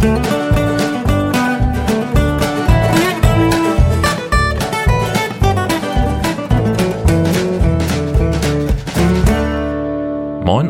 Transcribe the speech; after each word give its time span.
Moin 0.00 0.08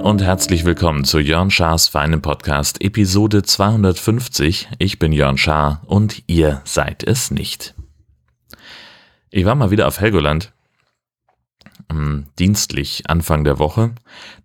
und 0.01 0.21
herzlich 0.21 0.65
willkommen 0.65 1.05
zu 1.05 1.21
Jörn 1.21 1.53
Schars 1.53 1.87
feinem 1.87 2.23
Podcast 2.23 2.83
Episode 2.83 3.45
250. 3.45 4.69
Ich 4.79 4.99
bin 4.99 5.13
Jörn 5.13 5.39
Schaar 5.39 5.83
und 5.87 6.25
ihr 6.27 6.63
seid 6.65 7.05
es 7.05 7.31
nicht. 7.31 7.77
Ich 9.31 9.45
war 9.45 9.55
mal 9.55 9.71
wieder 9.71 9.87
auf 9.87 10.01
Helgoland, 10.01 10.53
ähm, 11.91 12.27
dienstlich 12.39 13.05
Anfang 13.09 13.45
der 13.45 13.59
Woche, 13.59 13.93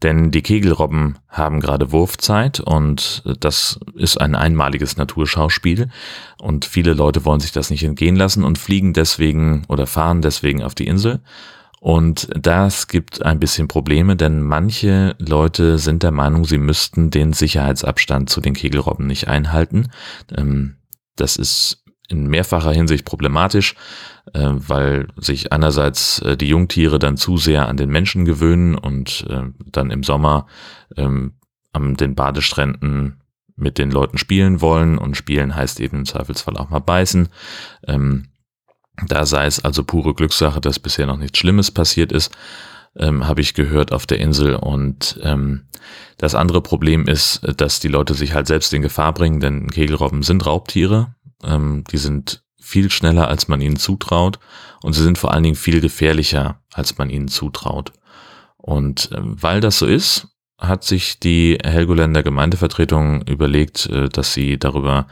denn 0.03 0.31
die 0.31 0.41
Kegelrobben 0.41 1.19
haben 1.29 1.59
gerade 1.59 1.91
Wurfzeit 1.91 2.59
und 2.59 3.23
das 3.39 3.79
ist 3.95 4.19
ein 4.19 4.35
einmaliges 4.35 4.97
Naturschauspiel 4.97 5.89
und 6.41 6.65
viele 6.65 6.93
Leute 6.93 7.25
wollen 7.25 7.39
sich 7.39 7.51
das 7.51 7.69
nicht 7.69 7.83
entgehen 7.83 8.15
lassen 8.15 8.43
und 8.43 8.57
fliegen 8.57 8.93
deswegen 8.93 9.63
oder 9.67 9.87
fahren 9.87 10.21
deswegen 10.21 10.63
auf 10.63 10.75
die 10.75 10.87
Insel. 10.87 11.21
Und 11.79 12.29
das 12.35 12.87
gibt 12.87 13.21
ein 13.21 13.39
bisschen 13.39 13.67
Probleme, 13.67 14.15
denn 14.15 14.41
manche 14.41 15.15
Leute 15.19 15.77
sind 15.77 16.01
der 16.01 16.09
Meinung, 16.09 16.43
sie 16.43 16.57
müssten 16.57 17.11
den 17.11 17.31
Sicherheitsabstand 17.31 18.27
zu 18.27 18.41
den 18.41 18.55
Kegelrobben 18.55 19.05
nicht 19.05 19.27
einhalten. 19.27 19.91
Ähm, 20.35 20.77
das 21.15 21.35
ist 21.35 21.84
in 22.07 22.27
mehrfacher 22.27 22.71
Hinsicht 22.71 23.05
problematisch, 23.05 23.75
äh, 24.33 24.49
weil 24.51 25.07
sich 25.17 25.51
einerseits 25.51 26.19
äh, 26.19 26.37
die 26.37 26.47
Jungtiere 26.47 26.99
dann 26.99 27.17
zu 27.17 27.37
sehr 27.37 27.67
an 27.67 27.77
den 27.77 27.89
Menschen 27.89 28.25
gewöhnen 28.25 28.75
und 28.75 29.25
äh, 29.29 29.43
dann 29.71 29.91
im 29.91 30.03
Sommer 30.03 30.47
ähm, 30.97 31.33
an 31.73 31.95
den 31.95 32.15
Badestränden 32.15 33.21
mit 33.55 33.77
den 33.77 33.91
Leuten 33.91 34.17
spielen 34.17 34.61
wollen 34.61 34.97
und 34.97 35.15
spielen 35.15 35.55
heißt 35.55 35.79
eben 35.79 35.99
im 35.99 36.05
Zweifelsfall 36.05 36.57
auch 36.57 36.69
mal 36.69 36.79
beißen. 36.79 37.29
Ähm, 37.87 38.27
da 39.07 39.25
sei 39.25 39.45
es 39.45 39.63
also 39.63 39.83
pure 39.83 40.13
Glückssache, 40.13 40.61
dass 40.61 40.79
bisher 40.79 41.05
noch 41.05 41.17
nichts 41.17 41.39
Schlimmes 41.39 41.71
passiert 41.71 42.11
ist, 42.11 42.35
ähm, 42.97 43.27
habe 43.27 43.41
ich 43.41 43.53
gehört 43.53 43.91
auf 43.91 44.05
der 44.05 44.19
Insel. 44.19 44.55
Und 44.55 45.19
ähm, 45.23 45.63
das 46.17 46.35
andere 46.35 46.61
Problem 46.61 47.07
ist, 47.07 47.41
dass 47.57 47.79
die 47.79 47.89
Leute 47.89 48.13
sich 48.13 48.33
halt 48.33 48.47
selbst 48.47 48.73
in 48.73 48.81
Gefahr 48.81 49.13
bringen, 49.13 49.41
denn 49.41 49.69
Kegelrobben 49.69 50.23
sind 50.23 50.45
Raubtiere 50.45 51.14
ähm, 51.43 51.83
die 51.91 51.97
sind 51.97 52.43
viel 52.59 52.89
schneller, 52.89 53.27
als 53.27 53.47
man 53.47 53.61
ihnen 53.61 53.77
zutraut 53.77 54.39
und 54.81 54.93
sie 54.93 55.03
sind 55.03 55.17
vor 55.17 55.31
allen 55.31 55.43
Dingen 55.43 55.55
viel 55.55 55.81
gefährlicher, 55.81 56.61
als 56.73 56.97
man 56.97 57.09
ihnen 57.09 57.27
zutraut. 57.27 57.93
Und 58.57 59.11
äh, 59.11 59.19
weil 59.21 59.61
das 59.61 59.79
so 59.79 59.85
ist, 59.85 60.27
hat 60.57 60.85
sich 60.85 61.19
die 61.19 61.57
Helgoländer 61.61 62.23
Gemeindevertretung 62.23 63.23
überlegt, 63.23 63.87
äh, 63.87 64.07
dass 64.07 64.33
sie 64.33 64.57
darüber 64.57 65.07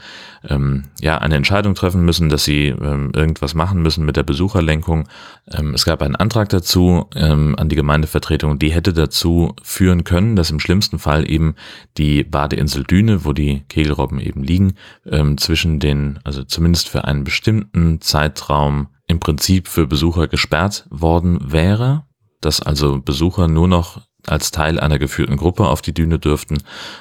ähm, 0.48 0.86
ja 1.02 1.18
eine 1.18 1.36
Entscheidung 1.36 1.76
treffen 1.76 2.06
müssen, 2.06 2.30
dass 2.30 2.46
sie 2.46 2.68
ähm, 2.68 3.12
irgendwas 3.14 3.54
machen 3.54 3.82
müssen 3.82 4.06
mit 4.06 4.16
der 4.16 4.24
Besucherlenkung. 4.24 5.10
Ähm, 5.52 5.74
es 5.74 5.84
gab 5.84 6.02
einen 6.02 6.16
Antrag 6.16 6.48
dazu 6.50 7.10
ähm, 7.16 7.56
an 7.58 7.68
die 7.68 7.76
Gemeindevertretung, 7.76 8.58
die 8.58 8.72
hätte 8.72 8.94
dazu 8.94 9.54
führen 9.62 10.06
können, 10.06 10.38
dass 10.38 10.50
im 10.50 10.62
schlimmsten 10.62 10.98
Fall 10.98 11.30
eben 11.30 11.56
die 11.98 12.24
Badeinsel 12.24 12.84
Düne, 12.84 13.26
wo 13.26 13.34
die 13.34 13.64
Kegelrobben 13.68 14.22
eben 14.22 14.44
liegen, 14.44 14.76
ähm, 15.06 15.38
zwischen 15.38 15.80
den, 15.80 16.20
also 16.24 16.44
zumindest 16.44 16.88
für 16.88 17.04
einen 17.04 17.26
bestimmten 17.26 18.00
Zeitraum 18.00 18.88
im 19.08 19.20
Prinzip 19.20 19.68
für 19.68 19.88
Besucher 19.88 20.30
gesperrt 20.30 20.88
worden 20.90 21.52
wäre, 21.52 22.06
dass 22.40 22.62
also 22.62 23.02
Besucher 23.02 23.50
nur 23.50 23.68
noch 23.68 24.02
als 24.28 24.52
Teil 24.52 24.80
einer 24.80 25.00
geführten 25.00 25.38
Gruppe 25.38 25.68
auf 25.68 25.82
die 25.82 25.94
Düne 25.94 26.20
dürften. 26.20 26.58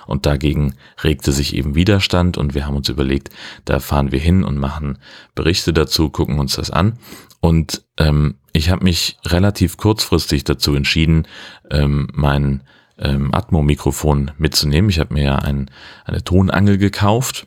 Und 0.06 0.27
dagegen 0.27 0.75
regte 1.03 1.33
sich 1.33 1.55
eben 1.55 1.75
Widerstand 1.75 2.37
und 2.39 2.55
wir 2.55 2.67
haben 2.67 2.77
uns 2.77 2.89
überlegt, 2.89 3.31
da 3.65 3.81
fahren 3.81 4.12
wir 4.12 4.20
hin 4.20 4.45
und 4.45 4.59
machen 4.59 4.98
Berichte 5.34 5.73
dazu, 5.73 6.11
gucken 6.11 6.39
uns 6.39 6.56
das 6.56 6.70
an. 6.70 6.98
Und 7.41 7.84
ähm, 7.98 8.37
ich 8.53 8.70
habe 8.70 8.84
mich 8.84 9.19
relativ 9.25 9.77
kurzfristig 9.77 10.44
dazu 10.44 10.75
entschieden, 10.75 11.27
ähm, 11.71 12.09
mein 12.12 12.62
ähm, 12.99 13.34
Atmo-Mikrofon 13.34 14.31
mitzunehmen. 14.38 14.91
Ich 14.91 15.00
habe 15.00 15.15
mir 15.15 15.25
ja 15.25 15.37
ein, 15.37 15.71
eine 16.05 16.22
Tonangel 16.22 16.78
gekauft 16.78 17.47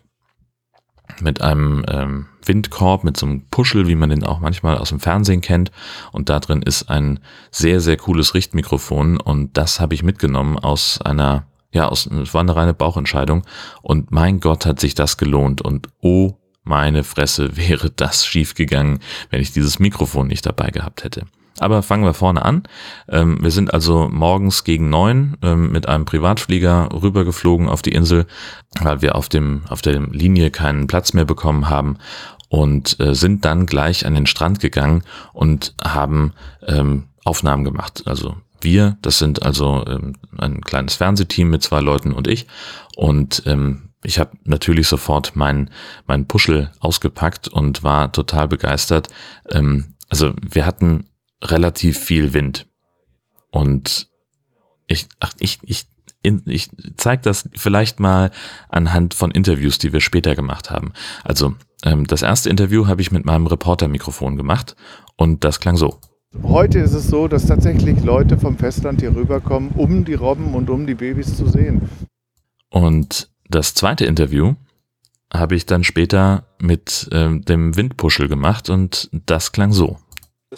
mit 1.22 1.42
einem 1.42 1.86
ähm, 1.88 2.26
Windkorb, 2.46 3.04
mit 3.04 3.18
so 3.18 3.26
einem 3.26 3.48
Puschel, 3.50 3.88
wie 3.88 3.96
man 3.96 4.10
den 4.10 4.24
auch 4.24 4.40
manchmal 4.40 4.78
aus 4.78 4.90
dem 4.90 5.00
Fernsehen 5.00 5.42
kennt. 5.42 5.72
Und 6.12 6.30
da 6.30 6.40
drin 6.40 6.62
ist 6.62 6.90
ein 6.90 7.20
sehr, 7.52 7.82
sehr 7.82 7.98
cooles 7.98 8.34
Richtmikrofon. 8.34 9.20
Und 9.20 9.58
das 9.58 9.80
habe 9.80 9.94
ich 9.94 10.04
mitgenommen 10.04 10.58
aus 10.58 11.02
einer, 11.02 11.48
ja, 11.72 11.88
aus, 11.88 12.06
es 12.06 12.34
war 12.34 12.42
eine 12.42 12.56
reine 12.56 12.74
Bauchentscheidung. 12.74 13.44
Und 13.82 14.12
mein 14.12 14.40
Gott, 14.40 14.66
hat 14.66 14.80
sich 14.80 14.96
das 14.96 15.18
gelohnt. 15.18 15.62
Und 15.62 15.88
oh 16.02 16.38
meine 16.64 17.04
Fresse, 17.04 17.58
wäre 17.58 17.90
das 17.90 18.26
schiefgegangen, 18.26 19.00
wenn 19.30 19.42
ich 19.42 19.52
dieses 19.52 19.80
Mikrofon 19.80 20.28
nicht 20.28 20.46
dabei 20.46 20.70
gehabt 20.70 21.04
hätte. 21.04 21.26
Aber 21.60 21.84
fangen 21.84 22.04
wir 22.04 22.14
vorne 22.14 22.44
an. 22.44 22.64
Ähm, 23.08 23.38
wir 23.42 23.52
sind 23.52 23.74
also 23.74 24.10
morgens 24.12 24.64
gegen 24.64 24.90
neun 24.90 25.38
ähm, 25.42 25.72
mit 25.72 25.88
einem 25.88 26.06
Privatflieger 26.06 26.90
rübergeflogen 26.92 27.70
auf 27.70 27.82
die 27.82 27.94
Insel, 27.94 28.26
weil 28.82 29.02
wir 29.02 29.16
auf 29.16 29.30
dem 29.30 29.64
auf 29.70 29.82
der 29.82 30.00
Linie 30.02 30.52
keinen 30.52 30.88
Platz 30.88 31.14
mehr 31.14 31.26
bekommen 31.26 31.70
haben 31.70 31.98
und 32.50 33.00
äh, 33.00 33.16
sind 33.16 33.46
dann 33.46 33.66
gleich 33.66 34.06
an 34.06 34.16
den 34.16 34.26
Strand 34.26 34.60
gegangen 34.60 35.04
und 35.34 35.76
haben 35.84 36.34
ähm, 36.68 37.06
Aufnahmen 37.24 37.64
gemacht. 37.64 38.04
Also 38.06 38.36
wir, 38.62 38.98
das 39.02 39.20
sind 39.20 39.44
also 39.44 39.86
ähm, 39.88 40.18
ein 40.38 40.62
kleines 40.62 40.96
Fernsehteam 40.96 41.50
mit 41.50 41.64
zwei 41.64 41.80
Leuten 41.80 42.12
und 42.12 42.28
ich 42.28 42.48
und 42.96 43.44
ähm, 43.46 43.90
ich 44.04 44.20
habe 44.20 44.38
natürlich 44.44 44.88
sofort 44.88 45.36
meinen 45.36 45.72
mein 46.06 46.28
Puschel 46.28 46.72
ausgepackt 46.80 47.48
und 47.48 47.84
war 47.84 48.12
total 48.12 48.48
begeistert. 48.48 49.08
Ähm, 49.50 49.96
also 50.10 50.34
wir 50.42 50.66
hatten 50.66 51.06
relativ 51.42 51.98
viel 51.98 52.34
Wind. 52.34 52.68
Und 53.52 54.10
ich, 54.88 55.08
ach, 55.20 55.34
ich, 55.40 55.60
ich, 55.64 55.86
ich 56.46 56.70
zeige 56.98 57.22
das 57.22 57.50
vielleicht 57.56 58.00
mal 58.00 58.32
anhand 58.70 59.14
von 59.14 59.32
Interviews, 59.32 59.78
die 59.78 59.94
wir 59.94 60.02
später 60.02 60.36
gemacht 60.36 60.72
haben. 60.72 60.94
Also 61.24 61.56
ähm, 61.84 62.06
das 62.08 62.22
erste 62.22 62.50
Interview 62.50 62.88
habe 62.88 63.02
ich 63.02 63.12
mit 63.12 63.26
meinem 63.26 63.48
Reportermikrofon 63.48 64.36
gemacht 64.36 64.76
und 65.18 65.44
das 65.44 65.60
klang 65.60 65.78
so. 65.78 66.00
Heute 66.44 66.80
ist 66.80 66.94
es 66.94 67.08
so, 67.08 67.28
dass 67.28 67.46
tatsächlich 67.46 68.04
Leute 68.04 68.38
vom 68.38 68.58
Festland 68.58 69.00
hier 69.00 69.16
rüberkommen, 69.16 69.72
um 69.72 70.04
die 70.04 70.16
Robben 70.16 70.54
und 70.54 70.70
um 70.70 70.86
die 70.86 70.96
Babys 70.96 71.38
zu 71.38 71.48
sehen. 71.48 71.90
Und 72.70 73.30
das 73.48 73.74
zweite 73.74 74.06
Interview 74.06 74.56
habe 75.34 75.56
ich 75.56 75.66
dann 75.66 75.84
später 75.84 76.48
mit 76.60 77.08
ähm, 77.12 77.44
dem 77.46 77.76
Windpuschel 77.76 78.28
gemacht 78.28 78.70
und 78.70 79.10
das 79.26 79.52
klang 79.52 79.72
so. 79.72 79.98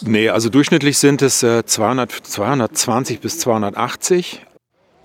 Nee, 0.02 0.28
also 0.28 0.48
durchschnittlich 0.48 0.98
sind 0.98 1.22
es 1.22 1.42
äh, 1.42 1.64
200, 1.64 2.12
220 2.12 3.20
bis 3.20 3.38
280. 3.40 4.42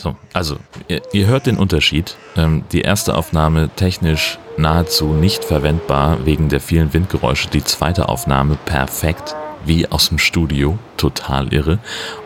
So, 0.02 0.16
also 0.34 0.58
ihr, 0.88 1.02
ihr 1.14 1.28
hört 1.28 1.46
den 1.46 1.58
Unterschied. 1.58 2.18
Ähm, 2.36 2.64
die 2.72 2.82
erste 2.82 3.16
Aufnahme 3.16 3.70
technisch 3.76 4.40
nahezu 4.58 5.14
nicht 5.14 5.46
verwendbar 5.46 6.26
wegen 6.26 6.50
der 6.50 6.60
vielen 6.60 6.94
Windgeräusche. 6.94 7.50
Die 7.50 7.64
zweite 7.64 8.10
Aufnahme 8.10 8.58
perfekt, 8.66 9.36
wie 9.66 9.88
aus 9.88 10.10
dem 10.10 10.20
Studio, 10.20 10.78
total 10.98 11.54
irre. 11.54 11.80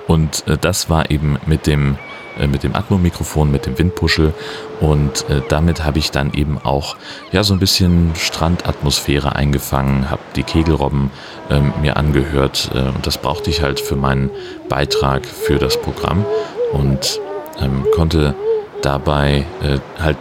Und 0.08 0.48
äh, 0.48 0.58
das 0.58 0.90
war 0.90 1.12
eben 1.12 1.38
mit 1.46 1.68
dem 1.68 1.98
äh, 2.40 2.48
mit 2.48 2.64
dem 2.64 2.76
Atmo-Mikrofon, 2.76 3.52
mit 3.52 3.66
dem 3.66 3.78
Windpuschel. 3.78 4.34
Und 4.80 5.30
äh, 5.30 5.42
damit 5.50 5.84
habe 5.84 6.00
ich 6.00 6.12
dann 6.12 6.34
eben 6.34 6.58
auch 6.64 6.96
ja 7.32 7.44
so 7.44 7.54
ein 7.54 7.60
bisschen 7.60 8.12
Strandatmosphäre 8.16 9.36
eingefangen, 9.36 10.10
habe 10.10 10.22
die 10.36 10.44
Kegelrobben 10.44 11.12
ähm, 11.50 11.74
mir 11.82 11.98
angehört. 11.98 12.72
Äh, 12.74 12.80
und 12.80 13.06
das 13.06 13.18
brauchte 13.18 13.50
ich 13.50 13.62
halt 13.62 13.80
für 13.80 13.96
meinen 13.96 14.30
Beitrag 14.70 15.26
für 15.26 15.58
das 15.58 15.80
Programm. 15.82 16.26
Und 16.74 17.20
ähm, 17.60 17.86
konnte 17.96 18.36
dabei 18.82 19.46
äh, 19.62 19.80
halt 20.02 20.18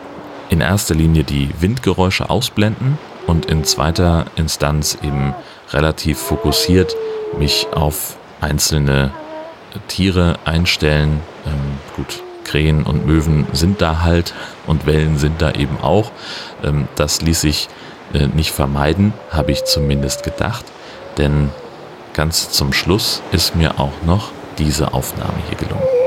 in 0.49 0.61
erster 0.61 0.95
Linie 0.95 1.25
die 1.25 1.51
Windgeräusche 1.61 2.31
ausblenden 2.31 2.99
und 3.27 3.47
in 3.47 3.65
zweiter 3.65 4.27
Instanz 4.37 4.97
eben 5.03 5.35
relativ 5.73 6.19
fokussiert 6.19 6.95
mich 7.39 7.67
auf 7.73 8.17
einzelne 8.41 9.11
Tiere 9.89 10.39
einstellen. 10.45 11.21
Ähm, 11.47 11.79
gut, 11.97 12.23
Krähen 12.45 12.85
und 12.85 13.07
Möwen 13.07 13.47
sind 13.53 13.83
da 13.83 14.03
halt 14.03 14.35
und 14.67 14.87
Wellen 14.87 15.19
sind 15.19 15.43
da 15.43 15.53
eben 15.53 15.79
auch. 15.81 16.13
Ähm, 16.63 16.89
das 16.97 17.23
ließ 17.23 17.41
sich 17.41 17.69
äh, 18.15 18.27
nicht 18.29 18.53
vermeiden, 18.53 19.13
habe 19.31 19.53
ich 19.53 19.65
zumindest 19.65 20.23
gedacht. 20.23 20.65
Denn 21.19 21.51
ganz 22.13 22.51
zum 22.51 22.73
Schluss 22.73 23.23
ist 23.33 23.57
mir 23.57 23.81
auch 23.81 24.03
noch 24.05 24.31
diese 24.59 24.95
Aufnahme 24.95 25.39
hier 25.49 25.59
gelungen. 25.59 26.06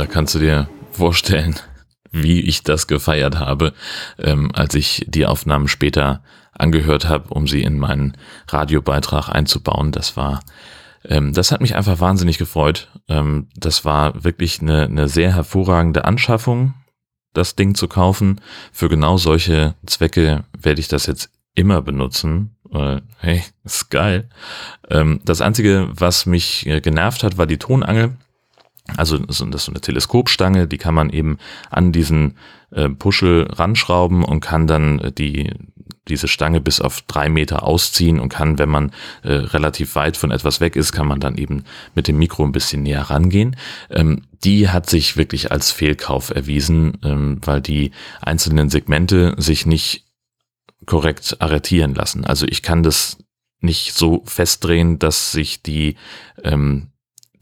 Da 0.00 0.06
kannst 0.06 0.34
du 0.34 0.38
dir 0.38 0.66
vorstellen, 0.92 1.56
wie 2.10 2.40
ich 2.40 2.62
das 2.62 2.86
gefeiert 2.86 3.38
habe, 3.38 3.74
ähm, 4.18 4.50
als 4.54 4.74
ich 4.74 5.04
die 5.06 5.26
Aufnahmen 5.26 5.68
später 5.68 6.22
angehört 6.52 7.06
habe, 7.06 7.32
um 7.34 7.46
sie 7.46 7.62
in 7.62 7.78
meinen 7.78 8.16
Radiobeitrag 8.48 9.28
einzubauen. 9.28 9.92
Das 9.92 10.16
war, 10.16 10.40
ähm, 11.04 11.34
das 11.34 11.52
hat 11.52 11.60
mich 11.60 11.76
einfach 11.76 12.00
wahnsinnig 12.00 12.38
gefreut. 12.38 12.88
Ähm, 13.08 13.48
das 13.54 13.84
war 13.84 14.24
wirklich 14.24 14.62
eine, 14.62 14.84
eine 14.84 15.08
sehr 15.08 15.34
hervorragende 15.34 16.06
Anschaffung, 16.06 16.74
das 17.34 17.54
Ding 17.54 17.74
zu 17.74 17.86
kaufen. 17.86 18.40
Für 18.72 18.88
genau 18.88 19.18
solche 19.18 19.74
Zwecke 19.86 20.44
werde 20.58 20.80
ich 20.80 20.88
das 20.88 21.04
jetzt 21.06 21.30
immer 21.54 21.82
benutzen. 21.82 22.56
Äh, 22.72 23.02
hey, 23.18 23.44
ist 23.64 23.90
geil. 23.90 24.30
Ähm, 24.88 25.20
das 25.26 25.42
Einzige, 25.42 25.88
was 25.92 26.24
mich 26.24 26.66
äh, 26.66 26.80
genervt 26.80 27.22
hat, 27.22 27.36
war 27.36 27.46
die 27.46 27.58
Tonangel. 27.58 28.16
Also 28.96 29.18
das 29.18 29.40
ist 29.40 29.64
so 29.64 29.72
eine 29.72 29.80
Teleskopstange, 29.80 30.66
die 30.66 30.78
kann 30.78 30.94
man 30.94 31.10
eben 31.10 31.38
an 31.70 31.92
diesen 31.92 32.36
äh, 32.70 32.88
Puschel 32.88 33.48
ranschrauben 33.50 34.24
und 34.24 34.40
kann 34.40 34.66
dann 34.66 34.98
äh, 35.00 35.12
die 35.12 35.50
diese 36.08 36.28
Stange 36.28 36.60
bis 36.60 36.80
auf 36.80 37.02
drei 37.02 37.28
Meter 37.28 37.62
ausziehen 37.62 38.20
und 38.20 38.28
kann, 38.28 38.58
wenn 38.58 38.68
man 38.68 38.90
äh, 39.22 39.32
relativ 39.32 39.94
weit 39.94 40.16
von 40.16 40.30
etwas 40.30 40.60
weg 40.60 40.76
ist, 40.76 40.92
kann 40.92 41.06
man 41.06 41.20
dann 41.20 41.36
eben 41.36 41.64
mit 41.94 42.08
dem 42.08 42.18
Mikro 42.18 42.44
ein 42.44 42.52
bisschen 42.52 42.82
näher 42.82 43.02
rangehen. 43.02 43.56
Ähm, 43.90 44.22
die 44.44 44.68
hat 44.68 44.90
sich 44.90 45.16
wirklich 45.16 45.52
als 45.52 45.70
Fehlkauf 45.70 46.30
erwiesen, 46.30 46.98
ähm, 47.04 47.38
weil 47.44 47.60
die 47.60 47.92
einzelnen 48.20 48.70
Segmente 48.70 49.34
sich 49.38 49.66
nicht 49.66 50.04
korrekt 50.86 51.36
arretieren 51.40 51.94
lassen. 51.94 52.24
Also 52.24 52.46
ich 52.46 52.62
kann 52.62 52.82
das 52.82 53.18
nicht 53.60 53.94
so 53.94 54.22
festdrehen, 54.24 54.98
dass 54.98 55.32
sich 55.32 55.62
die, 55.62 55.96
ähm, 56.42 56.88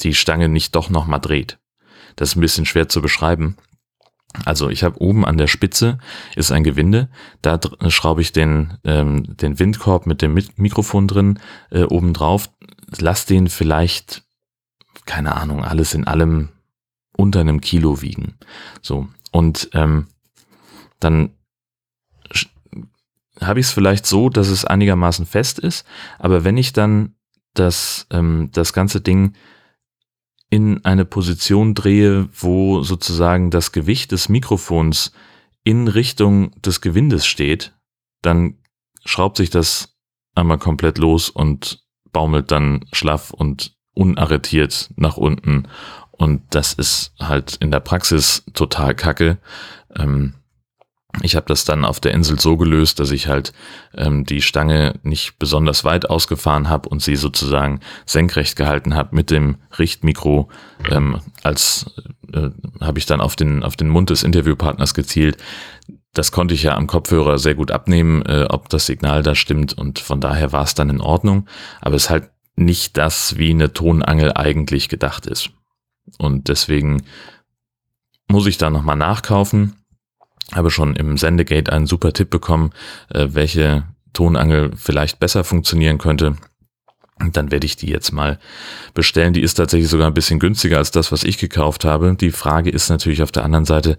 die 0.00 0.14
Stange 0.14 0.48
nicht 0.48 0.74
doch 0.74 0.90
nochmal 0.90 1.20
dreht. 1.20 1.58
Das 2.16 2.30
ist 2.30 2.36
ein 2.36 2.40
bisschen 2.40 2.66
schwer 2.66 2.88
zu 2.88 3.00
beschreiben. 3.00 3.56
Also 4.44 4.68
ich 4.68 4.84
habe 4.84 5.00
oben 5.00 5.24
an 5.24 5.38
der 5.38 5.46
Spitze 5.46 5.98
ist 6.36 6.52
ein 6.52 6.64
Gewinde, 6.64 7.08
da 7.40 7.58
schraube 7.88 8.20
ich 8.20 8.32
den, 8.32 8.76
ähm, 8.84 9.36
den 9.36 9.58
Windkorb 9.58 10.06
mit 10.06 10.20
dem 10.20 10.38
Mikrofon 10.56 11.08
drin 11.08 11.38
äh, 11.70 11.84
oben 11.84 12.12
drauf, 12.12 12.50
lass 12.98 13.24
den 13.24 13.48
vielleicht, 13.48 14.24
keine 15.06 15.34
Ahnung, 15.34 15.64
alles 15.64 15.94
in 15.94 16.06
allem 16.06 16.50
unter 17.16 17.40
einem 17.40 17.60
Kilo 17.60 18.02
wiegen. 18.02 18.34
So, 18.82 19.08
und 19.32 19.70
ähm, 19.72 20.08
dann 21.00 21.30
habe 23.40 23.60
ich 23.60 23.66
es 23.66 23.72
vielleicht 23.72 24.04
so, 24.04 24.28
dass 24.28 24.48
es 24.48 24.64
einigermaßen 24.64 25.24
fest 25.24 25.58
ist, 25.58 25.86
aber 26.18 26.44
wenn 26.44 26.56
ich 26.56 26.72
dann 26.72 27.14
das, 27.54 28.06
ähm, 28.10 28.50
das 28.52 28.72
ganze 28.72 29.00
Ding 29.00 29.34
in 30.50 30.84
eine 30.84 31.04
Position 31.04 31.74
drehe, 31.74 32.28
wo 32.32 32.82
sozusagen 32.82 33.50
das 33.50 33.72
Gewicht 33.72 34.12
des 34.12 34.28
Mikrofons 34.28 35.12
in 35.62 35.88
Richtung 35.88 36.52
des 36.62 36.80
Gewindes 36.80 37.26
steht, 37.26 37.74
dann 38.22 38.58
schraubt 39.04 39.36
sich 39.36 39.50
das 39.50 39.96
einmal 40.34 40.58
komplett 40.58 40.98
los 40.98 41.28
und 41.28 41.84
baumelt 42.12 42.50
dann 42.50 42.86
schlaff 42.92 43.30
und 43.30 43.76
unarretiert 43.92 44.90
nach 44.96 45.16
unten. 45.16 45.68
Und 46.12 46.42
das 46.50 46.72
ist 46.72 47.12
halt 47.20 47.56
in 47.56 47.70
der 47.70 47.80
Praxis 47.80 48.44
total 48.54 48.94
kacke. 48.94 49.38
Ähm, 49.94 50.34
ich 51.22 51.36
habe 51.36 51.46
das 51.46 51.64
dann 51.64 51.84
auf 51.84 52.00
der 52.00 52.12
Insel 52.12 52.38
so 52.38 52.56
gelöst, 52.58 53.00
dass 53.00 53.10
ich 53.10 53.28
halt 53.28 53.52
ähm, 53.94 54.24
die 54.24 54.42
Stange 54.42 55.00
nicht 55.02 55.38
besonders 55.38 55.84
weit 55.84 56.10
ausgefahren 56.10 56.68
habe 56.68 56.88
und 56.88 57.02
sie 57.02 57.16
sozusagen 57.16 57.80
senkrecht 58.04 58.56
gehalten 58.56 58.94
habe 58.94 59.16
mit 59.16 59.30
dem 59.30 59.56
Richtmikro. 59.78 60.50
Ähm, 60.90 61.20
als 61.42 61.86
äh, 62.32 62.50
habe 62.80 62.98
ich 62.98 63.06
dann 63.06 63.22
auf 63.22 63.36
den 63.36 63.62
auf 63.62 63.74
den 63.74 63.88
Mund 63.88 64.10
des 64.10 64.22
Interviewpartners 64.22 64.92
gezielt. 64.92 65.38
Das 66.12 66.30
konnte 66.30 66.54
ich 66.54 66.62
ja 66.62 66.76
am 66.76 66.86
Kopfhörer 66.86 67.38
sehr 67.38 67.54
gut 67.54 67.70
abnehmen, 67.70 68.22
äh, 68.26 68.44
ob 68.50 68.68
das 68.68 68.84
Signal 68.84 69.22
da 69.22 69.34
stimmt 69.34 69.72
und 69.72 69.98
von 70.00 70.20
daher 70.20 70.52
war 70.52 70.64
es 70.64 70.74
dann 70.74 70.90
in 70.90 71.00
Ordnung. 71.00 71.48
Aber 71.80 71.96
es 71.96 72.04
ist 72.04 72.10
halt 72.10 72.30
nicht 72.54 72.98
das, 72.98 73.38
wie 73.38 73.50
eine 73.50 73.72
Tonangel 73.72 74.32
eigentlich 74.34 74.90
gedacht 74.90 75.26
ist. 75.26 75.50
Und 76.18 76.48
deswegen 76.48 77.02
muss 78.28 78.46
ich 78.46 78.58
da 78.58 78.68
nochmal 78.68 78.96
nachkaufen 78.96 79.77
habe 80.54 80.70
schon 80.70 80.96
im 80.96 81.16
Sendegate 81.16 81.72
einen 81.72 81.86
super 81.86 82.12
Tipp 82.12 82.30
bekommen, 82.30 82.70
äh, 83.12 83.28
welche 83.30 83.84
Tonangel 84.12 84.72
vielleicht 84.76 85.20
besser 85.20 85.44
funktionieren 85.44 85.98
könnte. 85.98 86.36
Und 87.20 87.36
dann 87.36 87.50
werde 87.50 87.66
ich 87.66 87.74
die 87.76 87.88
jetzt 87.88 88.12
mal 88.12 88.38
bestellen. 88.94 89.32
Die 89.32 89.42
ist 89.42 89.54
tatsächlich 89.54 89.90
sogar 89.90 90.06
ein 90.06 90.14
bisschen 90.14 90.38
günstiger 90.38 90.78
als 90.78 90.92
das, 90.92 91.10
was 91.10 91.24
ich 91.24 91.38
gekauft 91.38 91.84
habe. 91.84 92.14
Die 92.14 92.30
Frage 92.30 92.70
ist 92.70 92.90
natürlich 92.90 93.22
auf 93.22 93.32
der 93.32 93.44
anderen 93.44 93.64
Seite, 93.64 93.98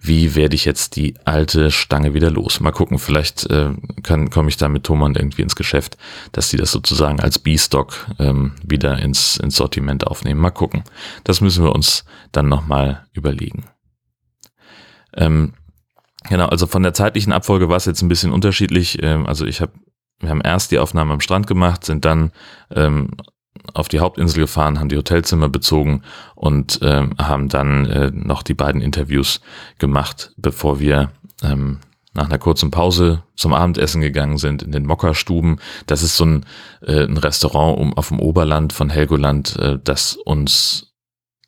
wie 0.00 0.36
werde 0.36 0.54
ich 0.54 0.64
jetzt 0.64 0.94
die 0.94 1.14
alte 1.24 1.72
Stange 1.72 2.14
wieder 2.14 2.30
los? 2.30 2.60
Mal 2.60 2.70
gucken, 2.70 2.98
vielleicht 2.98 3.50
äh, 3.50 3.70
kann 4.04 4.30
komme 4.30 4.48
ich 4.48 4.56
da 4.56 4.68
mit 4.68 4.84
Thomann 4.84 5.16
irgendwie 5.16 5.42
ins 5.42 5.56
Geschäft, 5.56 5.98
dass 6.30 6.48
die 6.50 6.56
das 6.56 6.70
sozusagen 6.70 7.18
als 7.20 7.40
B-Stock 7.40 8.06
ähm, 8.20 8.52
wieder 8.64 8.98
ins, 9.00 9.36
ins 9.36 9.56
Sortiment 9.56 10.06
aufnehmen. 10.06 10.40
Mal 10.40 10.50
gucken. 10.50 10.84
Das 11.24 11.40
müssen 11.40 11.64
wir 11.64 11.74
uns 11.74 12.04
dann 12.30 12.48
nochmal 12.48 13.04
überlegen. 13.12 13.64
Ähm, 15.16 15.54
Genau, 16.28 16.46
also 16.46 16.66
von 16.66 16.82
der 16.82 16.94
zeitlichen 16.94 17.32
Abfolge 17.32 17.68
war 17.68 17.76
es 17.76 17.86
jetzt 17.86 18.02
ein 18.02 18.08
bisschen 18.08 18.32
unterschiedlich. 18.32 19.02
Ähm, 19.02 19.26
also 19.26 19.46
ich 19.46 19.60
habe, 19.60 19.72
wir 20.20 20.30
haben 20.30 20.42
erst 20.42 20.70
die 20.70 20.78
Aufnahme 20.78 21.14
am 21.14 21.20
Strand 21.20 21.46
gemacht, 21.46 21.84
sind 21.84 22.04
dann 22.04 22.32
ähm, 22.70 23.10
auf 23.74 23.88
die 23.88 24.00
Hauptinsel 24.00 24.40
gefahren, 24.40 24.78
haben 24.78 24.88
die 24.88 24.96
Hotelzimmer 24.96 25.48
bezogen 25.48 26.02
und 26.34 26.80
ähm, 26.82 27.14
haben 27.18 27.48
dann 27.48 27.86
äh, 27.86 28.10
noch 28.12 28.42
die 28.42 28.54
beiden 28.54 28.80
Interviews 28.80 29.40
gemacht, 29.78 30.32
bevor 30.36 30.78
wir 30.80 31.10
ähm, 31.42 31.78
nach 32.12 32.26
einer 32.26 32.38
kurzen 32.38 32.70
Pause 32.70 33.22
zum 33.36 33.54
Abendessen 33.54 34.00
gegangen 34.00 34.36
sind 34.38 34.62
in 34.62 34.72
den 34.72 34.84
Mokka-Stuben. 34.84 35.58
Das 35.86 36.02
ist 36.02 36.16
so 36.16 36.24
ein, 36.24 36.46
äh, 36.82 37.04
ein 37.04 37.16
Restaurant 37.16 37.78
um, 37.78 37.96
auf 37.96 38.08
dem 38.08 38.18
Oberland 38.18 38.72
von 38.72 38.90
Helgoland, 38.90 39.56
äh, 39.56 39.78
das 39.82 40.16
uns 40.16 40.89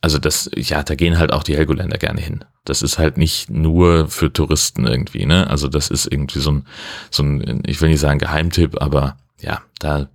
also 0.02 0.18
das, 0.18 0.50
ja, 0.56 0.82
da 0.82 0.96
gehen 0.96 1.18
halt 1.18 1.32
auch 1.32 1.44
die 1.44 1.56
Helgoländer 1.56 1.96
gerne 1.96 2.20
hin. 2.20 2.44
Das 2.64 2.82
ist 2.82 2.98
halt 2.98 3.16
nicht 3.16 3.48
nur 3.48 4.08
für 4.08 4.32
Touristen 4.32 4.84
irgendwie, 4.84 5.24
ne? 5.26 5.48
Also 5.48 5.68
das 5.68 5.88
ist 5.90 6.06
irgendwie 6.06 6.40
so 6.40 6.50
ein, 6.50 6.66
so 7.10 7.22
ein, 7.22 7.62
ich 7.66 7.80
will 7.80 7.88
nicht 7.88 8.00
sagen 8.00 8.18
Geheimtipp, 8.18 8.82
aber 8.82 9.16
ja, 9.40 9.62
da 9.78 10.08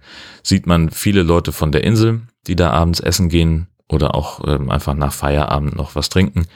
sieht 0.43 0.67
man 0.67 0.89
viele 0.89 1.23
Leute 1.23 1.53
von 1.53 1.71
der 1.71 1.85
Insel, 1.85 2.21
die 2.47 2.55
da 2.55 2.71
abends 2.71 2.99
essen 2.99 3.29
gehen 3.29 3.67
oder 3.87 4.13
auch 4.13 4.45
ähm, 4.45 4.69
einfach 4.69 4.93
nach 4.93 5.13
Feierabend 5.13 5.75
noch 5.75 5.95
was 5.95 6.09
trinken. 6.09 6.47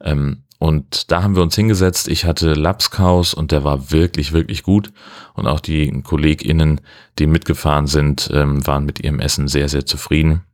Ähm, 0.00 0.44
und 0.58 1.10
da 1.10 1.22
haben 1.22 1.36
wir 1.36 1.42
uns 1.42 1.54
hingesetzt. 1.54 2.08
Ich 2.08 2.24
hatte 2.24 2.52
Lapskaus 2.52 3.32
und 3.34 3.52
der 3.52 3.64
war 3.64 3.92
wirklich, 3.92 4.32
wirklich 4.32 4.62
gut. 4.62 4.92
Und 5.34 5.46
auch 5.46 5.60
die 5.60 6.02
KollegInnen, 6.02 6.80
die 7.18 7.26
mitgefahren 7.26 7.86
sind, 7.86 8.30
ähm, 8.32 8.66
waren 8.66 8.84
mit 8.84 9.00
ihrem 9.00 9.20
Essen 9.20 9.48
sehr, 9.48 9.68
sehr 9.68 9.86
zufrieden. 9.86 10.44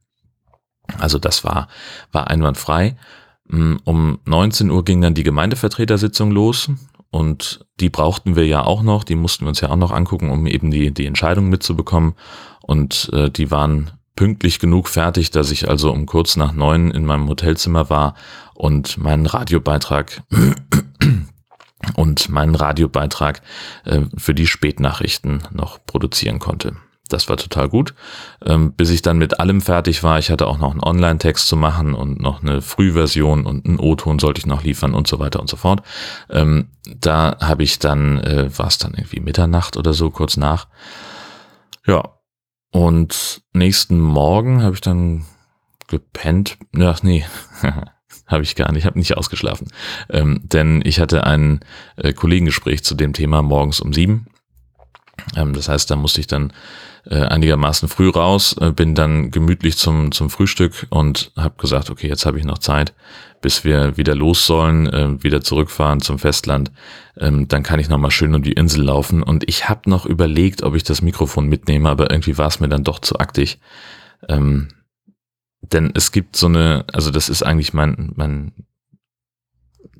Also 0.98 1.18
das 1.18 1.44
war, 1.44 1.68
war 2.12 2.28
einwandfrei. 2.28 2.96
Mm, 3.48 3.76
um 3.84 4.18
19 4.24 4.70
Uhr 4.70 4.84
ging 4.84 5.00
dann 5.00 5.14
die 5.14 5.22
Gemeindevertretersitzung 5.22 6.30
los 6.30 6.70
und 7.10 7.66
die 7.80 7.88
brauchten 7.88 8.36
wir 8.36 8.46
ja 8.46 8.64
auch 8.64 8.82
noch, 8.82 9.04
die 9.04 9.14
mussten 9.14 9.44
wir 9.44 9.48
uns 9.48 9.60
ja 9.60 9.70
auch 9.70 9.76
noch 9.76 9.92
angucken, 9.92 10.30
um 10.30 10.46
eben 10.46 10.70
die, 10.70 10.92
die 10.92 11.06
Entscheidung 11.06 11.48
mitzubekommen. 11.48 12.14
Und 12.62 13.10
äh, 13.12 13.30
die 13.30 13.50
waren 13.50 13.92
pünktlich 14.16 14.58
genug 14.58 14.88
fertig, 14.88 15.30
dass 15.30 15.50
ich 15.50 15.68
also 15.68 15.92
um 15.92 16.06
kurz 16.06 16.36
nach 16.36 16.52
neun 16.52 16.90
in 16.90 17.04
meinem 17.04 17.28
Hotelzimmer 17.28 17.90
war 17.90 18.14
und 18.54 18.98
meinen 18.98 19.26
Radiobeitrag 19.26 20.22
und 21.94 22.28
meinen 22.28 22.54
Radiobeitrag 22.54 23.42
äh, 23.84 24.02
für 24.16 24.34
die 24.34 24.46
Spätnachrichten 24.46 25.42
noch 25.52 25.78
produzieren 25.86 26.38
konnte. 26.38 26.76
Das 27.08 27.28
war 27.28 27.36
total 27.36 27.68
gut. 27.68 27.94
Ähm, 28.44 28.72
bis 28.72 28.90
ich 28.90 29.02
dann 29.02 29.18
mit 29.18 29.38
allem 29.38 29.60
fertig 29.60 30.02
war. 30.02 30.18
Ich 30.18 30.30
hatte 30.30 30.46
auch 30.46 30.58
noch 30.58 30.72
einen 30.72 30.82
Online-Text 30.82 31.46
zu 31.46 31.56
machen 31.56 31.94
und 31.94 32.20
noch 32.20 32.42
eine 32.42 32.62
Frühversion 32.62 33.46
und 33.46 33.66
einen 33.66 33.78
O-Ton 33.78 34.18
sollte 34.18 34.40
ich 34.40 34.46
noch 34.46 34.62
liefern 34.62 34.94
und 34.94 35.06
so 35.06 35.18
weiter 35.18 35.40
und 35.40 35.48
so 35.48 35.56
fort. 35.56 35.82
Ähm, 36.30 36.68
da 36.84 37.36
habe 37.40 37.62
ich 37.62 37.78
dann, 37.78 38.18
äh, 38.18 38.50
war 38.58 38.66
es 38.66 38.78
dann 38.78 38.94
irgendwie 38.94 39.20
Mitternacht 39.20 39.76
oder 39.76 39.92
so, 39.92 40.10
kurz 40.10 40.36
nach. 40.36 40.66
Ja. 41.86 42.02
Und 42.72 43.42
nächsten 43.52 43.98
Morgen 44.00 44.62
habe 44.62 44.74
ich 44.74 44.80
dann 44.80 45.24
gepennt. 45.86 46.58
Ach 46.78 47.02
nee, 47.02 47.24
habe 48.26 48.42
ich 48.42 48.56
gar 48.56 48.72
nicht, 48.72 48.84
habe 48.84 48.98
nicht 48.98 49.16
ausgeschlafen. 49.16 49.68
Ähm, 50.10 50.40
denn 50.42 50.82
ich 50.84 51.00
hatte 51.00 51.24
ein 51.24 51.60
äh, 51.96 52.12
Kollegengespräch 52.12 52.84
zu 52.84 52.94
dem 52.94 53.12
Thema 53.12 53.42
morgens 53.42 53.80
um 53.80 53.92
sieben. 53.92 54.26
Ähm, 55.36 55.52
das 55.54 55.68
heißt, 55.68 55.90
da 55.90 55.96
musste 55.96 56.20
ich 56.20 56.26
dann 56.26 56.52
äh, 57.08 57.22
einigermaßen 57.22 57.88
früh 57.88 58.08
raus, 58.08 58.56
äh, 58.60 58.72
bin 58.72 58.94
dann 58.94 59.30
gemütlich 59.30 59.76
zum, 59.76 60.12
zum 60.12 60.30
Frühstück 60.30 60.86
und 60.90 61.32
habe 61.36 61.54
gesagt, 61.58 61.90
okay, 61.90 62.08
jetzt 62.08 62.26
habe 62.26 62.38
ich 62.38 62.44
noch 62.44 62.58
Zeit, 62.58 62.94
bis 63.40 63.64
wir 63.64 63.96
wieder 63.96 64.14
los 64.14 64.46
sollen, 64.46 64.86
äh, 64.88 65.22
wieder 65.22 65.40
zurückfahren 65.40 66.00
zum 66.00 66.18
Festland. 66.18 66.72
Ähm, 67.16 67.48
dann 67.48 67.62
kann 67.62 67.80
ich 67.80 67.88
nochmal 67.88 68.10
schön 68.10 68.34
um 68.34 68.42
die 68.42 68.52
Insel 68.52 68.84
laufen. 68.84 69.22
Und 69.22 69.48
ich 69.48 69.68
habe 69.68 69.88
noch 69.88 70.04
überlegt, 70.04 70.62
ob 70.62 70.74
ich 70.74 70.82
das 70.82 71.02
Mikrofon 71.02 71.46
mitnehme, 71.46 71.88
aber 71.88 72.10
irgendwie 72.10 72.38
war 72.38 72.48
es 72.48 72.60
mir 72.60 72.68
dann 72.68 72.84
doch 72.84 72.98
zu 72.98 73.18
aktig. 73.18 73.60
Ähm, 74.28 74.68
denn 75.60 75.92
es 75.94 76.12
gibt 76.12 76.36
so 76.36 76.46
eine, 76.46 76.84
also 76.92 77.10
das 77.10 77.28
ist 77.28 77.42
eigentlich 77.42 77.72
mein, 77.72 78.12
mein 78.16 78.52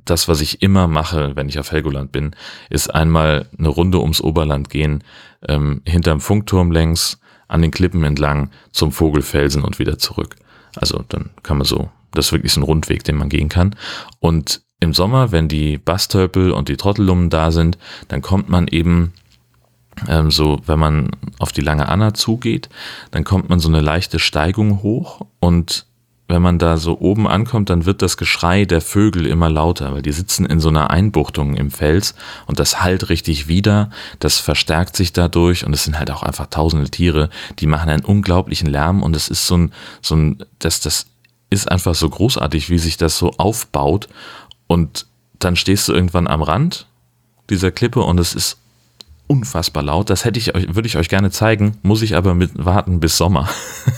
das, 0.07 0.29
was 0.29 0.41
ich 0.41 0.63
immer 0.63 0.87
mache, 0.87 1.37
wenn 1.37 1.49
ich 1.49 1.59
auf 1.59 1.73
Helgoland 1.73 2.13
bin, 2.13 2.35
ist 2.71 2.95
einmal 2.95 3.47
eine 3.59 3.69
Runde 3.69 3.99
ums 4.01 4.21
Oberland 4.21 4.71
gehen, 4.71 5.03
ähm, 5.49 5.83
hinterm 5.87 6.21
Funkturm 6.21 6.71
längs, 6.71 7.21
an 7.49 7.63
den 7.63 7.71
Klippen 7.71 8.03
entlang 8.03 8.51
zum 8.73 8.93
Vogelfelsen 8.93 9.63
und 9.63 9.79
wieder 9.79 9.99
zurück. 9.99 10.37
Also 10.75 11.05
dann 11.09 11.31
kann 11.43 11.59
man 11.59 11.67
so, 11.67 11.91
das 12.13 12.27
ist 12.27 12.33
wirklich 12.33 12.53
so 12.53 12.61
ein 12.61 12.65
Rundweg, 12.65 13.05
den 13.05 13.17
man 13.17 13.29
gehen 13.29 13.49
kann. 13.49 13.77
Und 14.19 14.63
im 14.81 14.93
Sommer, 14.93 15.33
wenn 15.33 15.49
die 15.49 15.79
Bastölpel 15.79 16.51
und 16.51 16.69
die 16.69 16.77
Trottellummen 16.77 17.31
da 17.31 17.51
sind, 17.51 17.79
dann 18.09 18.21
kommt 18.21 18.49
man 18.49 18.69
eben 18.69 19.13
ähm, 20.09 20.31
so, 20.31 20.61
wenn 20.67 20.79
man 20.79 21.11
auf 21.39 21.53
die 21.53 21.63
Lange 21.63 21.89
Anna 21.89 22.13
zugeht, 22.13 22.69
dann 23.11 23.25
kommt 23.25 23.49
man 23.49 23.61
so 23.61 23.69
eine 23.69 23.81
leichte 23.81 24.19
Steigung 24.19 24.83
hoch 24.83 25.25
und 25.41 25.87
wenn 26.29 26.43
man 26.43 26.59
da 26.59 26.77
so 26.77 26.99
oben 26.99 27.29
ankommt, 27.29 27.71
dann 27.71 27.87
wird 27.87 28.03
das 28.03 28.17
Geschrei 28.17 28.65
der 28.65 28.81
Vögel 28.81 29.27
immer 29.27 29.49
lauter, 29.49 29.93
weil 29.93 30.03
die 30.03 30.13
sitzen 30.13 30.45
in 30.45 30.59
so 30.59 30.69
einer 30.69 30.91
Einbuchtung 30.91 31.55
im 31.55 31.71
Fels 31.71 32.15
und 32.47 32.59
das 32.59 32.83
halt 32.83 33.09
richtig 33.09 33.47
wieder, 33.47 33.91
das 34.19 34.39
verstärkt 34.39 34.97
sich 34.97 35.13
dadurch 35.13 35.65
und 35.65 35.73
es 35.73 35.85
sind 35.85 35.99
halt 35.99 36.11
auch 36.11 36.23
einfach 36.23 36.47
tausende 36.47 36.91
Tiere, 36.91 37.31
die 37.61 37.67
machen 37.67 37.91
einen 37.91 38.05
unglaublichen 38.05 38.69
Lärm 38.69 39.03
und 39.03 39.15
es 39.15 39.29
ist 39.29 39.47
so 39.47 39.57
ein, 39.57 39.73
so 40.03 40.17
ein, 40.17 40.45
das, 40.59 40.81
das 40.81 41.07
ist 41.51 41.71
einfach 41.71 41.95
so 41.95 42.11
großartig, 42.11 42.71
wie 42.71 42.79
sich 42.79 42.97
das 42.97 43.19
so 43.19 43.31
aufbaut 43.39 44.09
und 44.67 45.07
dann 45.39 45.55
stehst 45.55 45.89
du 45.89 45.93
irgendwann 45.93 46.27
am 46.27 46.43
Rand 46.43 46.87
dieser 47.51 47.71
Klippe 47.71 48.01
und 48.03 48.19
es 48.19 48.35
ist 48.35 48.59
unfassbar 49.27 49.83
laut. 49.83 50.11
Das 50.11 50.25
hätte 50.25 50.39
ich 50.39 50.55
euch, 50.55 50.75
würde 50.75 50.87
ich 50.87 50.97
euch 50.97 51.09
gerne 51.09 51.31
zeigen, 51.31 51.77
muss 51.83 52.03
ich 52.03 52.17
aber 52.17 52.35
mit 52.35 52.53
warten 52.55 53.01
bis 53.01 53.17
Sommer. 53.17 53.49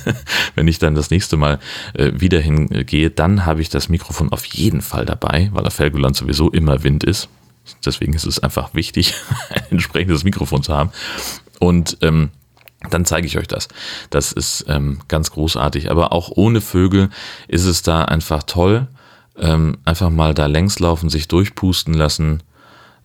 Wenn 0.54 0.68
ich 0.68 0.78
dann 0.78 0.94
das 0.94 1.10
nächste 1.10 1.36
Mal 1.36 1.58
äh, 1.94 2.12
wieder 2.14 2.40
hingehe, 2.40 3.10
dann 3.10 3.46
habe 3.46 3.60
ich 3.60 3.68
das 3.68 3.88
Mikrofon 3.88 4.32
auf 4.32 4.44
jeden 4.46 4.80
Fall 4.80 5.04
dabei, 5.04 5.50
weil 5.52 5.66
auf 5.66 5.78
Helgoland 5.78 6.16
sowieso 6.16 6.50
immer 6.50 6.82
Wind 6.82 7.04
ist. 7.04 7.28
Deswegen 7.84 8.14
ist 8.14 8.26
es 8.26 8.38
einfach 8.38 8.74
wichtig, 8.74 9.14
ein 9.50 9.62
entsprechendes 9.70 10.24
Mikrofon 10.24 10.62
zu 10.62 10.74
haben. 10.74 10.90
Und 11.60 11.98
ähm, 12.02 12.30
dann 12.90 13.04
zeige 13.04 13.26
ich 13.26 13.38
euch 13.38 13.48
das. 13.48 13.68
Das 14.10 14.32
ist 14.32 14.64
ähm, 14.68 15.00
ganz 15.08 15.30
großartig. 15.32 15.90
Aber 15.90 16.12
auch 16.12 16.30
ohne 16.34 16.60
Vögel 16.60 17.10
ist 17.48 17.64
es 17.64 17.82
da 17.82 18.04
einfach 18.04 18.44
toll. 18.44 18.86
Ähm, 19.36 19.78
einfach 19.84 20.10
mal 20.10 20.34
da 20.34 20.46
längs 20.46 20.78
laufen, 20.78 21.10
sich 21.10 21.28
durchpusten 21.28 21.94
lassen. 21.94 22.42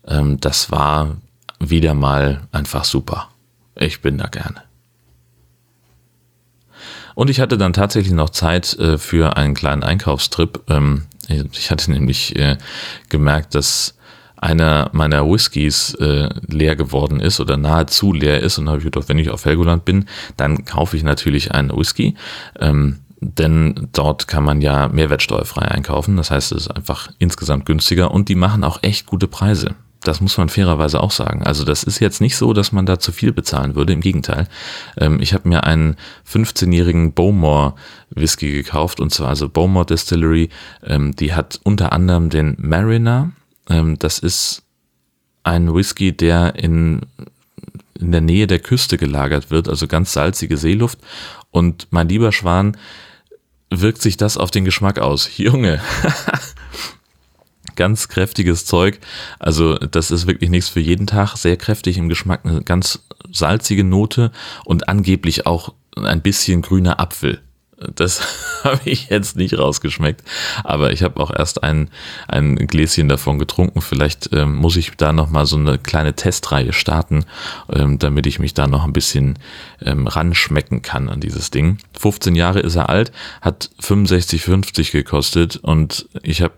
Ähm, 0.06 0.40
das 0.40 0.70
war 0.70 1.16
wieder 1.60 1.94
mal 1.94 2.42
einfach 2.52 2.84
super. 2.84 3.28
Ich 3.76 4.00
bin 4.00 4.18
da 4.18 4.26
gerne. 4.26 4.62
Und 7.14 7.30
ich 7.30 7.40
hatte 7.40 7.58
dann 7.58 7.72
tatsächlich 7.72 8.12
noch 8.12 8.30
Zeit 8.30 8.74
äh, 8.78 8.98
für 8.98 9.36
einen 9.36 9.54
kleinen 9.54 9.82
Einkaufstrip. 9.82 10.62
Ähm, 10.68 11.04
ich 11.28 11.70
hatte 11.70 11.90
nämlich 11.90 12.36
äh, 12.36 12.58
gemerkt, 13.08 13.54
dass 13.54 13.96
einer 14.36 14.90
meiner 14.92 15.26
Whiskys 15.26 15.94
äh, 15.94 16.28
leer 16.48 16.76
geworden 16.76 17.20
ist 17.20 17.40
oder 17.40 17.56
nahezu 17.56 18.12
leer 18.12 18.40
ist. 18.40 18.58
Und 18.58 18.68
habe 18.68 18.78
ich 18.78 18.84
gedacht, 18.84 19.08
wenn 19.08 19.18
ich 19.18 19.30
auf 19.30 19.44
Helgoland 19.44 19.84
bin, 19.84 20.06
dann 20.36 20.64
kaufe 20.64 20.96
ich 20.96 21.02
natürlich 21.02 21.52
einen 21.52 21.70
Whisky. 21.70 22.14
Ähm, 22.58 23.00
denn 23.20 23.88
dort 23.92 24.28
kann 24.28 24.44
man 24.44 24.60
ja 24.60 24.88
mehrwertsteuerfrei 24.88 25.62
einkaufen. 25.62 26.16
Das 26.16 26.30
heißt, 26.30 26.52
es 26.52 26.66
ist 26.66 26.70
einfach 26.70 27.10
insgesamt 27.18 27.64
günstiger 27.64 28.10
und 28.10 28.28
die 28.28 28.34
machen 28.34 28.64
auch 28.64 28.82
echt 28.82 29.06
gute 29.06 29.28
Preise. 29.28 29.76
Das 30.04 30.20
muss 30.20 30.38
man 30.38 30.48
fairerweise 30.48 31.00
auch 31.00 31.10
sagen. 31.10 31.42
Also 31.42 31.64
das 31.64 31.82
ist 31.82 31.98
jetzt 31.98 32.20
nicht 32.20 32.36
so, 32.36 32.52
dass 32.52 32.72
man 32.72 32.86
da 32.86 32.98
zu 32.98 33.10
viel 33.10 33.32
bezahlen 33.32 33.74
würde. 33.74 33.92
Im 33.92 34.00
Gegenteil. 34.00 34.46
Ähm, 34.96 35.20
ich 35.20 35.34
habe 35.34 35.48
mir 35.48 35.64
einen 35.64 35.96
15-jährigen 36.30 37.12
Bowmore 37.12 37.74
Whisky 38.10 38.52
gekauft 38.52 39.00
und 39.00 39.12
zwar 39.12 39.30
also 39.30 39.48
Bowmore 39.48 39.86
Distillery. 39.86 40.50
Ähm, 40.84 41.16
die 41.16 41.34
hat 41.34 41.60
unter 41.64 41.92
anderem 41.92 42.30
den 42.30 42.56
Mariner. 42.58 43.32
Ähm, 43.68 43.98
das 43.98 44.18
ist 44.18 44.62
ein 45.42 45.74
Whisky, 45.74 46.16
der 46.16 46.54
in 46.54 47.00
in 48.00 48.12
der 48.12 48.20
Nähe 48.20 48.46
der 48.46 48.58
Küste 48.58 48.98
gelagert 48.98 49.50
wird, 49.50 49.68
also 49.68 49.86
ganz 49.86 50.12
salzige 50.12 50.56
Seeluft. 50.56 50.98
Und 51.50 51.86
mein 51.90 52.08
lieber 52.08 52.32
Schwan, 52.32 52.76
wirkt 53.70 54.02
sich 54.02 54.16
das 54.16 54.36
auf 54.36 54.50
den 54.50 54.64
Geschmack 54.64 54.98
aus? 54.98 55.30
Junge, 55.38 55.80
ganz 57.76 58.08
kräftiges 58.08 58.66
Zeug. 58.66 58.98
Also 59.38 59.74
das 59.76 60.10
ist 60.10 60.26
wirklich 60.26 60.50
nichts 60.50 60.68
für 60.68 60.80
jeden 60.80 61.06
Tag. 61.06 61.36
Sehr 61.36 61.56
kräftig 61.56 61.98
im 61.98 62.08
Geschmack, 62.08 62.40
eine 62.44 62.62
ganz 62.62 63.00
salzige 63.30 63.84
Note 63.84 64.30
und 64.64 64.88
angeblich 64.88 65.46
auch 65.46 65.74
ein 65.96 66.22
bisschen 66.22 66.62
grüner 66.62 67.00
Apfel. 67.00 67.40
Das 67.94 68.22
habe 68.64 68.80
ich 68.84 69.08
jetzt 69.10 69.36
nicht 69.36 69.58
rausgeschmeckt, 69.58 70.22
aber 70.62 70.92
ich 70.92 71.02
habe 71.02 71.20
auch 71.20 71.30
erst 71.30 71.62
ein, 71.62 71.90
ein 72.28 72.56
Gläschen 72.56 73.08
davon 73.08 73.38
getrunken. 73.38 73.80
Vielleicht 73.80 74.30
ähm, 74.32 74.56
muss 74.56 74.76
ich 74.76 74.92
da 74.96 75.12
nochmal 75.12 75.46
so 75.46 75.56
eine 75.56 75.78
kleine 75.78 76.14
Testreihe 76.14 76.72
starten, 76.72 77.24
ähm, 77.72 77.98
damit 77.98 78.26
ich 78.26 78.38
mich 78.38 78.54
da 78.54 78.66
noch 78.66 78.84
ein 78.84 78.92
bisschen 78.92 79.38
ähm, 79.82 80.06
ranschmecken 80.06 80.82
kann 80.82 81.08
an 81.08 81.20
dieses 81.20 81.50
Ding. 81.50 81.78
15 81.98 82.34
Jahre 82.34 82.60
ist 82.60 82.76
er 82.76 82.88
alt, 82.88 83.12
hat 83.40 83.70
65,50 83.82 84.92
gekostet 84.92 85.56
und 85.56 86.08
ich 86.22 86.42
habe 86.42 86.54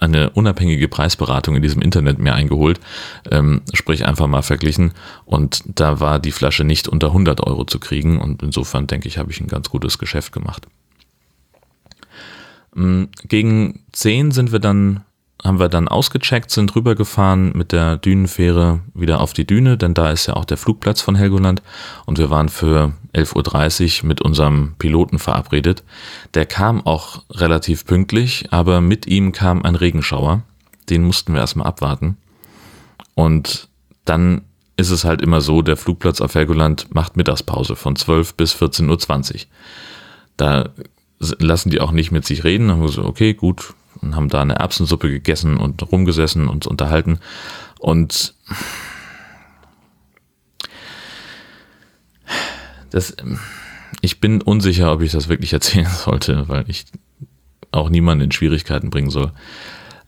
eine 0.00 0.30
unabhängige 0.30 0.88
Preisberatung 0.88 1.56
in 1.56 1.62
diesem 1.62 1.82
Internet 1.82 2.18
mir 2.18 2.34
eingeholt, 2.34 2.80
ähm, 3.30 3.62
sprich 3.72 4.06
einfach 4.06 4.26
mal 4.26 4.42
verglichen 4.42 4.92
und 5.24 5.62
da 5.66 6.00
war 6.00 6.18
die 6.18 6.32
Flasche 6.32 6.64
nicht 6.64 6.88
unter 6.88 7.08
100 7.08 7.40
Euro 7.46 7.64
zu 7.64 7.78
kriegen 7.78 8.20
und 8.20 8.42
insofern 8.42 8.86
denke 8.86 9.08
ich, 9.08 9.18
habe 9.18 9.30
ich 9.30 9.40
ein 9.40 9.48
ganz 9.48 9.68
gutes 9.68 9.98
Geschäft 9.98 10.32
gemacht. 10.32 10.66
Mm, 12.74 13.04
gegen 13.28 13.80
10 13.92 14.30
sind 14.30 14.52
wir 14.52 14.58
dann 14.58 15.04
haben 15.42 15.58
wir 15.58 15.68
dann 15.68 15.88
ausgecheckt, 15.88 16.50
sind 16.50 16.74
rübergefahren 16.76 17.52
mit 17.56 17.72
der 17.72 17.96
Dünenfähre 17.96 18.80
wieder 18.94 19.20
auf 19.20 19.32
die 19.32 19.46
Düne, 19.46 19.76
denn 19.76 19.92
da 19.92 20.10
ist 20.10 20.26
ja 20.26 20.34
auch 20.34 20.44
der 20.44 20.56
Flugplatz 20.56 21.00
von 21.00 21.16
Helgoland 21.16 21.62
und 22.06 22.18
wir 22.18 22.30
waren 22.30 22.48
für 22.48 22.92
11.30 23.14 24.02
Uhr 24.02 24.08
mit 24.08 24.20
unserem 24.20 24.74
Piloten 24.78 25.18
verabredet. 25.18 25.82
Der 26.34 26.46
kam 26.46 26.86
auch 26.86 27.24
relativ 27.30 27.84
pünktlich, 27.84 28.52
aber 28.52 28.80
mit 28.80 29.06
ihm 29.06 29.32
kam 29.32 29.64
ein 29.64 29.74
Regenschauer. 29.74 30.42
Den 30.88 31.02
mussten 31.02 31.32
wir 31.34 31.40
erstmal 31.40 31.66
abwarten. 31.66 32.16
Und 33.14 33.68
dann 34.04 34.42
ist 34.76 34.90
es 34.90 35.04
halt 35.04 35.22
immer 35.22 35.40
so, 35.40 35.62
der 35.62 35.76
Flugplatz 35.76 36.20
auf 36.20 36.34
Helgoland 36.34 36.94
macht 36.94 37.16
Mittagspause 37.16 37.76
von 37.76 37.96
12 37.96 38.34
bis 38.34 38.54
14.20 38.54 39.34
Uhr. 39.34 39.40
Da 40.36 40.70
lassen 41.18 41.70
die 41.70 41.80
auch 41.80 41.92
nicht 41.92 42.10
mit 42.10 42.24
sich 42.24 42.44
reden. 42.44 42.68
Dann 42.68 42.78
haben 42.78 42.84
wir 42.84 42.88
so, 42.88 43.04
okay, 43.04 43.34
gut, 43.34 43.74
und 44.02 44.16
haben 44.16 44.28
da 44.28 44.42
eine 44.42 44.56
Erbsensuppe 44.56 45.08
gegessen 45.08 45.56
und 45.56 45.90
rumgesessen 45.90 46.48
und 46.48 46.66
unterhalten. 46.66 47.18
Und 47.78 48.34
das, 52.90 53.16
ich 54.00 54.20
bin 54.20 54.42
unsicher, 54.42 54.92
ob 54.92 55.00
ich 55.02 55.12
das 55.12 55.28
wirklich 55.28 55.52
erzählen 55.52 55.86
sollte, 56.04 56.48
weil 56.48 56.64
ich 56.68 56.86
auch 57.70 57.88
niemanden 57.88 58.24
in 58.24 58.32
Schwierigkeiten 58.32 58.90
bringen 58.90 59.10
soll. 59.10 59.32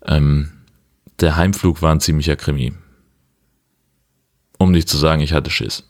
Ähm, 0.04 0.50
der 1.20 1.36
Heimflug 1.36 1.80
war 1.80 1.92
ein 1.92 2.00
ziemlicher 2.00 2.36
Krimi. 2.36 2.74
Um 4.58 4.70
nicht 4.70 4.88
zu 4.88 4.98
sagen, 4.98 5.22
ich 5.22 5.32
hatte 5.32 5.50
Schiss. 5.50 5.88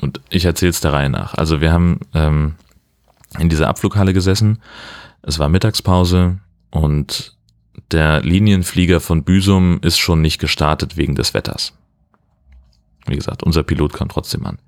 Und 0.00 0.20
ich 0.30 0.44
erzähle 0.44 0.70
es 0.70 0.80
der 0.80 0.92
Reihe 0.92 1.10
nach. 1.10 1.34
Also 1.34 1.60
wir 1.60 1.72
haben 1.72 2.00
ähm, 2.14 2.54
in 3.38 3.48
dieser 3.48 3.68
Abflughalle 3.68 4.12
gesessen. 4.12 4.60
Es 5.22 5.38
war 5.38 5.48
Mittagspause. 5.48 6.38
Und 6.72 7.36
der 7.92 8.22
Linienflieger 8.22 9.00
von 9.00 9.22
Büsum 9.22 9.78
ist 9.82 9.98
schon 9.98 10.20
nicht 10.20 10.40
gestartet 10.40 10.96
wegen 10.96 11.14
des 11.14 11.34
Wetters. 11.34 11.74
Wie 13.06 13.16
gesagt, 13.16 13.42
unser 13.42 13.62
Pilot 13.62 13.92
kam 13.92 14.08
trotzdem 14.08 14.46
an. 14.46 14.58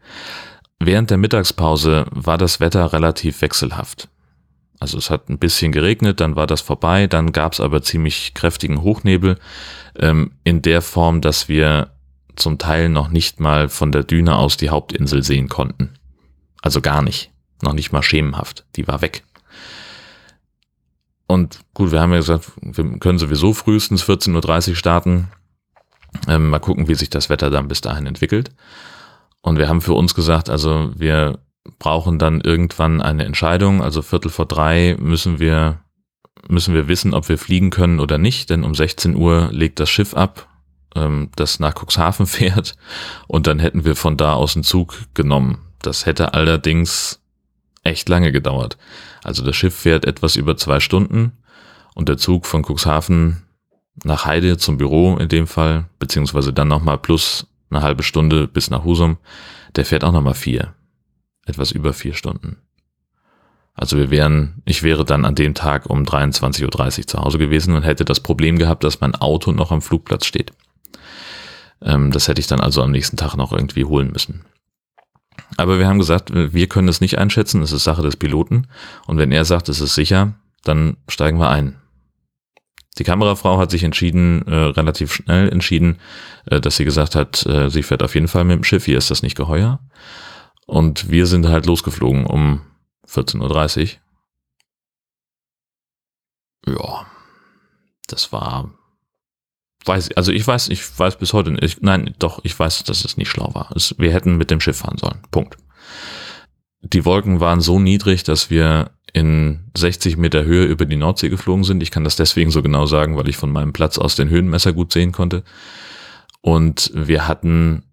Während 0.79 1.11
der 1.11 1.19
Mittagspause 1.19 2.07
war 2.11 2.37
das 2.37 2.61
Wetter 2.61 2.93
relativ 2.93 3.41
wechselhaft. 3.41 4.09
Also 4.81 4.99
es 4.99 5.09
hat 5.09 5.31
ein 5.31 5.39
bisschen 5.39 5.73
geregnet, 5.73 6.21
dann 6.21 6.37
war 6.37 6.47
das 6.47 6.61
vorbei, 6.61 7.07
dann 7.07 7.33
gab 7.33 7.55
es 7.55 7.61
aber 7.61 7.81
ziemlich 7.81 8.35
kräftigen 8.35 8.83
Hochnebel 8.83 9.39
ähm, 9.99 10.33
in 10.45 10.61
der 10.61 10.83
Form, 10.83 11.21
dass 11.23 11.49
wir 11.49 11.93
zum 12.37 12.59
Teil 12.59 12.91
noch 12.91 13.09
nicht 13.09 13.41
mal 13.41 13.69
von 13.69 13.93
der 13.93 14.05
Düne 14.05 14.37
aus 14.37 14.57
die 14.57 14.69
Hauptinsel 14.69 15.23
sehen 15.23 15.49
konnten. 15.49 15.95
Also 16.61 16.81
gar 16.81 17.01
nicht, 17.01 17.31
noch 17.63 17.73
nicht 17.73 17.93
mal 17.93 18.03
schemenhaft, 18.03 18.67
die 18.77 18.87
war 18.87 19.01
weg. 19.01 19.23
Und 21.26 21.61
gut, 21.73 21.93
wir 21.93 22.00
haben 22.00 22.12
ja 22.12 22.19
gesagt, 22.19 22.52
wir 22.61 22.99
können 22.99 23.19
sowieso 23.19 23.54
frühestens 23.54 24.04
14.30 24.04 24.71
Uhr 24.71 24.76
starten. 24.76 25.28
Ähm, 26.28 26.50
mal 26.50 26.61
gucken, 26.61 26.87
wie 26.88 26.95
sich 26.95 27.11
das 27.11 27.31
Wetter 27.31 27.50
dann 27.50 27.69
bis 27.69 27.81
dahin 27.81 28.07
entwickelt. 28.07 28.50
Und 29.40 29.59
wir 29.59 29.69
haben 29.69 29.81
für 29.81 29.95
uns 29.95 30.14
gesagt, 30.14 30.49
also 30.49 30.93
wir 30.97 31.38
brauchen 31.78 32.19
dann 32.19 32.40
irgendwann 32.40 33.00
eine 33.00 33.25
Entscheidung. 33.25 33.83
Also 33.83 34.02
Viertel 34.02 34.31
vor 34.31 34.47
drei 34.47 34.97
müssen 34.99 35.38
wir, 35.38 35.81
müssen 36.49 36.75
wir 36.75 36.88
wissen, 36.88 37.14
ob 37.14 37.28
wir 37.28 37.38
fliegen 37.38 37.71
können 37.71 38.00
oder 38.00 38.19
nicht. 38.19 38.50
Denn 38.50 38.64
um 38.64 38.75
16 38.75 39.16
Uhr 39.16 39.49
legt 39.50 39.81
das 39.81 39.90
Schiff 39.90 40.14
ab, 40.14 40.49
ähm, 40.95 41.31
das 41.37 41.59
nach 41.59 41.75
Cuxhaven 41.75 42.26
fährt. 42.26 42.76
Und 43.26 43.47
dann 43.47 43.59
hätten 43.59 43.85
wir 43.85 43.97
von 43.97 44.16
da 44.16 44.35
aus 44.35 44.57
einen 44.57 44.64
Zug 44.64 44.95
genommen. 45.14 45.59
Das 45.81 46.07
hätte 46.07 46.35
allerdings 46.35 47.21
echt 47.85 48.09
lange 48.09 48.33
gedauert. 48.33 48.76
Also 49.23 49.45
das 49.45 49.57
Schiff 49.57 49.75
fährt 49.75 50.05
etwas 50.05 50.37
über 50.37 50.57
zwei 50.57 50.81
Stunden 50.81 51.33
und 51.95 52.09
der 52.09 52.17
Zug 52.17 52.47
von 52.47 52.64
Cuxhaven 52.64 53.43
nach 54.03 54.25
Heide 54.25 54.57
zum 54.59 54.79
Büro 54.79 55.17
in 55.17 55.29
dem 55.29 55.47
Fall, 55.47 55.87
beziehungsweise 55.99 56.53
dann 56.53 56.69
nochmal 56.69 56.99
plus 56.99 57.47
eine 57.71 57.83
halbe 57.83 58.03
Stunde 58.03 58.49
bis 58.49 58.71
nach 58.71 58.85
Husum, 58.85 59.19
der 59.76 59.85
fährt 59.85 60.05
auch 60.05 60.12
nochmal 60.12 60.35
vier. 60.35 60.75
Etwas 61.47 61.71
über 61.71 61.93
vier 61.93 62.14
Stunden. 62.14 62.57
Also 63.75 63.97
wir 63.97 64.11
wären, 64.11 64.62
ich 64.64 64.83
wäre 64.83 65.05
dann 65.05 65.25
an 65.25 65.35
dem 65.35 65.55
Tag 65.55 65.91
um 65.91 66.05
23.30 66.05 66.64
Uhr 67.00 67.07
zu 67.07 67.19
Hause 67.19 67.38
gewesen 67.38 67.75
und 67.75 67.83
hätte 67.83 68.05
das 68.05 68.21
Problem 68.21 68.57
gehabt, 68.57 68.85
dass 68.85 69.00
mein 69.00 69.14
Auto 69.17 69.53
noch 69.53 69.73
am 69.73 69.83
Flugplatz 69.83 70.26
steht. 70.26 70.53
Ähm, 71.83 72.12
das 72.12 72.29
hätte 72.29 72.41
ich 72.41 72.47
dann 72.47 72.61
also 72.61 72.83
am 72.83 72.93
nächsten 72.93 73.17
Tag 73.17 73.37
noch 73.37 73.53
irgendwie 73.53 73.85
holen 73.85 74.12
müssen. 74.12 74.45
Aber 75.57 75.79
wir 75.79 75.87
haben 75.87 75.99
gesagt, 75.99 76.31
wir 76.33 76.69
können 76.69 76.89
es 76.89 77.01
nicht 77.01 77.19
einschätzen, 77.19 77.63
es 77.63 77.73
ist 77.73 77.85
Sache 77.85 78.03
des 78.03 78.17
Piloten. 78.17 78.67
Und 79.07 79.19
wenn 79.19 79.33
er 79.33 79.45
sagt, 79.45 79.69
es 79.69 79.81
ist 79.81 79.95
sicher, 79.95 80.35
dann 80.65 80.97
steigen 81.09 81.39
wir 81.39 81.51
ein. 81.51 81.77
Die 82.99 83.05
Kamerafrau 83.05 83.59
hat 83.59 83.71
sich 83.71 83.83
entschieden, 83.83 84.47
äh, 84.47 84.55
relativ 84.55 85.13
schnell 85.13 85.49
entschieden, 85.49 85.99
äh, 86.47 86.61
dass 86.61 86.77
sie 86.77 86.85
gesagt 86.85 87.17
hat, 87.17 87.45
äh, 87.47 87.69
sie 87.69 87.83
fährt 87.83 88.03
auf 88.03 88.15
jeden 88.15 88.29
Fall 88.29 88.45
mit 88.45 88.57
dem 88.57 88.65
Schiff, 88.65 88.85
hier 88.85 88.99
ist 88.99 89.11
das 89.11 89.23
nicht 89.23 89.37
geheuer. 89.37 89.81
Und 90.67 91.11
wir 91.11 91.27
sind 91.27 91.49
halt 91.49 91.67
losgeflogen 91.67 92.25
um 92.25 92.61
14.30 93.09 93.97
Uhr. 96.67 96.75
Ja, 96.75 97.07
das 98.07 98.33
war, 98.33 98.71
weiß, 99.87 100.12
also 100.12 100.33
ich 100.33 100.47
weiß, 100.47 100.69
ich 100.69 100.99
weiß 100.99 101.19
bis 101.19 101.33
heute 101.33 101.50
nicht, 101.50 101.83
nein, 101.83 102.14
doch, 102.19 102.41
ich 102.45 102.59
weiß, 102.59 102.85
dass 102.85 103.05
es 103.05 103.17
nicht 103.17 103.31
schlau 103.31 103.55
war. 103.55 103.71
Es, 103.75 103.95
wir 103.99 104.12
hätten 104.12 104.37
mit 104.37 104.50
dem 104.50 104.61
Schiff 104.61 104.79
fahren 104.79 104.99
sollen. 104.99 105.21
Punkt. 105.31 105.57
Die 106.81 107.05
Wolken 107.05 107.41
waren 107.41 107.61
so 107.61 107.79
niedrig, 107.79 108.25
dass 108.25 108.50
wir 108.50 108.91
in 109.12 109.71
60 109.76 110.17
Meter 110.17 110.45
Höhe 110.45 110.64
über 110.64 110.87
die 110.87 110.97
Nordsee 110.97 111.29
geflogen 111.29 111.64
sind. 111.64 111.83
Ich 111.83 111.91
kann 111.91 112.05
das 112.05 112.17
deswegen 112.17 112.50
so 112.50 112.62
genau 112.62 112.87
sagen, 112.87 113.17
weil 113.17 113.29
ich 113.29 113.37
von 113.37 113.50
meinem 113.50 113.73
Platz 113.73 113.97
aus 113.97 114.17
den 114.17 114.29
Höhenmesser 114.29 114.73
gut 114.73 114.93
sehen 114.93 115.12
konnte. 115.12 115.45
Und 116.41 116.91
wir 116.95 117.26
hatten 117.26 117.85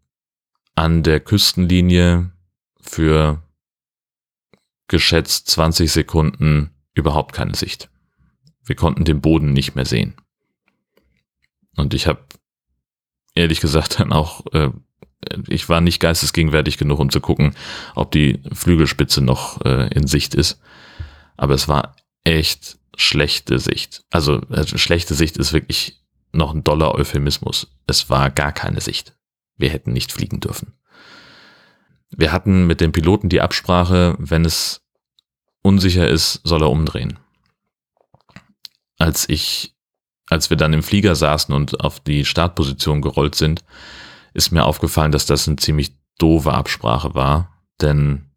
an 0.75 1.03
der 1.03 1.19
Küstenlinie 1.19 2.31
für 2.81 3.41
geschätzt 4.88 5.50
20 5.50 5.91
Sekunden 5.91 6.71
überhaupt 6.93 7.33
keine 7.33 7.55
Sicht. 7.55 7.89
Wir 8.65 8.75
konnten 8.75 9.05
den 9.05 9.21
Boden 9.21 9.53
nicht 9.53 9.75
mehr 9.75 9.86
sehen. 9.86 10.15
Und 11.75 11.93
ich 11.93 12.07
habe 12.07 12.23
ehrlich 13.35 13.61
gesagt 13.61 13.99
dann 13.99 14.13
auch, 14.13 14.45
äh, 14.53 14.69
ich 15.47 15.69
war 15.69 15.81
nicht 15.81 15.99
geistesgegenwärtig 15.99 16.77
genug, 16.77 16.99
um 16.99 17.09
zu 17.09 17.21
gucken, 17.21 17.55
ob 17.95 18.11
die 18.11 18.41
Flügelspitze 18.51 19.21
noch 19.21 19.63
äh, 19.65 19.87
in 19.93 20.07
Sicht 20.07 20.35
ist. 20.35 20.59
Aber 21.37 21.53
es 21.53 21.67
war 21.67 21.95
echt 22.23 22.77
schlechte 22.95 23.59
Sicht. 23.59 24.03
Also 24.09 24.41
äh, 24.49 24.65
schlechte 24.77 25.13
Sicht 25.13 25.37
ist 25.37 25.53
wirklich 25.53 26.01
noch 26.31 26.53
ein 26.53 26.63
doller 26.63 26.95
Euphemismus. 26.95 27.67
Es 27.87 28.09
war 28.09 28.29
gar 28.29 28.51
keine 28.51 28.81
Sicht. 28.81 29.15
Wir 29.57 29.69
hätten 29.69 29.93
nicht 29.93 30.11
fliegen 30.11 30.39
dürfen. 30.39 30.73
Wir 32.09 32.31
hatten 32.31 32.67
mit 32.67 32.81
dem 32.81 32.91
Piloten 32.91 33.29
die 33.29 33.41
Absprache, 33.41 34.15
wenn 34.17 34.43
es 34.43 34.81
unsicher 35.61 36.07
ist, 36.07 36.41
soll 36.43 36.63
er 36.63 36.69
umdrehen. 36.69 37.19
Als 38.97 39.29
ich, 39.29 39.75
als 40.31 40.50
wir 40.50 40.55
dann 40.55 40.71
im 40.71 40.81
Flieger 40.81 41.13
saßen 41.13 41.53
und 41.53 41.81
auf 41.81 42.00
die 42.00 42.23
Startposition 42.23 43.01
gerollt 43.01 43.35
sind, 43.35 43.65
ist 44.33 44.51
mir 44.51 44.65
aufgefallen, 44.65 45.11
dass 45.11 45.25
das 45.25 45.45
eine 45.47 45.57
ziemlich 45.57 45.93
doofe 46.17 46.53
Absprache 46.53 47.13
war, 47.13 47.61
denn 47.81 48.31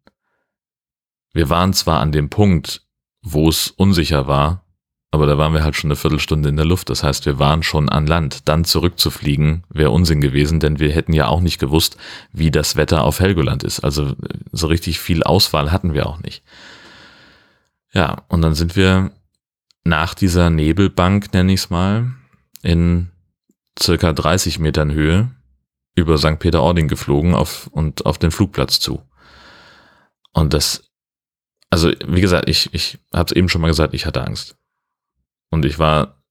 wir 1.31 1.49
waren 1.49 1.71
zwar 1.71 2.01
an 2.01 2.11
dem 2.11 2.29
Punkt, 2.29 2.85
wo 3.21 3.47
es 3.47 3.69
unsicher 3.69 4.27
war, 4.27 4.65
aber 5.11 5.25
da 5.25 5.37
waren 5.37 5.53
wir 5.53 5.63
halt 5.63 5.77
schon 5.77 5.87
eine 5.87 5.95
Viertelstunde 5.95 6.49
in 6.49 6.57
der 6.57 6.65
Luft. 6.65 6.89
Das 6.89 7.01
heißt, 7.01 7.25
wir 7.25 7.39
waren 7.39 7.63
schon 7.63 7.87
an 7.87 8.05
Land. 8.05 8.49
Dann 8.49 8.65
zurückzufliegen 8.65 9.63
wäre 9.69 9.91
Unsinn 9.91 10.19
gewesen, 10.19 10.59
denn 10.59 10.79
wir 10.79 10.91
hätten 10.91 11.13
ja 11.13 11.27
auch 11.27 11.39
nicht 11.39 11.57
gewusst, 11.57 11.95
wie 12.33 12.51
das 12.51 12.75
Wetter 12.75 13.05
auf 13.05 13.21
Helgoland 13.21 13.63
ist. 13.63 13.79
Also 13.79 14.15
so 14.51 14.67
richtig 14.67 14.99
viel 14.99 15.23
Auswahl 15.23 15.71
hatten 15.71 15.93
wir 15.93 16.07
auch 16.07 16.19
nicht. 16.19 16.43
Ja, 17.93 18.23
und 18.27 18.41
dann 18.41 18.55
sind 18.55 18.75
wir 18.75 19.11
nach 19.85 20.15
dieser 20.15 20.49
Nebelbank, 20.49 21.33
nenne 21.33 21.53
ich 21.53 21.61
es 21.61 21.69
mal, 21.69 22.11
in 22.61 23.11
circa 23.79 24.11
30 24.11 24.59
Metern 24.59 24.91
Höhe 24.91 25.31
über 25.95 26.17
St. 26.17 26.39
Peter-Ording 26.39 26.87
geflogen 26.87 27.33
auf, 27.33 27.67
und 27.67 28.05
auf 28.05 28.17
den 28.17 28.31
Flugplatz 28.31 28.79
zu. 28.79 29.01
Und 30.33 30.53
das, 30.53 30.91
also 31.69 31.91
wie 32.05 32.19
gesagt, 32.19 32.49
ich, 32.49 32.73
ich 32.73 32.99
habe 33.13 33.27
es 33.27 33.31
eben 33.31 33.47
schon 33.47 33.61
mal 33.61 33.67
gesagt, 33.67 33.93
ich 33.93 34.05
hatte 34.05 34.25
Angst. 34.25 34.57
Und 35.51 35.63
ich 35.63 35.79
war 35.79 36.21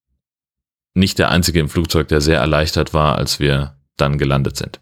nicht 0.93 1.19
der 1.19 1.31
Einzige 1.31 1.61
im 1.61 1.69
Flugzeug, 1.69 2.09
der 2.09 2.21
sehr 2.21 2.41
erleichtert 2.41 2.93
war, 2.93 3.17
als 3.17 3.41
wir 3.41 3.79
dann 3.97 4.19
gelandet 4.19 4.57
sind. 4.57 4.81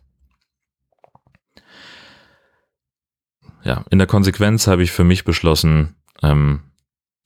Ja, 3.64 3.85
in 3.90 3.98
der 3.98 4.08
Konsequenz 4.08 4.66
habe 4.66 4.82
ich 4.82 4.90
für 4.90 5.04
mich 5.04 5.24
beschlossen, 5.24 5.94
ähm, 6.22 6.71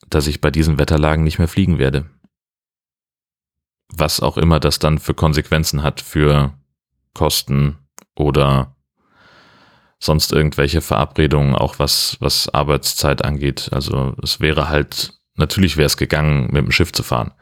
dass 0.09 0.27
ich 0.27 0.41
bei 0.41 0.51
diesen 0.51 0.79
Wetterlagen 0.79 1.25
nicht 1.25 1.39
mehr 1.39 1.49
fliegen 1.49 1.79
werde. 1.79 2.07
Was 3.89 4.21
auch 4.21 4.37
immer 4.37 4.61
das 4.61 4.79
dann 4.79 4.99
für 4.99 5.15
Konsequenzen 5.15 5.83
hat 5.83 6.01
für 6.01 6.55
Kosten 7.15 7.79
oder 8.15 8.77
sonst 9.99 10.33
irgendwelche 10.33 10.81
Verabredungen, 10.81 11.55
auch 11.55 11.79
was, 11.79 12.17
was 12.21 12.49
Arbeitszeit 12.49 13.25
angeht. 13.25 13.71
Also 13.73 14.15
es 14.23 14.41
wäre 14.41 14.69
halt, 14.69 15.15
natürlich 15.37 15.77
wäre 15.77 15.87
es 15.87 15.97
gegangen, 15.97 16.49
mit 16.53 16.65
dem 16.65 16.73
Schiff 16.73 16.93
zu 16.93 17.03
fahren. 17.03 17.33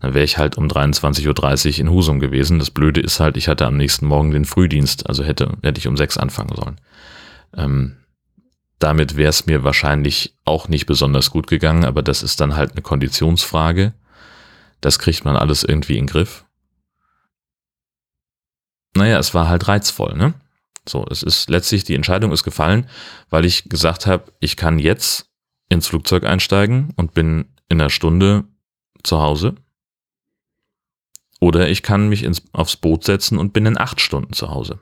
Dann 0.00 0.14
wäre 0.14 0.24
ich 0.24 0.36
halt 0.36 0.58
um 0.58 0.66
23.30 0.66 1.74
Uhr 1.74 1.78
in 1.78 1.90
Husum 1.90 2.20
gewesen. 2.20 2.58
Das 2.58 2.70
Blöde 2.70 3.00
ist 3.00 3.20
halt, 3.20 3.36
ich 3.36 3.48
hatte 3.48 3.66
am 3.66 3.76
nächsten 3.76 4.06
Morgen 4.06 4.32
den 4.32 4.44
Frühdienst, 4.44 5.08
also 5.08 5.22
hätte, 5.24 5.56
hätte 5.62 5.78
ich 5.78 5.86
um 5.86 5.96
sechs 5.96 6.18
anfangen 6.18 6.54
sollen. 6.54 6.80
Ähm, 7.56 7.96
damit 8.82 9.16
wäre 9.16 9.30
es 9.30 9.46
mir 9.46 9.64
wahrscheinlich 9.64 10.36
auch 10.44 10.68
nicht 10.68 10.86
besonders 10.86 11.30
gut 11.30 11.46
gegangen, 11.46 11.84
aber 11.84 12.02
das 12.02 12.22
ist 12.22 12.40
dann 12.40 12.56
halt 12.56 12.72
eine 12.72 12.82
Konditionsfrage. 12.82 13.94
Das 14.80 14.98
kriegt 14.98 15.24
man 15.24 15.36
alles 15.36 15.62
irgendwie 15.62 15.98
in 15.98 16.06
den 16.06 16.10
Griff. 16.10 16.44
Naja, 18.94 19.18
es 19.18 19.34
war 19.34 19.48
halt 19.48 19.68
reizvoll, 19.68 20.16
ne? 20.16 20.34
So, 20.86 21.06
es 21.08 21.22
ist 21.22 21.48
letztlich, 21.48 21.84
die 21.84 21.94
Entscheidung 21.94 22.32
ist 22.32 22.42
gefallen, 22.42 22.88
weil 23.30 23.44
ich 23.44 23.68
gesagt 23.68 24.06
habe, 24.06 24.32
ich 24.40 24.56
kann 24.56 24.80
jetzt 24.80 25.30
ins 25.68 25.86
Flugzeug 25.86 26.24
einsteigen 26.24 26.92
und 26.96 27.14
bin 27.14 27.46
in 27.68 27.80
einer 27.80 27.88
Stunde 27.88 28.44
zu 29.04 29.20
Hause. 29.20 29.54
Oder 31.40 31.68
ich 31.68 31.82
kann 31.82 32.08
mich 32.08 32.24
ins, 32.24 32.42
aufs 32.52 32.76
Boot 32.76 33.04
setzen 33.04 33.38
und 33.38 33.52
bin 33.52 33.66
in 33.66 33.78
acht 33.78 34.00
Stunden 34.00 34.32
zu 34.32 34.50
Hause 34.50 34.80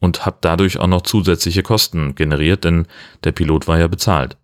und 0.00 0.26
habe 0.26 0.38
dadurch 0.40 0.78
auch 0.78 0.86
noch 0.86 1.02
zusätzliche 1.02 1.62
Kosten 1.62 2.14
generiert, 2.14 2.64
denn 2.64 2.86
der 3.24 3.32
Pilot 3.32 3.68
war 3.68 3.78
ja 3.78 3.88
bezahlt. 3.88 4.36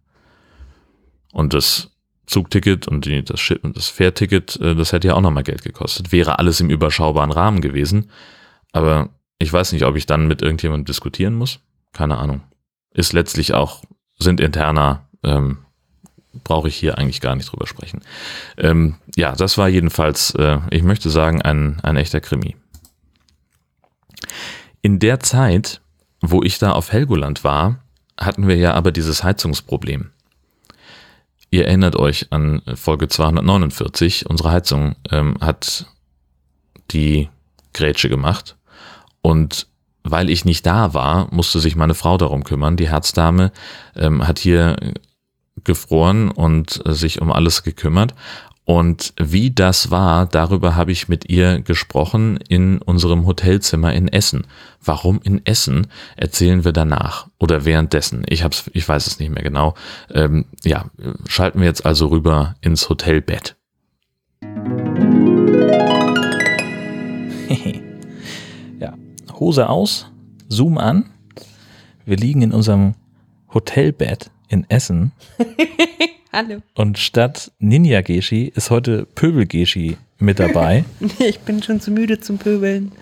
Und 1.32 1.54
das 1.54 1.90
Zugticket 2.26 2.88
und 2.88 3.04
die, 3.04 3.24
das, 3.24 3.40
das 3.62 3.88
Fährticket, 3.88 4.56
äh, 4.60 4.74
das 4.74 4.92
hätte 4.92 5.08
ja 5.08 5.14
auch 5.14 5.20
nochmal 5.20 5.42
Geld 5.42 5.62
gekostet. 5.62 6.12
Wäre 6.12 6.38
alles 6.38 6.60
im 6.60 6.70
überschaubaren 6.70 7.32
Rahmen 7.32 7.60
gewesen. 7.60 8.10
Aber 8.72 9.10
ich 9.38 9.52
weiß 9.52 9.72
nicht, 9.72 9.84
ob 9.84 9.96
ich 9.96 10.06
dann 10.06 10.28
mit 10.28 10.40
irgendjemandem 10.40 10.86
diskutieren 10.86 11.34
muss. 11.34 11.60
Keine 11.92 12.18
Ahnung. 12.18 12.42
Ist 12.94 13.12
letztlich 13.12 13.54
auch, 13.54 13.82
sind 14.18 14.40
interner, 14.40 15.08
ähm, 15.22 15.58
brauche 16.44 16.68
ich 16.68 16.76
hier 16.76 16.96
eigentlich 16.96 17.20
gar 17.20 17.36
nicht 17.36 17.50
drüber 17.50 17.66
sprechen. 17.66 18.00
Ähm, 18.56 18.96
ja, 19.16 19.34
das 19.34 19.58
war 19.58 19.68
jedenfalls, 19.68 20.34
äh, 20.34 20.58
ich 20.70 20.82
möchte 20.82 21.10
sagen, 21.10 21.42
ein, 21.42 21.80
ein 21.82 21.96
echter 21.96 22.20
Krimi. 22.20 22.56
In 24.82 24.98
der 24.98 25.20
Zeit, 25.20 25.80
wo 26.20 26.42
ich 26.42 26.58
da 26.58 26.72
auf 26.72 26.90
Helgoland 26.90 27.44
war, 27.44 27.78
hatten 28.20 28.48
wir 28.48 28.56
ja 28.56 28.74
aber 28.74 28.90
dieses 28.90 29.22
Heizungsproblem. 29.22 30.10
Ihr 31.50 31.66
erinnert 31.66 31.94
euch 31.96 32.26
an 32.30 32.62
Folge 32.74 33.08
249, 33.08 34.28
unsere 34.28 34.50
Heizung 34.50 34.96
ähm, 35.10 35.36
hat 35.40 35.86
die 36.90 37.28
Grätsche 37.72 38.08
gemacht 38.08 38.56
und 39.20 39.68
weil 40.02 40.30
ich 40.30 40.44
nicht 40.44 40.66
da 40.66 40.94
war, 40.94 41.32
musste 41.32 41.60
sich 41.60 41.76
meine 41.76 41.94
Frau 41.94 42.18
darum 42.18 42.42
kümmern. 42.42 42.76
Die 42.76 42.88
Herzdame 42.88 43.52
ähm, 43.94 44.26
hat 44.26 44.40
hier 44.40 44.76
gefroren 45.62 46.30
und 46.30 46.84
äh, 46.86 46.92
sich 46.92 47.20
um 47.20 47.30
alles 47.30 47.62
gekümmert. 47.62 48.14
Und 48.64 49.12
wie 49.18 49.50
das 49.50 49.90
war, 49.90 50.26
darüber 50.26 50.76
habe 50.76 50.92
ich 50.92 51.08
mit 51.08 51.28
ihr 51.28 51.60
gesprochen 51.60 52.36
in 52.48 52.78
unserem 52.78 53.26
Hotelzimmer 53.26 53.92
in 53.92 54.06
Essen. 54.06 54.46
Warum 54.82 55.20
in 55.22 55.44
Essen, 55.44 55.88
erzählen 56.16 56.64
wir 56.64 56.72
danach 56.72 57.26
oder 57.38 57.64
währenddessen. 57.64 58.24
Ich 58.28 58.44
hab's, 58.44 58.70
ich 58.72 58.88
weiß 58.88 59.08
es 59.08 59.18
nicht 59.18 59.30
mehr 59.30 59.42
genau. 59.42 59.74
Ähm, 60.10 60.44
ja, 60.62 60.84
schalten 61.26 61.58
wir 61.58 61.66
jetzt 61.66 61.84
also 61.84 62.06
rüber 62.06 62.54
ins 62.60 62.88
Hotelbett. 62.88 63.56
ja, 68.78 68.94
Hose 69.34 69.68
aus, 69.68 70.06
Zoom 70.48 70.78
an. 70.78 71.06
Wir 72.04 72.16
liegen 72.16 72.42
in 72.42 72.52
unserem 72.52 72.94
Hotelbett 73.52 74.30
in 74.52 74.68
Essen. 74.68 75.12
Hallo. 76.32 76.62
Und 76.74 76.98
statt 76.98 77.50
Ninja 77.58 78.02
Geschi 78.02 78.52
ist 78.54 78.70
heute 78.70 79.06
Pöbel 79.06 79.46
Geschi 79.46 79.96
mit 80.18 80.38
dabei. 80.38 80.84
ich 81.18 81.40
bin 81.40 81.62
schon 81.62 81.80
zu 81.80 81.90
müde 81.90 82.20
zum 82.20 82.38
Pöbeln. 82.38 82.92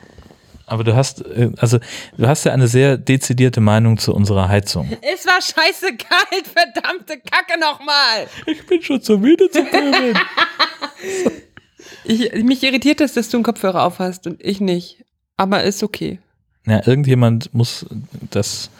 Aber 0.67 0.85
du 0.85 0.95
hast, 0.95 1.27
äh, 1.27 1.51
also 1.59 1.79
du 2.17 2.29
hast 2.29 2.45
ja 2.45 2.53
eine 2.53 2.69
sehr 2.69 2.97
dezidierte 2.97 3.61
Meinung 3.61 3.99
zu 3.99 4.15
unserer 4.15 4.49
Heizung. 4.49 4.89
Es 5.03 5.27
war 5.27 5.41
scheiße 5.41 5.97
kalt, 5.97 6.47
verdammte 6.55 7.19
Kacke 7.19 7.59
nochmal. 7.59 8.29
Ich 8.47 8.65
bin 8.67 8.81
schon 8.81 9.03
zu 9.03 9.19
müde 9.19 9.51
zu 9.51 9.65
pöbeln. 9.65 10.19
ich, 12.05 12.33
mich 12.45 12.63
irritiert 12.63 13.01
es, 13.01 13.15
dass 13.15 13.29
du 13.29 13.39
einen 13.39 13.45
Kopfhörer 13.45 13.83
aufhast 13.83 14.27
und 14.29 14.41
ich 14.43 14.61
nicht. 14.61 15.05
Aber 15.37 15.65
ist 15.65 15.83
okay. 15.83 16.21
Ja, 16.67 16.87
irgendjemand 16.87 17.53
muss 17.55 17.87
das 18.31 18.71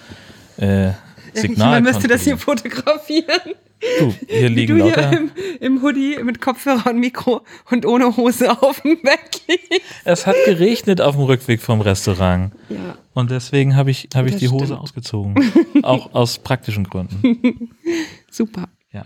äh, 0.59 0.91
Signal. 1.35 1.81
Man 1.81 1.85
müsste 1.85 2.09
das 2.09 2.23
hier 2.23 2.39
fotografieren. 2.39 3.55
Du, 3.99 4.15
hier 4.29 4.51
liegen 4.51 4.77
Wie 4.77 4.81
du 4.81 4.89
lauter. 4.89 5.09
hier 5.09 5.19
im, 5.19 5.31
im 5.61 5.83
Hoodie 5.83 6.19
mit 6.23 6.41
Kopfhörer 6.41 6.91
und 6.91 6.99
Mikro 6.99 7.41
und 7.71 7.87
ohne 7.87 8.15
Hose 8.17 8.51
auf 8.63 8.81
dem 8.83 9.01
Bett 9.03 9.43
liegst. 9.49 9.81
Es 10.05 10.27
hat 10.27 10.37
geregnet 10.45 11.01
auf 11.01 11.17
dem 11.17 11.25
Rückweg 11.25 11.63
vom 11.63 11.81
Restaurant. 11.81 12.53
Ja. 12.69 12.99
Und 13.15 13.31
deswegen 13.31 13.77
habe 13.77 13.91
ich, 13.91 14.09
hab 14.15 14.27
ich 14.27 14.37
die 14.37 14.51
Hose 14.51 14.67
stimmt. 14.67 14.81
ausgezogen. 14.81 15.53
Auch 15.83 16.15
aus 16.15 16.39
praktischen 16.39 16.85
Gründen. 16.85 17.71
Super. 18.31 18.69
Ja. 18.93 19.05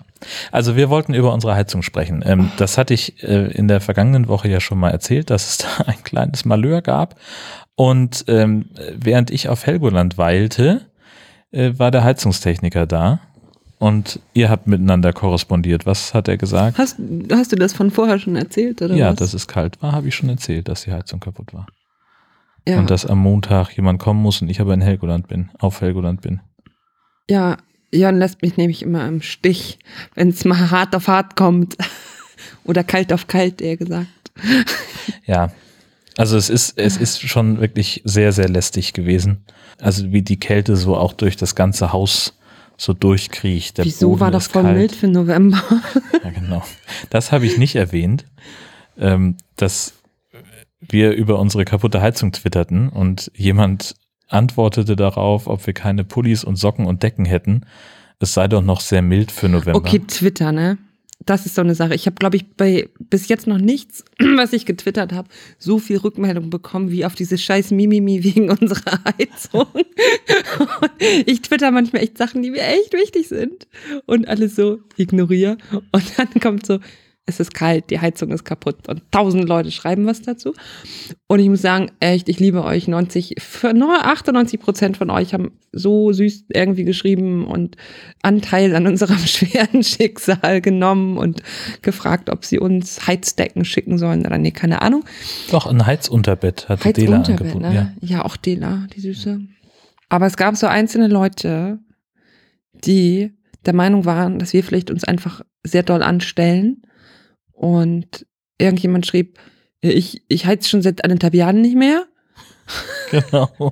Also 0.51 0.77
wir 0.77 0.89
wollten 0.89 1.15
über 1.15 1.33
unsere 1.33 1.55
Heizung 1.55 1.83
sprechen. 1.83 2.25
Ähm, 2.27 2.51
das 2.57 2.79
hatte 2.79 2.95
ich 2.95 3.23
äh, 3.23 3.53
in 3.53 3.69
der 3.69 3.81
vergangenen 3.81 4.29
Woche 4.29 4.49
ja 4.49 4.61
schon 4.61 4.79
mal 4.79 4.91
erzählt, 4.91 5.31
dass 5.31 5.49
es 5.49 5.59
da 5.79 5.85
ein 5.85 6.03
kleines 6.03 6.45
Malheur 6.45 6.83
gab. 6.83 7.17
Und 7.77 8.25
ähm, 8.29 8.71
während 8.97 9.31
ich 9.31 9.49
auf 9.49 9.67
Helgoland 9.67 10.17
weilte, 10.17 10.87
äh, 11.55 11.79
war 11.79 11.91
der 11.91 12.05
Heizungstechniker 12.05 12.87
da. 12.87 13.21
Und 13.79 14.21
ihr 14.33 14.51
habt 14.51 14.67
miteinander 14.67 15.13
korrespondiert. 15.13 15.85
Was 15.85 16.15
hat 16.15 16.29
er 16.29 16.37
gesagt? 16.37 16.79
Hast, 16.79 16.97
hast 17.31 17.53
du 17.53 17.57
das 17.57 17.73
von 17.73 17.91
vorher 17.91 18.19
schon 18.19 18.37
erzählt, 18.37 18.81
oder 18.83 18.95
ja, 18.95 19.11
was? 19.11 19.17
dass 19.17 19.35
es 19.35 19.47
kalt 19.47 19.83
war, 19.83 19.93
habe 19.93 20.09
ich 20.09 20.15
schon 20.15 20.29
erzählt, 20.29 20.69
dass 20.69 20.85
die 20.85 20.93
Heizung 20.93 21.21
kaputt 21.21 21.53
war. 21.53 21.67
ja. 22.67 22.79
Und 22.79 22.91
dass 22.91 23.05
am 23.05 23.19
Montag 23.19 23.73
jemand 23.77 24.01
kommen 24.01 24.23
muss 24.23 24.41
und 24.41 24.49
ich 24.49 24.61
aber 24.61 24.75
in 24.75 24.81
Helgoland 24.81 25.29
bin, 25.29 25.51
auf 25.59 25.81
Helgoland 25.81 26.23
bin. 26.23 26.41
Ja, 27.29 27.59
Jan 27.93 28.19
lässt 28.19 28.43
mich 28.43 28.57
nämlich 28.57 28.83
immer 28.83 29.07
im 29.07 29.23
Stich, 29.23 29.79
wenn 30.15 30.29
es 30.29 30.45
mal 30.45 30.71
hart 30.71 30.95
auf 30.97 31.09
hart 31.09 31.37
kommt. 31.37 31.77
Oder 32.65 32.85
kalt 32.85 33.13
auf 33.13 33.27
kalt, 33.27 33.61
eher 33.61 33.77
gesagt. 33.77 34.09
Ja, 35.27 35.51
also 36.17 36.37
es 36.37 36.51
ist, 36.51 36.79
es 36.79 36.97
ist 36.97 37.21
schon 37.23 37.61
wirklich 37.61 38.03
sehr, 38.05 38.33
sehr 38.33 38.49
lästig 38.49 38.93
gewesen. 38.93 39.45
Also 39.81 40.13
wie 40.13 40.23
die 40.23 40.39
Kälte 40.39 40.77
so 40.77 40.97
auch 40.97 41.13
durch 41.13 41.37
das 41.37 41.55
ganze 41.55 41.93
Haus 41.93 42.39
so 42.77 42.93
durchkriecht. 42.93 43.79
Der 43.79 43.85
Wieso 43.85 44.09
Boden 44.11 44.21
war 44.21 44.31
das 44.31 44.49
voll 44.49 44.63
kalt. 44.63 44.77
mild 44.77 44.93
für 44.93 45.09
November? 45.09 45.63
Ja, 46.25 46.31
genau. 46.31 46.63
Das 47.11 47.33
habe 47.33 47.45
ich 47.45 47.59
nicht 47.59 47.77
erwähnt, 47.77 48.25
ähm, 48.99 49.37
dass 49.57 49.93
wir 50.81 51.13
über 51.13 51.39
unsere 51.39 51.65
kaputte 51.65 52.01
Heizung 52.01 52.33
twitterten 52.33 52.89
und 52.89 53.31
jemand 53.35 53.95
antwortete 54.29 54.97
darauf, 54.97 55.47
ob 55.47 55.67
wir 55.67 55.75
keine 55.75 56.05
Pullis 56.05 56.45
und 56.45 56.57
Socken 56.57 56.87
und 56.87 57.03
Decken 57.03 57.27
hätten. 57.27 57.67
Es 58.21 58.33
sei 58.33 58.49
doch 58.49 58.63
noch 58.63 58.81
sehr 58.81 59.03
mild 59.03 59.31
für 59.31 59.49
November. 59.49 59.79
Okay, 59.79 59.99
Twitter, 59.99 60.51
ne? 60.51 60.79
Das 61.27 61.47
ist 61.47 61.55
so 61.55 61.63
eine 61.63 61.75
Sache. 61.75 61.95
Ich 61.95 62.07
habe, 62.07 62.17
glaube 62.17 62.37
ich, 62.37 62.47
bei 62.57 62.89
bis 62.99 63.29
jetzt 63.29 63.47
noch 63.47 63.59
nichts, 63.59 64.05
was 64.37 64.53
ich 64.53 64.67
getwittert 64.67 65.13
habe, 65.13 65.29
so 65.59 65.79
viel 65.79 65.97
Rückmeldung 65.99 66.51
bekommen 66.51 66.91
wie 66.91 67.05
auf 67.05 67.15
diese 67.15 67.39
scheiß 67.39 67.71
Mimimi 67.71 68.25
wegen 68.25 68.51
unserer 68.61 69.01
Heizung. 69.05 69.67
Ich 71.27 71.43
twitter 71.43 71.71
manchmal 71.71 72.03
echt 72.03 72.19
Sachen, 72.19 72.43
die 72.43 72.51
mir 72.51 72.63
echt 72.63 72.93
wichtig 72.93 73.29
sind. 73.29 73.67
Und 74.07 74.29
alles 74.29 74.57
so 74.57 74.81
ignoriere. 74.97 75.57
Und 75.93 76.19
dann 76.19 76.29
kommt 76.41 76.67
so, 76.67 76.79
es 77.27 77.41
ist 77.41 77.55
kalt, 77.55 77.89
die 77.91 78.01
Heizung 78.01 78.31
ist 78.33 78.45
kaputt. 78.45 78.87
Und 78.87 79.03
tausend 79.11 79.49
Leute 79.49 79.71
schreiben 79.71 80.05
was 80.05 80.21
dazu. 80.21 80.53
Und 81.27 81.41
ich 81.41 81.49
muss 81.49 81.63
sagen, 81.63 81.91
echt, 81.99 82.29
ich 82.29 82.39
liebe 82.39 82.63
euch. 82.65 82.87
90, 82.87 83.37
für 83.39 83.71
98 83.71 84.61
Prozent 84.61 84.97
von 84.99 85.09
euch 85.09 85.33
haben 85.33 85.53
so 85.73 86.13
süß 86.13 86.45
irgendwie 86.53 86.85
geschrieben 86.85 87.47
und 87.47 87.77
Anteil 88.23 88.77
an 88.77 88.87
unserem 88.87 89.19
schweren 89.27 89.83
Schicksal 89.83 90.61
genommen 90.61 91.17
und 91.17 91.43
gefragt, 91.81 92.29
ob 92.29 92.45
sie 92.45 92.59
uns 92.59 93.07
Heizdecken 93.07 93.65
schicken 93.65 93.97
sollen 93.97 94.27
oder 94.27 94.37
nee, 94.37 94.51
keine 94.51 94.83
Ahnung. 94.83 95.05
Doch, 95.51 95.67
ein 95.67 95.87
Heizunterbett 95.87 96.69
hatte 96.69 96.93
Dela 96.93 97.19
Heizunterbett, 97.19 97.55
angeboten. 97.55 97.75
ne? 97.75 97.95
Ja. 98.03 98.17
Ja. 98.17 98.25
auch 98.27 98.37
Dela, 98.37 98.87
die 98.95 99.01
Süße. 99.01 99.41
Aber 100.11 100.27
es 100.27 100.37
gab 100.37 100.57
so 100.57 100.67
einzelne 100.67 101.09
Leute, 101.09 101.79
die 102.85 103.33
der 103.65 103.75
Meinung 103.75 104.05
waren, 104.05 104.39
dass 104.39 104.53
wir 104.53 104.63
vielleicht 104.63 104.91
uns 104.91 105.05
einfach 105.05 105.41
sehr 105.65 105.83
doll 105.83 106.03
anstellen. 106.03 106.83
Und 107.55 108.27
irgendjemand 108.59 109.07
schrieb, 109.07 109.39
ich, 109.81 110.23
ich 110.29 110.47
heiz 110.47 110.69
schon 110.69 110.83
seit 110.83 111.05
anderthalb 111.05 111.35
Jahren 111.35 111.61
nicht 111.61 111.77
mehr. 111.77 112.07
Genau. 113.11 113.51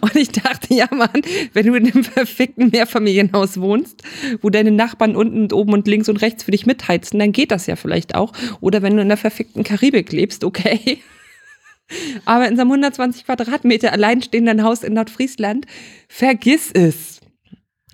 Und 0.00 0.16
ich 0.16 0.30
dachte, 0.30 0.74
ja 0.74 0.88
Mann, 0.90 1.22
wenn 1.52 1.66
du 1.66 1.74
in 1.74 1.92
einem 1.92 2.04
verfickten 2.04 2.70
Mehrfamilienhaus 2.70 3.60
wohnst, 3.60 4.02
wo 4.40 4.48
deine 4.50 4.70
Nachbarn 4.70 5.14
unten 5.14 5.42
und 5.42 5.52
oben 5.52 5.74
und 5.74 5.86
links 5.86 6.08
und 6.08 6.22
rechts 6.22 6.42
für 6.44 6.50
dich 6.50 6.64
mitheizen, 6.66 7.18
dann 7.18 7.32
geht 7.32 7.50
das 7.50 7.66
ja 7.66 7.76
vielleicht 7.76 8.14
auch. 8.14 8.32
Oder 8.60 8.80
wenn 8.82 8.96
du 8.96 9.02
in 9.02 9.08
der 9.08 9.18
verfickten 9.18 9.64
Karibik 9.64 10.10
lebst, 10.12 10.44
okay. 10.44 11.02
Aber 12.24 12.48
in 12.48 12.56
so 12.56 12.62
einem 12.62 12.70
120 12.70 13.26
Quadratmeter 13.26 13.92
alleinstehenden 13.92 14.62
Haus 14.62 14.82
in 14.82 14.94
Nordfriesland, 14.94 15.66
vergiss 16.08 16.70
es. 16.72 17.20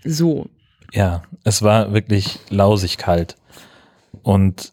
So. 0.05 0.47
Ja, 0.93 1.23
es 1.45 1.63
war 1.63 1.93
wirklich 1.93 2.39
lausig 2.51 2.99
kalt. 2.99 3.37
Und 4.23 4.73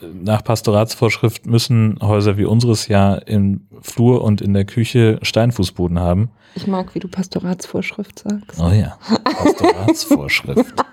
nach 0.00 0.44
Pastoratsvorschrift 0.44 1.46
müssen 1.46 1.98
Häuser 2.00 2.36
wie 2.36 2.44
unseres 2.44 2.86
ja 2.86 3.14
im 3.14 3.66
Flur 3.80 4.22
und 4.22 4.40
in 4.40 4.54
der 4.54 4.64
Küche 4.64 5.18
Steinfußboden 5.22 5.98
haben. 5.98 6.30
Ich 6.54 6.66
mag, 6.66 6.94
wie 6.94 7.00
du 7.00 7.08
Pastoratsvorschrift 7.08 8.20
sagst. 8.20 8.60
Oh 8.60 8.70
ja, 8.70 8.98
Pastoratsvorschrift. 9.24 10.74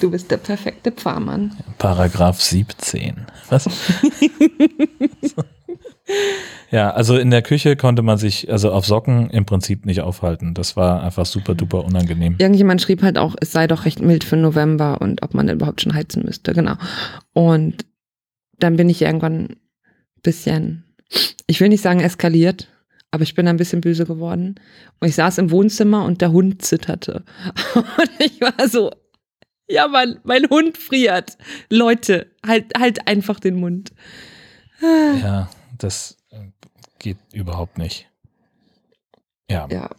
Du 0.00 0.10
bist 0.10 0.30
der 0.30 0.36
perfekte 0.36 0.92
Pfarrmann. 0.92 1.56
Paragraph 1.78 2.42
17. 2.42 3.26
Was? 3.48 3.66
ja, 6.70 6.90
also 6.90 7.16
in 7.16 7.30
der 7.30 7.42
Küche 7.42 7.76
konnte 7.76 8.02
man 8.02 8.18
sich 8.18 8.50
also 8.50 8.72
auf 8.72 8.86
Socken 8.86 9.30
im 9.30 9.46
Prinzip 9.46 9.86
nicht 9.86 10.00
aufhalten. 10.00 10.54
Das 10.54 10.76
war 10.76 11.02
einfach 11.02 11.26
super 11.26 11.54
duper 11.54 11.84
unangenehm. 11.84 12.36
Irgendjemand 12.38 12.82
schrieb 12.82 13.02
halt 13.02 13.18
auch, 13.18 13.36
es 13.40 13.52
sei 13.52 13.66
doch 13.66 13.84
recht 13.84 14.00
mild 14.00 14.24
für 14.24 14.36
November 14.36 15.00
und 15.00 15.22
ob 15.22 15.34
man 15.34 15.46
denn 15.46 15.56
überhaupt 15.56 15.80
schon 15.80 15.94
heizen 15.94 16.24
müsste, 16.24 16.52
genau. 16.52 16.74
Und 17.32 17.86
dann 18.58 18.76
bin 18.76 18.90
ich 18.90 19.02
irgendwann 19.02 19.44
ein 19.44 19.56
bisschen, 20.22 20.84
ich 21.46 21.60
will 21.60 21.68
nicht 21.68 21.82
sagen 21.82 22.00
eskaliert, 22.00 22.68
aber 23.10 23.22
ich 23.22 23.34
bin 23.34 23.48
ein 23.48 23.56
bisschen 23.56 23.80
böse 23.80 24.04
geworden. 24.04 24.56
Und 25.00 25.08
ich 25.08 25.14
saß 25.14 25.38
im 25.38 25.50
Wohnzimmer 25.50 26.04
und 26.04 26.20
der 26.20 26.32
Hund 26.32 26.62
zitterte. 26.62 27.24
Und 27.74 28.10
ich 28.18 28.40
war 28.40 28.68
so, 28.68 28.90
ja, 29.66 29.88
mein, 29.88 30.18
mein 30.24 30.48
Hund 30.50 30.76
friert. 30.76 31.38
Leute, 31.70 32.26
halt, 32.46 32.66
halt 32.78 33.06
einfach 33.06 33.40
den 33.40 33.56
Mund. 33.56 33.92
Ja, 34.80 35.48
das 35.78 36.16
äh, 36.30 36.36
geht 36.98 37.18
überhaupt 37.32 37.78
nicht. 37.78 38.08
Ja. 39.50 39.66
Ja. 39.70 39.90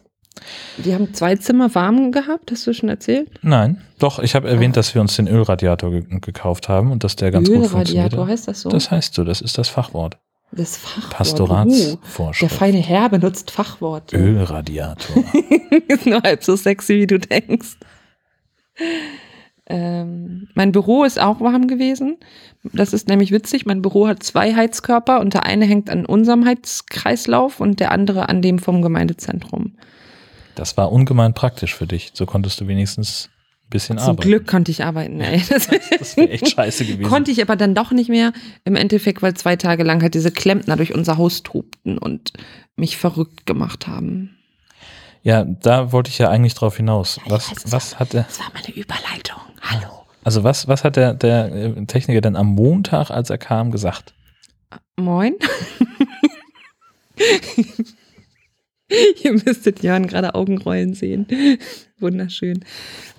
Die 0.78 0.94
haben 0.94 1.12
zwei 1.12 1.36
Zimmer 1.36 1.74
warm 1.74 2.12
gehabt, 2.12 2.50
hast 2.50 2.66
du 2.66 2.72
schon 2.72 2.88
erzählt? 2.88 3.28
Nein, 3.42 3.82
doch, 3.98 4.18
ich 4.20 4.34
habe 4.34 4.48
erwähnt, 4.48 4.76
dass 4.76 4.94
wir 4.94 5.02
uns 5.02 5.16
den 5.16 5.28
Ölradiator 5.28 5.90
ge 5.90 6.04
gekauft 6.20 6.68
haben 6.68 6.92
und 6.92 7.04
dass 7.04 7.16
der 7.16 7.30
ganz 7.30 7.48
gut 7.48 7.66
funktioniert. 7.66 8.12
Ölradiator 8.12 8.26
heißt 8.28 8.48
das 8.48 8.60
so? 8.62 8.70
Das 8.70 8.90
heißt 8.90 9.14
so, 9.14 9.24
das 9.24 9.40
ist 9.40 9.58
das 9.58 9.68
Fachwort. 9.68 10.18
das 10.52 10.76
Fachwort. 10.76 11.68
Uh, 11.68 12.30
der 12.40 12.48
feine 12.48 12.78
Herr 12.78 13.10
benutzt 13.10 13.50
Fachworte. 13.50 14.16
Ölradiator. 14.16 15.24
ist 15.88 16.06
nur 16.06 16.22
halb 16.22 16.42
so 16.42 16.56
sexy, 16.56 17.00
wie 17.00 17.06
du 17.06 17.18
denkst. 17.18 17.76
Ähm, 19.72 20.48
mein 20.54 20.72
Büro 20.72 21.04
ist 21.04 21.20
auch 21.20 21.40
warm 21.40 21.68
gewesen. 21.68 22.16
Das 22.72 22.92
ist 22.92 23.08
nämlich 23.08 23.30
witzig. 23.30 23.66
Mein 23.66 23.82
Büro 23.82 24.08
hat 24.08 24.22
zwei 24.22 24.54
Heizkörper 24.54 25.20
und 25.20 25.32
der 25.34 25.44
eine 25.46 25.64
hängt 25.64 25.88
an 25.90 26.04
unserem 26.04 26.44
Heizkreislauf 26.44 27.60
und 27.60 27.78
der 27.78 27.92
andere 27.92 28.28
an 28.28 28.42
dem 28.42 28.58
vom 28.58 28.82
Gemeindezentrum. 28.82 29.76
Das 30.56 30.76
war 30.76 30.90
ungemein 30.90 31.34
praktisch 31.34 31.74
für 31.74 31.86
dich. 31.86 32.10
So 32.14 32.26
konntest 32.26 32.60
du 32.60 32.66
wenigstens 32.66 33.30
ein 33.66 33.70
bisschen 33.70 33.98
Zum 33.98 34.08
arbeiten. 34.10 34.28
Glück 34.28 34.46
konnte 34.48 34.72
ich 34.72 34.82
arbeiten. 34.84 35.20
Ey. 35.20 35.40
Das, 35.48 35.68
Das 35.98 36.16
wäre 36.16 36.30
echt 36.30 36.50
scheiße 36.54 36.84
gewesen. 36.84 37.08
konnte 37.08 37.30
ich 37.30 37.40
aber 37.40 37.54
dann 37.54 37.74
doch 37.76 37.92
nicht 37.92 38.10
mehr. 38.10 38.32
Im 38.64 38.74
Endeffekt, 38.74 39.22
weil 39.22 39.34
zwei 39.34 39.54
Tage 39.54 39.84
lang 39.84 40.02
halt 40.02 40.14
diese 40.14 40.32
Klempner 40.32 40.76
durch 40.76 40.92
unser 40.94 41.16
Haus 41.16 41.44
tobten 41.44 41.96
und 41.96 42.32
mich 42.76 42.96
verrückt 42.96 43.46
gemacht 43.46 43.86
haben. 43.86 44.36
ja, 45.22 45.44
da 45.44 45.92
wollte 45.92 46.10
ich 46.10 46.18
ja 46.18 46.28
eigentlich 46.28 46.54
drauf 46.54 46.76
hinaus. 46.76 47.20
Was, 47.26 47.50
weiß, 47.50 47.72
was 47.72 47.98
hat 48.00 48.12
der, 48.14 48.24
Das 48.24 48.40
war 48.40 48.50
meine 48.52 48.74
Überleitung. 48.76 49.38
Hallo. 49.60 50.06
also 50.24 50.44
was, 50.44 50.68
was 50.68 50.84
hat 50.84 50.96
der, 50.96 51.14
der 51.14 51.52
äh, 51.52 51.86
Techniker 51.86 52.20
denn 52.20 52.36
am 52.36 52.54
Montag, 52.54 53.10
als 53.10 53.30
er 53.30 53.38
kam, 53.38 53.70
gesagt? 53.70 54.14
Moin. 54.96 55.36
Ihr 59.22 59.32
müsstet 59.32 59.82
Jörn 59.82 60.06
gerade 60.06 60.34
Augenrollen 60.34 60.94
sehen. 60.94 61.26
Wunderschön. 61.98 62.64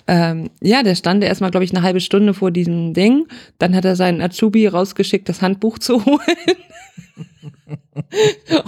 Ähm, 0.08 0.50
ja, 0.60 0.82
der 0.82 0.94
stand 0.94 1.22
erstmal, 1.22 1.50
glaube 1.50 1.64
ich, 1.64 1.72
eine 1.74 1.82
halbe 1.82 2.00
Stunde 2.00 2.34
vor 2.34 2.50
diesem 2.50 2.94
Ding. 2.94 3.26
Dann 3.58 3.74
hat 3.76 3.84
er 3.84 3.96
seinen 3.96 4.20
Azubi 4.20 4.66
rausgeschickt, 4.66 5.28
das 5.28 5.42
Handbuch 5.42 5.78
zu 5.78 6.04
holen. 6.04 6.20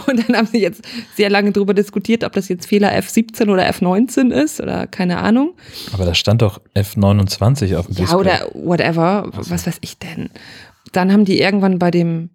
Und 0.07 0.29
dann 0.29 0.37
haben 0.37 0.47
sie 0.47 0.61
jetzt 0.61 0.83
sehr 1.15 1.31
lange 1.31 1.53
darüber 1.53 1.75
diskutiert, 1.75 2.25
ob 2.25 2.33
das 2.33 2.49
jetzt 2.49 2.67
Fehler 2.67 2.93
F17 2.93 3.51
oder 3.51 3.69
F19 3.69 4.31
ist 4.33 4.61
oder 4.61 4.87
keine 4.87 5.19
Ahnung. 5.19 5.55
Aber 5.93 6.05
da 6.05 6.15
stand 6.15 6.43
doch 6.43 6.61
F29 6.75 7.77
auf 7.77 7.87
dem 7.87 7.95
Ja, 7.97 8.01
Display. 8.03 8.19
oder 8.19 8.49
whatever. 8.55 9.31
Ach 9.33 9.43
so. 9.45 9.51
Was 9.51 9.67
weiß 9.67 9.79
ich 9.83 9.99
denn? 9.99 10.31
Dann 10.93 11.13
haben 11.13 11.25
die 11.25 11.41
irgendwann 11.41 11.79
bei 11.79 11.91
dem 11.91 12.31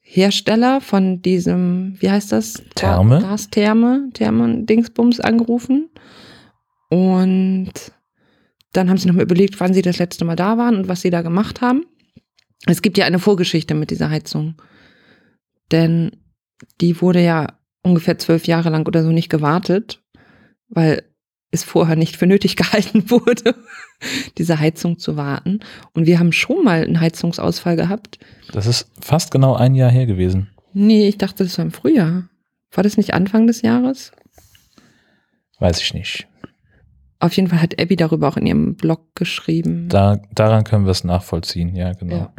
Hersteller 0.00 0.80
von 0.80 1.22
diesem, 1.22 1.96
wie 2.00 2.10
heißt 2.10 2.32
das? 2.32 2.62
Therme? 2.74 3.20
Gastherme, 3.20 4.08
Thermen-Dingsbums 4.14 5.20
angerufen. 5.20 5.88
Und 6.88 7.70
dann 8.72 8.88
haben 8.88 8.98
sie 8.98 9.08
nochmal 9.08 9.24
überlegt, 9.24 9.58
wann 9.60 9.74
sie 9.74 9.82
das 9.82 9.98
letzte 9.98 10.24
Mal 10.24 10.36
da 10.36 10.58
waren 10.58 10.76
und 10.76 10.88
was 10.88 11.00
sie 11.00 11.10
da 11.10 11.22
gemacht 11.22 11.60
haben. 11.60 11.84
Es 12.66 12.82
gibt 12.82 12.98
ja 12.98 13.04
eine 13.04 13.18
Vorgeschichte 13.18 13.74
mit 13.74 13.90
dieser 13.90 14.10
Heizung. 14.10 14.54
Denn 15.72 16.12
die 16.80 17.00
wurde 17.00 17.22
ja 17.22 17.58
ungefähr 17.82 18.18
zwölf 18.18 18.46
Jahre 18.46 18.70
lang 18.70 18.86
oder 18.86 19.02
so 19.02 19.10
nicht 19.10 19.30
gewartet, 19.30 20.02
weil 20.68 21.02
es 21.50 21.64
vorher 21.64 21.96
nicht 21.96 22.16
für 22.16 22.26
nötig 22.26 22.56
gehalten 22.56 23.10
wurde, 23.10 23.54
diese 24.38 24.58
Heizung 24.58 24.98
zu 24.98 25.16
warten. 25.16 25.60
Und 25.92 26.06
wir 26.06 26.18
haben 26.18 26.32
schon 26.32 26.64
mal 26.64 26.84
einen 26.84 27.00
Heizungsausfall 27.00 27.76
gehabt. 27.76 28.18
Das 28.52 28.66
ist 28.66 28.88
fast 29.00 29.30
genau 29.30 29.54
ein 29.54 29.74
Jahr 29.74 29.90
her 29.90 30.06
gewesen. 30.06 30.50
Nee, 30.72 31.08
ich 31.08 31.18
dachte, 31.18 31.44
das 31.44 31.58
war 31.58 31.64
im 31.64 31.72
Frühjahr. 31.72 32.28
War 32.72 32.84
das 32.84 32.96
nicht 32.96 33.14
Anfang 33.14 33.46
des 33.48 33.62
Jahres? 33.62 34.12
Weiß 35.58 35.80
ich 35.80 35.92
nicht. 35.92 36.28
Auf 37.20 37.34
jeden 37.36 37.48
Fall 37.48 37.60
hat 37.60 37.80
Abby 37.80 37.96
darüber 37.96 38.28
auch 38.28 38.36
in 38.36 38.46
ihrem 38.46 38.74
Blog 38.74 39.14
geschrieben. 39.14 39.88
Da, 39.88 40.20
daran 40.34 40.64
können 40.64 40.86
wir 40.86 40.90
es 40.90 41.04
nachvollziehen, 41.04 41.76
ja, 41.76 41.92
genau. 41.92 42.16
Ja. 42.16 42.32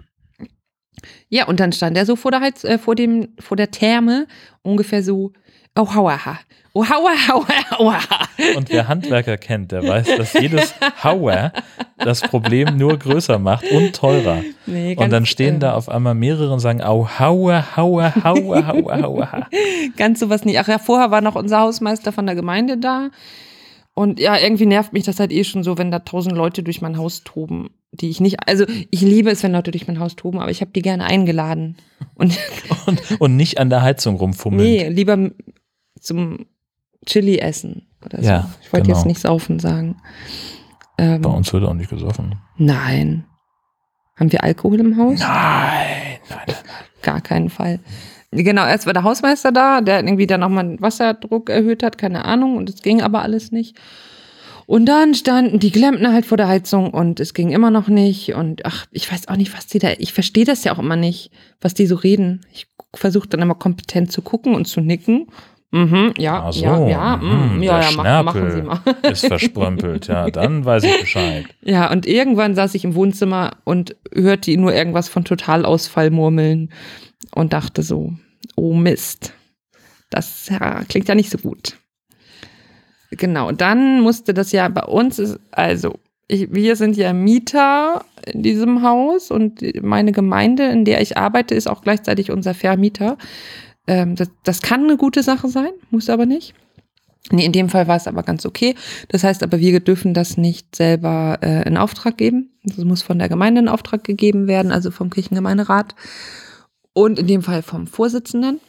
Ja, 1.29 1.47
und 1.47 1.59
dann 1.59 1.71
stand 1.71 1.97
er 1.97 2.05
so 2.05 2.15
vor 2.15 2.31
der 2.31 2.41
Heiz, 2.41 2.63
äh, 2.63 2.77
vor 2.77 2.95
dem, 2.95 3.29
vor 3.39 3.57
der 3.57 3.71
Therme, 3.71 4.27
ungefähr 4.61 5.03
so, 5.03 5.31
oh 5.75 5.93
hauaha, 5.93 6.39
oh 6.73 6.83
hauaha, 6.83 7.27
hauaha, 7.27 7.77
hauaha. 7.77 8.27
Und 8.57 8.69
wer 8.69 8.87
Handwerker 8.87 9.37
kennt, 9.37 9.71
der 9.71 9.87
weiß, 9.87 10.17
dass 10.17 10.33
jedes 10.33 10.73
Hauer 11.03 11.53
das 11.97 12.21
Problem 12.21 12.77
nur 12.77 12.97
größer 12.97 13.39
macht 13.39 13.69
und 13.71 13.95
teurer. 13.95 14.43
Nee, 14.65 14.95
Und 14.95 15.11
dann 15.11 15.25
stehen 15.25 15.55
äh, 15.55 15.59
da 15.59 15.73
auf 15.73 15.89
einmal 15.89 16.15
mehrere 16.15 16.51
und 16.51 16.59
sagen, 16.59 16.81
au, 16.81 17.07
hauer, 17.19 17.75
hauer, 17.75 18.13
hauer, 18.23 18.67
hauer, 18.67 19.01
hauer. 19.01 19.47
Ganz 19.97 20.19
sowas 20.19 20.43
nicht. 20.43 20.59
Ach 20.59 20.67
ja, 20.67 20.79
vorher 20.79 21.11
war 21.11 21.21
noch 21.21 21.35
unser 21.35 21.59
Hausmeister 21.59 22.11
von 22.11 22.25
der 22.25 22.35
Gemeinde 22.35 22.77
da. 22.77 23.09
Und 23.93 24.19
ja, 24.19 24.37
irgendwie 24.37 24.65
nervt 24.65 24.93
mich 24.93 25.03
das 25.03 25.19
halt 25.19 25.31
eh 25.31 25.43
schon 25.43 25.63
so, 25.63 25.77
wenn 25.77 25.91
da 25.91 25.99
tausend 25.99 26.35
Leute 26.35 26.63
durch 26.63 26.81
mein 26.81 26.97
Haus 26.97 27.23
toben, 27.23 27.71
die 27.91 28.09
ich 28.09 28.21
nicht, 28.21 28.47
also 28.47 28.65
ich 28.89 29.01
liebe 29.01 29.29
es, 29.29 29.43
wenn 29.43 29.51
Leute 29.51 29.71
durch 29.71 29.87
mein 29.87 29.99
Haus 29.99 30.15
toben, 30.15 30.39
aber 30.39 30.49
ich 30.49 30.61
habe 30.61 30.71
die 30.71 30.81
gerne 30.81 31.03
eingeladen. 31.03 31.75
Und 32.15 32.37
Und, 32.87 33.19
und 33.21 33.35
nicht 33.35 33.57
an 33.59 33.69
der 33.69 33.81
Heizung 33.81 34.15
rumfummeln. 34.15 34.63
nee, 34.63 34.87
lieber 34.89 35.31
zum 35.99 36.45
Chili 37.05 37.37
essen 37.39 37.87
oder 38.05 38.21
so. 38.21 38.27
Ja, 38.29 38.49
ich 38.61 38.71
wollte 38.71 38.87
genau. 38.87 38.97
jetzt 38.97 39.05
nicht 39.07 39.19
saufen 39.19 39.59
sagen. 39.59 39.97
Ähm, 40.97 41.21
Bei 41.21 41.29
uns 41.29 41.51
wird 41.53 41.63
auch 41.63 41.73
nicht 41.73 41.89
gesoffen. 41.89 42.35
nein. 42.57 43.25
Haben 44.15 44.31
wir 44.31 44.43
Alkohol 44.43 44.79
im 44.79 44.97
Haus? 44.97 45.19
Nein, 45.19 46.19
nein. 46.29 46.55
Gar 47.01 47.21
keinen 47.21 47.49
Fall. 47.49 47.79
Genau, 48.31 48.65
erst 48.65 48.85
war 48.85 48.93
der 48.93 49.03
Hausmeister 49.03 49.51
da, 49.51 49.81
der 49.81 50.03
irgendwie 50.03 50.27
dann 50.27 50.39
nochmal 50.39 50.63
den 50.63 50.81
Wasserdruck 50.81 51.49
erhöht 51.49 51.83
hat, 51.83 51.97
keine 51.97 52.23
Ahnung, 52.25 52.55
und 52.55 52.69
es 52.69 52.81
ging 52.81 53.01
aber 53.01 53.21
alles 53.21 53.51
nicht. 53.51 53.77
Und 54.67 54.85
dann 54.85 55.13
standen 55.15 55.59
die 55.59 55.71
Klempner 55.71 56.13
halt 56.13 56.25
vor 56.25 56.37
der 56.37 56.47
Heizung 56.47 56.91
und 56.91 57.19
es 57.19 57.33
ging 57.33 57.51
immer 57.51 57.71
noch 57.71 57.89
nicht. 57.89 58.35
Und 58.35 58.65
ach, 58.65 58.85
ich 58.91 59.11
weiß 59.11 59.27
auch 59.27 59.35
nicht, 59.35 59.53
was 59.53 59.67
die 59.67 59.79
da, 59.79 59.89
ich 59.97 60.13
verstehe 60.13 60.45
das 60.45 60.63
ja 60.63 60.73
auch 60.73 60.79
immer 60.79 60.95
nicht, 60.95 61.31
was 61.59 61.73
die 61.73 61.85
so 61.85 61.95
reden. 61.95 62.39
Ich 62.53 62.67
versuche 62.93 63.27
dann 63.27 63.41
immer 63.41 63.55
kompetent 63.55 64.13
zu 64.13 64.21
gucken 64.21 64.55
und 64.55 64.65
zu 64.65 64.79
nicken. 64.79 65.27
Mhm, 65.71 66.13
ja, 66.17 66.51
so, 66.51 66.63
ja, 66.63 66.87
ja, 66.87 67.17
mhm, 67.17 67.59
mm, 67.59 67.63
ja, 67.63 67.79
der 67.79 67.89
ja, 67.89 67.95
mach, 67.95 68.23
machen 68.23 68.41
Schnörkel 68.41 68.51
Sie 68.51 68.61
mal. 68.61 68.79
Ist 69.11 69.27
versprömpelt, 69.27 70.07
ja, 70.07 70.29
dann 70.29 70.65
weiß 70.65 70.83
ich 70.83 70.99
Bescheid. 71.01 71.45
Ja, 71.63 71.91
und 71.91 72.05
irgendwann 72.05 72.55
saß 72.55 72.75
ich 72.75 72.83
im 72.83 72.95
Wohnzimmer 72.95 73.51
und 73.63 73.95
hörte 74.13 74.51
ihn 74.51 74.61
nur 74.61 74.73
irgendwas 74.73 75.07
von 75.07 75.23
Totalausfall 75.23 76.11
murmeln 76.11 76.71
und 77.33 77.53
dachte 77.53 77.83
so, 77.83 78.13
oh 78.55 78.73
Mist, 78.73 79.33
das 80.09 80.49
ja, 80.49 80.83
klingt 80.83 81.07
ja 81.07 81.15
nicht 81.15 81.31
so 81.31 81.37
gut. 81.37 81.77
Genau, 83.11 83.51
dann 83.51 84.01
musste 84.01 84.33
das 84.33 84.51
ja 84.51 84.67
bei 84.69 84.83
uns, 84.83 85.19
ist, 85.19 85.39
also 85.51 85.99
ich, 86.27 86.53
wir 86.53 86.77
sind 86.77 86.95
ja 86.95 87.11
Mieter 87.11 88.05
in 88.25 88.41
diesem 88.41 88.83
Haus 88.83 89.31
und 89.31 89.61
meine 89.83 90.13
Gemeinde, 90.13 90.67
in 90.67 90.85
der 90.85 91.01
ich 91.01 91.17
arbeite, 91.17 91.55
ist 91.55 91.67
auch 91.67 91.81
gleichzeitig 91.81 92.31
unser 92.31 92.53
Vermieter. 92.53 93.17
Ähm, 93.85 94.15
das, 94.15 94.29
das 94.43 94.61
kann 94.61 94.85
eine 94.85 94.95
gute 94.95 95.23
Sache 95.23 95.49
sein, 95.49 95.71
muss 95.89 96.09
aber 96.09 96.25
nicht. 96.25 96.53
Nee, 97.29 97.45
in 97.45 97.51
dem 97.51 97.69
Fall 97.69 97.87
war 97.87 97.97
es 97.97 98.07
aber 98.07 98.23
ganz 98.23 98.45
okay. 98.45 98.75
Das 99.09 99.23
heißt 99.23 99.43
aber, 99.43 99.59
wir 99.59 99.79
dürfen 99.79 100.13
das 100.13 100.37
nicht 100.37 100.75
selber 100.75 101.37
äh, 101.41 101.67
in 101.67 101.77
Auftrag 101.77 102.17
geben. 102.17 102.51
Das 102.63 102.77
muss 102.77 103.01
von 103.01 103.19
der 103.19 103.29
Gemeinde 103.29 103.61
in 103.61 103.67
Auftrag 103.67 104.03
gegeben 104.03 104.47
werden, 104.47 104.71
also 104.71 104.89
vom 104.89 105.09
Kirchengemeinderat. 105.09 105.95
Und 106.93 107.19
in 107.19 107.27
dem 107.27 107.41
Fall 107.41 107.61
vom 107.61 107.87
Vorsitzenden, 107.87 108.59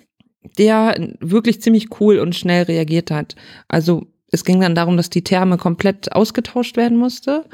der 0.59 0.97
wirklich 1.21 1.61
ziemlich 1.61 2.01
cool 2.01 2.19
und 2.19 2.35
schnell 2.35 2.65
reagiert 2.65 3.11
hat. 3.11 3.37
Also 3.69 4.07
es 4.31 4.45
ging 4.45 4.61
dann 4.61 4.75
darum, 4.75 4.97
dass 4.97 5.11
die 5.11 5.25
Therme 5.25 5.59
komplett 5.59 6.13
ausgetauscht 6.13 6.77
werden 6.77 6.97
musste. 6.97 7.45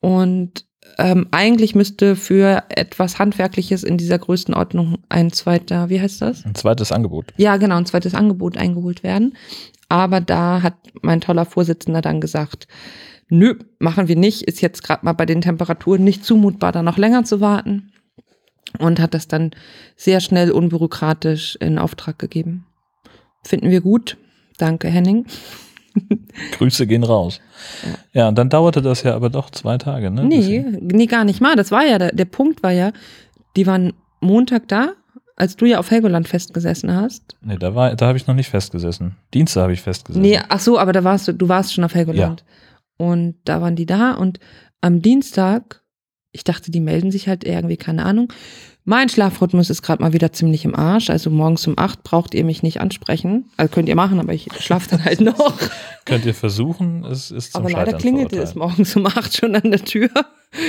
Und 0.00 0.66
ähm, 0.98 1.28
eigentlich 1.30 1.74
müsste 1.74 2.16
für 2.16 2.64
etwas 2.68 3.18
Handwerkliches 3.18 3.84
in 3.84 3.98
dieser 3.98 4.18
Größenordnung 4.18 4.98
ein 5.08 5.32
zweiter, 5.32 5.90
wie 5.90 6.00
heißt 6.00 6.22
das? 6.22 6.44
Ein 6.44 6.54
zweites 6.54 6.92
Angebot. 6.92 7.32
Ja, 7.36 7.56
genau, 7.56 7.76
ein 7.76 7.86
zweites 7.86 8.14
Angebot 8.14 8.56
eingeholt 8.56 9.02
werden. 9.02 9.36
Aber 9.88 10.20
da 10.20 10.62
hat 10.62 10.74
mein 11.02 11.20
toller 11.20 11.44
Vorsitzender 11.44 12.02
dann 12.02 12.20
gesagt, 12.20 12.68
nö, 13.28 13.54
machen 13.78 14.08
wir 14.08 14.16
nicht, 14.16 14.42
ist 14.42 14.60
jetzt 14.60 14.82
gerade 14.82 15.04
mal 15.04 15.12
bei 15.12 15.26
den 15.26 15.40
Temperaturen 15.40 16.04
nicht 16.04 16.24
zumutbar, 16.24 16.72
da 16.72 16.82
noch 16.82 16.98
länger 16.98 17.24
zu 17.24 17.40
warten. 17.40 17.92
Und 18.78 19.00
hat 19.00 19.14
das 19.14 19.28
dann 19.28 19.52
sehr 19.96 20.20
schnell 20.20 20.50
unbürokratisch 20.50 21.56
in 21.56 21.78
Auftrag 21.78 22.18
gegeben. 22.18 22.66
Finden 23.42 23.70
wir 23.70 23.80
gut. 23.80 24.18
Danke, 24.58 24.88
Henning. 24.88 25.26
Grüße 26.52 26.86
gehen 26.86 27.04
raus. 27.04 27.40
Ja, 28.12 28.28
und 28.28 28.36
dann 28.36 28.50
dauerte 28.50 28.82
das 28.82 29.02
ja 29.02 29.14
aber 29.14 29.30
doch 29.30 29.50
zwei 29.50 29.78
Tage, 29.78 30.10
ne? 30.10 30.24
Nee, 30.24 30.64
nee, 30.80 31.06
gar 31.06 31.24
nicht 31.24 31.40
mal. 31.40 31.56
Das 31.56 31.70
war 31.70 31.84
ja, 31.84 31.98
der, 31.98 32.12
der 32.12 32.24
Punkt 32.24 32.62
war 32.62 32.72
ja, 32.72 32.92
die 33.56 33.66
waren 33.66 33.94
Montag 34.20 34.68
da, 34.68 34.92
als 35.36 35.56
du 35.56 35.66
ja 35.66 35.78
auf 35.78 35.90
Helgoland 35.90 36.28
festgesessen 36.28 36.94
hast. 36.94 37.36
Nee, 37.40 37.56
da, 37.56 37.74
war, 37.74 37.94
da 37.94 38.06
habe 38.06 38.18
ich 38.18 38.26
noch 38.26 38.34
nicht 38.34 38.50
festgesessen. 38.50 39.16
Dienstag 39.34 39.62
habe 39.62 39.72
ich 39.72 39.80
festgesessen. 39.80 40.22
Nee, 40.22 40.40
ach 40.48 40.60
so, 40.60 40.78
aber 40.78 40.92
da 40.92 41.04
warst 41.04 41.28
du, 41.28 41.32
du 41.32 41.48
warst 41.48 41.72
schon 41.72 41.84
auf 41.84 41.94
Helgoland. 41.94 42.44
Und 42.96 43.36
da 43.44 43.60
waren 43.60 43.76
die 43.76 43.86
da 43.86 44.12
und 44.12 44.40
am 44.80 45.00
Dienstag, 45.00 45.82
ich 46.32 46.44
dachte, 46.44 46.70
die 46.70 46.80
melden 46.80 47.10
sich 47.10 47.28
halt 47.28 47.44
irgendwie, 47.44 47.76
keine 47.76 48.04
Ahnung. 48.04 48.32
Mein 48.84 49.08
Schlafrhythmus 49.08 49.70
ist 49.70 49.82
gerade 49.82 50.02
mal 50.02 50.12
wieder 50.12 50.32
ziemlich 50.32 50.64
im 50.64 50.74
Arsch. 50.74 51.10
Also 51.10 51.30
morgens 51.30 51.66
um 51.66 51.74
acht 51.76 52.02
braucht 52.02 52.34
ihr 52.34 52.44
mich 52.44 52.62
nicht 52.62 52.80
ansprechen. 52.80 53.50
Also 53.56 53.72
könnt 53.72 53.88
ihr 53.88 53.96
machen, 53.96 54.18
aber 54.18 54.32
ich 54.32 54.48
schlafe 54.60 54.88
dann 54.90 55.04
halt 55.04 55.20
noch. 55.20 55.58
Könnt 56.04 56.24
ihr 56.24 56.34
versuchen, 56.34 57.04
es 57.04 57.30
ist 57.30 57.52
zum 57.52 57.62
aber 57.62 57.70
leider 57.70 57.84
Scheitern 57.86 58.00
klingelte 58.00 58.38
es 58.38 58.54
morgens 58.54 58.96
um 58.96 59.04
acht 59.06 59.36
schon 59.36 59.54
an 59.54 59.70
der 59.70 59.84
Tür. 59.84 60.10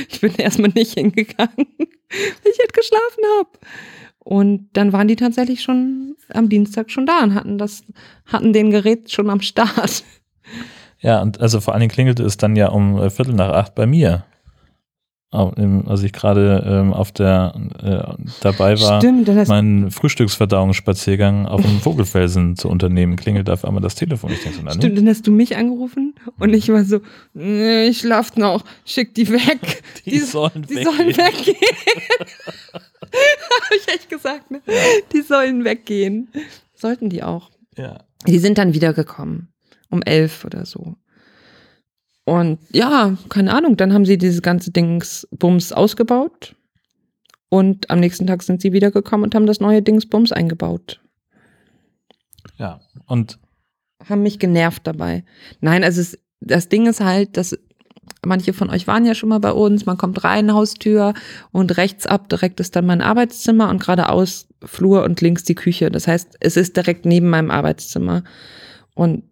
Ich 0.10 0.20
bin 0.20 0.36
erstmal 0.36 0.72
nicht 0.76 0.96
hingegangen, 0.96 1.56
weil 1.56 2.52
ich 2.52 2.60
halt 2.60 2.74
geschlafen 2.74 3.24
habe. 3.38 3.50
Und 4.20 4.70
dann 4.74 4.92
waren 4.92 5.08
die 5.08 5.16
tatsächlich 5.16 5.62
schon 5.62 6.16
am 6.34 6.50
Dienstag 6.50 6.92
schon 6.92 7.06
da 7.06 7.24
und 7.24 7.34
hatten 7.34 7.58
das, 7.58 7.84
hatten 8.26 8.52
den 8.52 8.72
Gerät 8.72 9.10
schon 9.12 9.30
am 9.30 9.42
Start. 9.42 10.04
Ja, 11.00 11.22
und 11.22 11.40
also 11.40 11.62
vor 11.62 11.74
allen 11.74 11.80
Dingen 11.80 11.92
klingelte 11.92 12.24
es 12.24 12.36
dann 12.36 12.58
ja 12.58 12.68
um 12.68 12.98
äh, 12.98 13.10
Viertel 13.10 13.34
nach 13.34 13.54
acht 13.54 13.74
bei 13.74 13.86
mir. 13.86 14.26
Als 15.32 16.02
ich 16.02 16.12
gerade 16.12 16.66
ähm, 16.68 16.92
auf 16.92 17.12
der 17.12 17.54
äh, 17.84 18.24
dabei 18.42 18.80
war, 18.80 19.00
Stimmt, 19.00 19.28
meinen 19.48 19.92
Frühstücksverdauungsspaziergang 19.92 21.46
auf 21.46 21.62
dem 21.62 21.80
Vogelfelsen 21.82 22.56
zu 22.56 22.68
unternehmen, 22.68 23.16
klingelte 23.16 23.54
auf 23.54 23.64
einmal 23.64 23.84
das 23.84 23.94
Telefon. 23.94 24.32
Ich 24.32 24.42
denke 24.42 24.58
so, 24.58 24.64
na, 24.66 24.72
Stimmt, 24.72 24.98
dann 24.98 25.08
hast 25.08 25.28
du 25.28 25.32
mich 25.32 25.56
angerufen 25.56 26.16
und 26.40 26.56
ich 26.56 26.70
war 26.70 26.84
so, 26.84 27.02
nee, 27.36 27.90
ich 27.90 28.00
schlaf 28.00 28.38
noch, 28.38 28.66
schick 28.86 29.14
die 29.14 29.30
weg. 29.30 29.84
Die 30.06 30.18
sollen 30.18 30.66
die 30.68 30.78
weggehen. 30.78 30.96
sollen 30.96 31.18
weggehen. 31.18 31.56
Habe 32.74 33.76
ich 33.78 33.88
echt 33.88 34.10
gesagt, 34.10 34.50
ne? 34.50 34.62
Die 35.14 35.22
sollen 35.22 35.64
weggehen. 35.64 36.30
Sollten 36.74 37.10
die 37.10 37.22
auch. 37.22 37.52
Ja. 37.78 38.00
Die 38.26 38.40
sind 38.40 38.58
dann 38.58 38.74
wiedergekommen. 38.74 39.54
Um 39.90 40.02
elf 40.02 40.46
oder 40.46 40.66
so. 40.66 40.96
Und 42.30 42.60
ja, 42.72 43.18
keine 43.30 43.52
Ahnung, 43.56 43.76
dann 43.76 43.92
haben 43.92 44.06
sie 44.06 44.20
dieses 44.20 44.44
ganze 44.44 44.70
Dingsbums 44.70 45.72
ausgebaut. 45.72 46.56
Und 47.50 47.90
am 47.90 48.00
nächsten 48.00 48.28
Tag 48.28 48.44
sind 48.44 48.62
sie 48.62 48.72
wiedergekommen 48.72 49.24
und 49.24 49.34
haben 49.34 49.48
das 49.48 49.60
neue 49.60 49.82
Dingsbums 49.82 50.32
eingebaut. 50.32 51.02
ja. 52.58 52.82
Und 53.08 53.40
haben 54.08 54.22
mich 54.22 54.38
genervt 54.38 54.86
dabei. 54.86 55.24
Nein, 55.60 55.84
also 55.84 56.02
es, 56.02 56.20
das 56.40 56.70
Ding 56.70 56.86
ist 56.86 57.02
halt, 57.02 57.36
dass 57.36 57.58
manche 58.24 58.54
von 58.54 58.70
euch 58.70 58.86
waren 58.86 59.06
ja 59.06 59.16
schon 59.16 59.30
mal 59.30 59.40
bei 59.40 59.52
uns, 59.52 59.88
man 59.88 59.98
kommt 59.98 60.24
rein, 60.24 60.54
Haustür 60.54 61.16
und 61.52 61.78
rechts 61.78 62.06
ab 62.06 62.30
direkt 62.30 62.60
ist 62.60 62.76
dann 62.76 62.86
mein 62.86 63.02
Arbeitszimmer 63.02 63.72
und 63.72 63.82
geradeaus 63.82 64.48
Flur 64.64 65.04
und 65.04 65.20
links 65.22 65.44
die 65.46 65.56
Küche. 65.56 65.90
Das 65.90 66.08
heißt, 66.08 66.38
es 66.42 66.58
ist 66.58 66.78
direkt 66.78 67.08
neben 67.08 67.32
meinem 67.32 67.50
Arbeitszimmer. 67.50 68.24
Und 68.94 69.24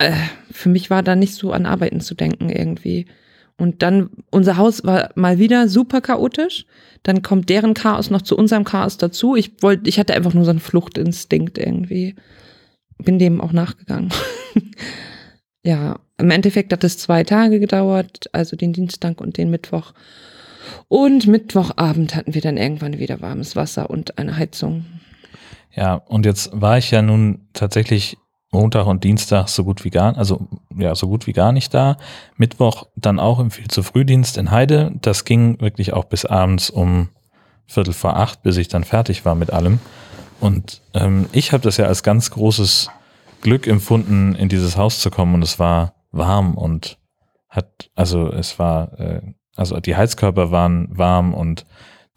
äh, 0.00 0.12
für 0.50 0.68
mich 0.68 0.90
war 0.90 1.02
da 1.02 1.14
nicht 1.14 1.34
so 1.34 1.52
an 1.52 1.66
Arbeiten 1.66 2.00
zu 2.00 2.14
denken 2.14 2.48
irgendwie. 2.48 3.06
Und 3.56 3.82
dann, 3.82 4.10
unser 4.30 4.56
Haus 4.56 4.84
war 4.84 5.10
mal 5.14 5.38
wieder 5.38 5.68
super 5.68 6.00
chaotisch. 6.00 6.64
Dann 7.02 7.22
kommt 7.22 7.50
deren 7.50 7.74
Chaos 7.74 8.08
noch 8.08 8.22
zu 8.22 8.36
unserem 8.36 8.64
Chaos 8.64 8.96
dazu. 8.96 9.36
Ich 9.36 9.62
wollte, 9.62 9.88
ich 9.88 9.98
hatte 9.98 10.14
einfach 10.14 10.32
nur 10.32 10.44
so 10.44 10.50
einen 10.50 10.60
Fluchtinstinkt 10.60 11.58
irgendwie. 11.58 12.14
Bin 12.98 13.18
dem 13.18 13.40
auch 13.42 13.52
nachgegangen. 13.52 14.10
ja, 15.62 15.98
im 16.16 16.30
Endeffekt 16.30 16.72
hat 16.72 16.84
es 16.84 16.96
zwei 16.96 17.22
Tage 17.22 17.60
gedauert, 17.60 18.30
also 18.32 18.56
den 18.56 18.72
Dienstag 18.72 19.20
und 19.20 19.36
den 19.36 19.50
Mittwoch. 19.50 19.92
Und 20.88 21.26
Mittwochabend 21.26 22.14
hatten 22.14 22.34
wir 22.34 22.40
dann 22.40 22.56
irgendwann 22.56 22.98
wieder 22.98 23.20
warmes 23.20 23.56
Wasser 23.56 23.90
und 23.90 24.18
eine 24.18 24.36
Heizung. 24.38 24.86
Ja, 25.74 25.94
und 25.94 26.24
jetzt 26.24 26.50
war 26.52 26.78
ich 26.78 26.90
ja 26.90 27.02
nun 27.02 27.46
tatsächlich 27.52 28.16
Montag 28.52 28.86
und 28.86 29.04
Dienstag 29.04 29.48
so 29.48 29.62
gut 29.64 29.84
wie 29.84 29.90
gar, 29.90 30.16
also 30.16 30.48
ja, 30.76 30.94
so 30.94 31.06
gut 31.06 31.26
wie 31.26 31.32
gar 31.32 31.52
nicht 31.52 31.72
da. 31.72 31.96
Mittwoch 32.36 32.88
dann 32.96 33.20
auch 33.20 33.38
im 33.38 33.50
viel 33.50 33.68
zu 33.68 33.82
Frühdienst 33.82 34.36
in 34.36 34.50
Heide. 34.50 34.92
Das 35.00 35.24
ging 35.24 35.60
wirklich 35.60 35.92
auch 35.92 36.04
bis 36.04 36.24
abends 36.24 36.68
um 36.68 37.08
Viertel 37.66 37.94
vor 37.94 38.16
acht, 38.16 38.42
bis 38.42 38.56
ich 38.56 38.66
dann 38.66 38.82
fertig 38.82 39.24
war 39.24 39.36
mit 39.36 39.52
allem. 39.52 39.78
Und 40.40 40.80
ähm, 40.94 41.26
ich 41.32 41.52
habe 41.52 41.62
das 41.62 41.76
ja 41.76 41.86
als 41.86 42.02
ganz 42.02 42.30
großes 42.32 42.90
Glück 43.40 43.66
empfunden, 43.66 44.34
in 44.34 44.48
dieses 44.48 44.76
Haus 44.76 45.00
zu 45.00 45.10
kommen. 45.10 45.34
Und 45.34 45.42
es 45.42 45.58
war 45.58 45.94
warm 46.10 46.54
und 46.54 46.98
hat, 47.48 47.90
also 47.94 48.32
es 48.32 48.58
war, 48.58 48.98
äh, 48.98 49.20
also 49.54 49.78
die 49.78 49.96
Heizkörper 49.96 50.50
waren 50.50 50.88
warm 50.90 51.34
und 51.34 51.66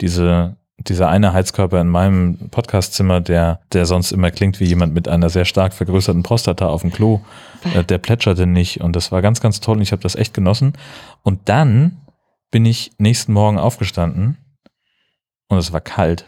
diese 0.01 0.57
dieser 0.79 1.09
eine 1.09 1.33
Heizkörper 1.33 1.79
in 1.79 1.87
meinem 1.87 2.49
Podcastzimmer, 2.49 3.21
der, 3.21 3.61
der 3.71 3.85
sonst 3.85 4.11
immer 4.11 4.31
klingt 4.31 4.59
wie 4.59 4.65
jemand 4.65 4.93
mit 4.93 5.07
einer 5.07 5.29
sehr 5.29 5.45
stark 5.45 5.73
vergrößerten 5.73 6.23
Prostata 6.23 6.67
auf 6.67 6.81
dem 6.81 6.91
Klo, 6.91 7.21
äh, 7.73 7.83
der 7.83 7.99
plätscherte 7.99 8.47
nicht 8.47 8.81
und 8.81 8.95
das 8.95 9.11
war 9.11 9.21
ganz, 9.21 9.39
ganz 9.39 9.59
toll 9.59 9.77
und 9.77 9.83
ich 9.83 9.91
habe 9.91 10.01
das 10.01 10.15
echt 10.15 10.33
genossen. 10.33 10.73
Und 11.21 11.47
dann 11.47 12.01
bin 12.51 12.65
ich 12.65 12.91
nächsten 12.97 13.33
Morgen 13.33 13.57
aufgestanden 13.57 14.37
und 15.47 15.57
es 15.57 15.71
war 15.71 15.81
kalt. 15.81 16.25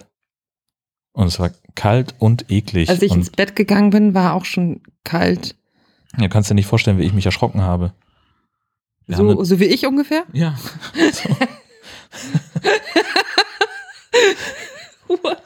Und 1.11 1.27
es 1.27 1.39
war 1.39 1.51
kalt 1.75 2.13
und 2.19 2.51
eklig. 2.51 2.89
Als 2.89 3.01
ich 3.01 3.11
und 3.11 3.19
ins 3.19 3.29
Bett 3.31 3.55
gegangen 3.55 3.89
bin, 3.89 4.13
war 4.13 4.33
auch 4.33 4.45
schon 4.45 4.81
kalt. 5.03 5.55
du 6.17 6.29
kannst 6.29 6.49
dir 6.49 6.55
nicht 6.55 6.67
vorstellen, 6.67 6.97
wie 6.97 7.03
ich 7.03 7.13
mich 7.13 7.25
erschrocken 7.25 7.61
habe. 7.61 7.93
Wir 9.07 9.17
haben 9.17 9.29
So, 9.29 9.43
so 9.43 9.59
wie 9.59 9.65
ich 9.65 9.85
ungefähr? 9.87 10.23
ja. 10.33 10.55
So. 11.11 11.29
What? 15.07 15.41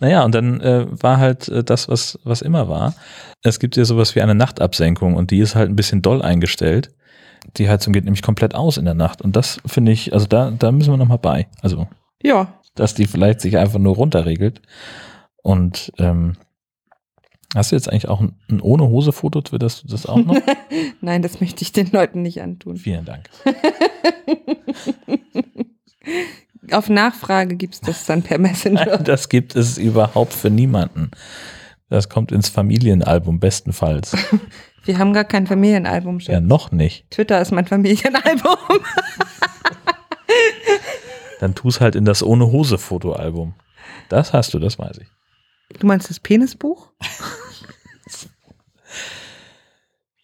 Naja, 0.00 0.24
und 0.24 0.34
dann 0.34 0.60
äh, 0.60 0.86
war 0.90 1.18
halt 1.18 1.48
äh, 1.48 1.64
das, 1.64 1.88
was, 1.88 2.18
was 2.22 2.40
immer 2.42 2.68
war. 2.68 2.94
Es 3.42 3.58
gibt 3.58 3.76
ja 3.76 3.84
sowas 3.84 4.14
wie 4.14 4.22
eine 4.22 4.34
Nachtabsenkung 4.34 5.14
und 5.14 5.30
die 5.32 5.40
ist 5.40 5.54
halt 5.56 5.68
ein 5.68 5.76
bisschen 5.76 6.02
doll 6.02 6.22
eingestellt. 6.22 6.92
Die 7.56 7.68
Heizung 7.68 7.92
geht 7.92 8.04
nämlich 8.04 8.22
komplett 8.22 8.54
aus 8.54 8.76
in 8.76 8.84
der 8.84 8.94
Nacht. 8.94 9.22
Und 9.22 9.34
das 9.34 9.60
finde 9.66 9.90
ich, 9.92 10.12
also 10.12 10.26
da, 10.26 10.50
da 10.50 10.70
müssen 10.70 10.92
wir 10.92 10.96
nochmal 10.96 11.18
bei. 11.18 11.48
Also, 11.62 11.88
Ja. 12.22 12.52
dass 12.74 12.94
die 12.94 13.06
vielleicht 13.06 13.40
sich 13.40 13.56
einfach 13.58 13.78
nur 13.78 13.96
runterregelt. 13.96 14.60
Und 15.42 15.92
ähm, 15.98 16.36
hast 17.56 17.72
du 17.72 17.76
jetzt 17.76 17.90
eigentlich 17.90 18.08
auch 18.08 18.20
ein, 18.20 18.36
ein 18.50 18.60
ohne 18.60 18.88
Hose-Foto? 18.88 19.42
Wird 19.50 19.62
du 19.62 19.88
das 19.88 20.06
auch 20.06 20.18
noch? 20.18 20.36
Nein, 21.00 21.22
das 21.22 21.40
möchte 21.40 21.62
ich 21.62 21.72
den 21.72 21.90
Leuten 21.90 22.22
nicht 22.22 22.40
antun. 22.42 22.76
Vielen 22.76 23.04
Dank. 23.04 23.28
Auf 26.72 26.88
Nachfrage 26.88 27.56
gibt's 27.56 27.80
das 27.80 28.06
dann 28.06 28.22
per 28.22 28.38
Messenger. 28.38 28.98
Das 29.04 29.28
gibt 29.28 29.56
es 29.56 29.78
überhaupt 29.78 30.32
für 30.32 30.50
niemanden. 30.50 31.10
Das 31.88 32.08
kommt 32.08 32.32
ins 32.32 32.48
Familienalbum 32.48 33.40
bestenfalls. 33.40 34.16
Wir 34.84 34.98
haben 34.98 35.12
gar 35.12 35.24
kein 35.24 35.46
Familienalbum. 35.46 36.18
Ja, 36.20 36.34
Schatz. 36.34 36.44
noch 36.44 36.70
nicht. 36.70 37.10
Twitter 37.10 37.40
ist 37.40 37.52
mein 37.52 37.66
Familienalbum. 37.66 38.56
Dann 41.40 41.54
tu 41.54 41.68
es 41.68 41.80
halt 41.80 41.94
in 41.94 42.04
das 42.04 42.22
ohne 42.22 42.46
Hose 42.46 42.78
Fotoalbum. 42.78 43.54
Das 44.08 44.32
hast 44.32 44.54
du, 44.54 44.58
das 44.58 44.78
weiß 44.78 44.98
ich. 44.98 45.08
Du 45.78 45.86
meinst 45.86 46.08
das 46.10 46.20
Penisbuch? 46.20 46.90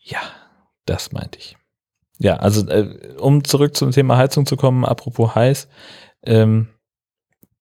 Ja, 0.03 0.21
das 0.87 1.13
meinte 1.13 1.39
ich. 1.39 1.57
Ja, 2.19 2.37
also 2.37 2.67
äh, 2.69 3.15
um 3.19 3.45
zurück 3.45 3.77
zum 3.77 3.91
Thema 3.91 4.17
Heizung 4.17 4.47
zu 4.47 4.57
kommen, 4.57 4.85
apropos 4.85 5.35
heiß, 5.35 5.69
ähm, 6.27 6.69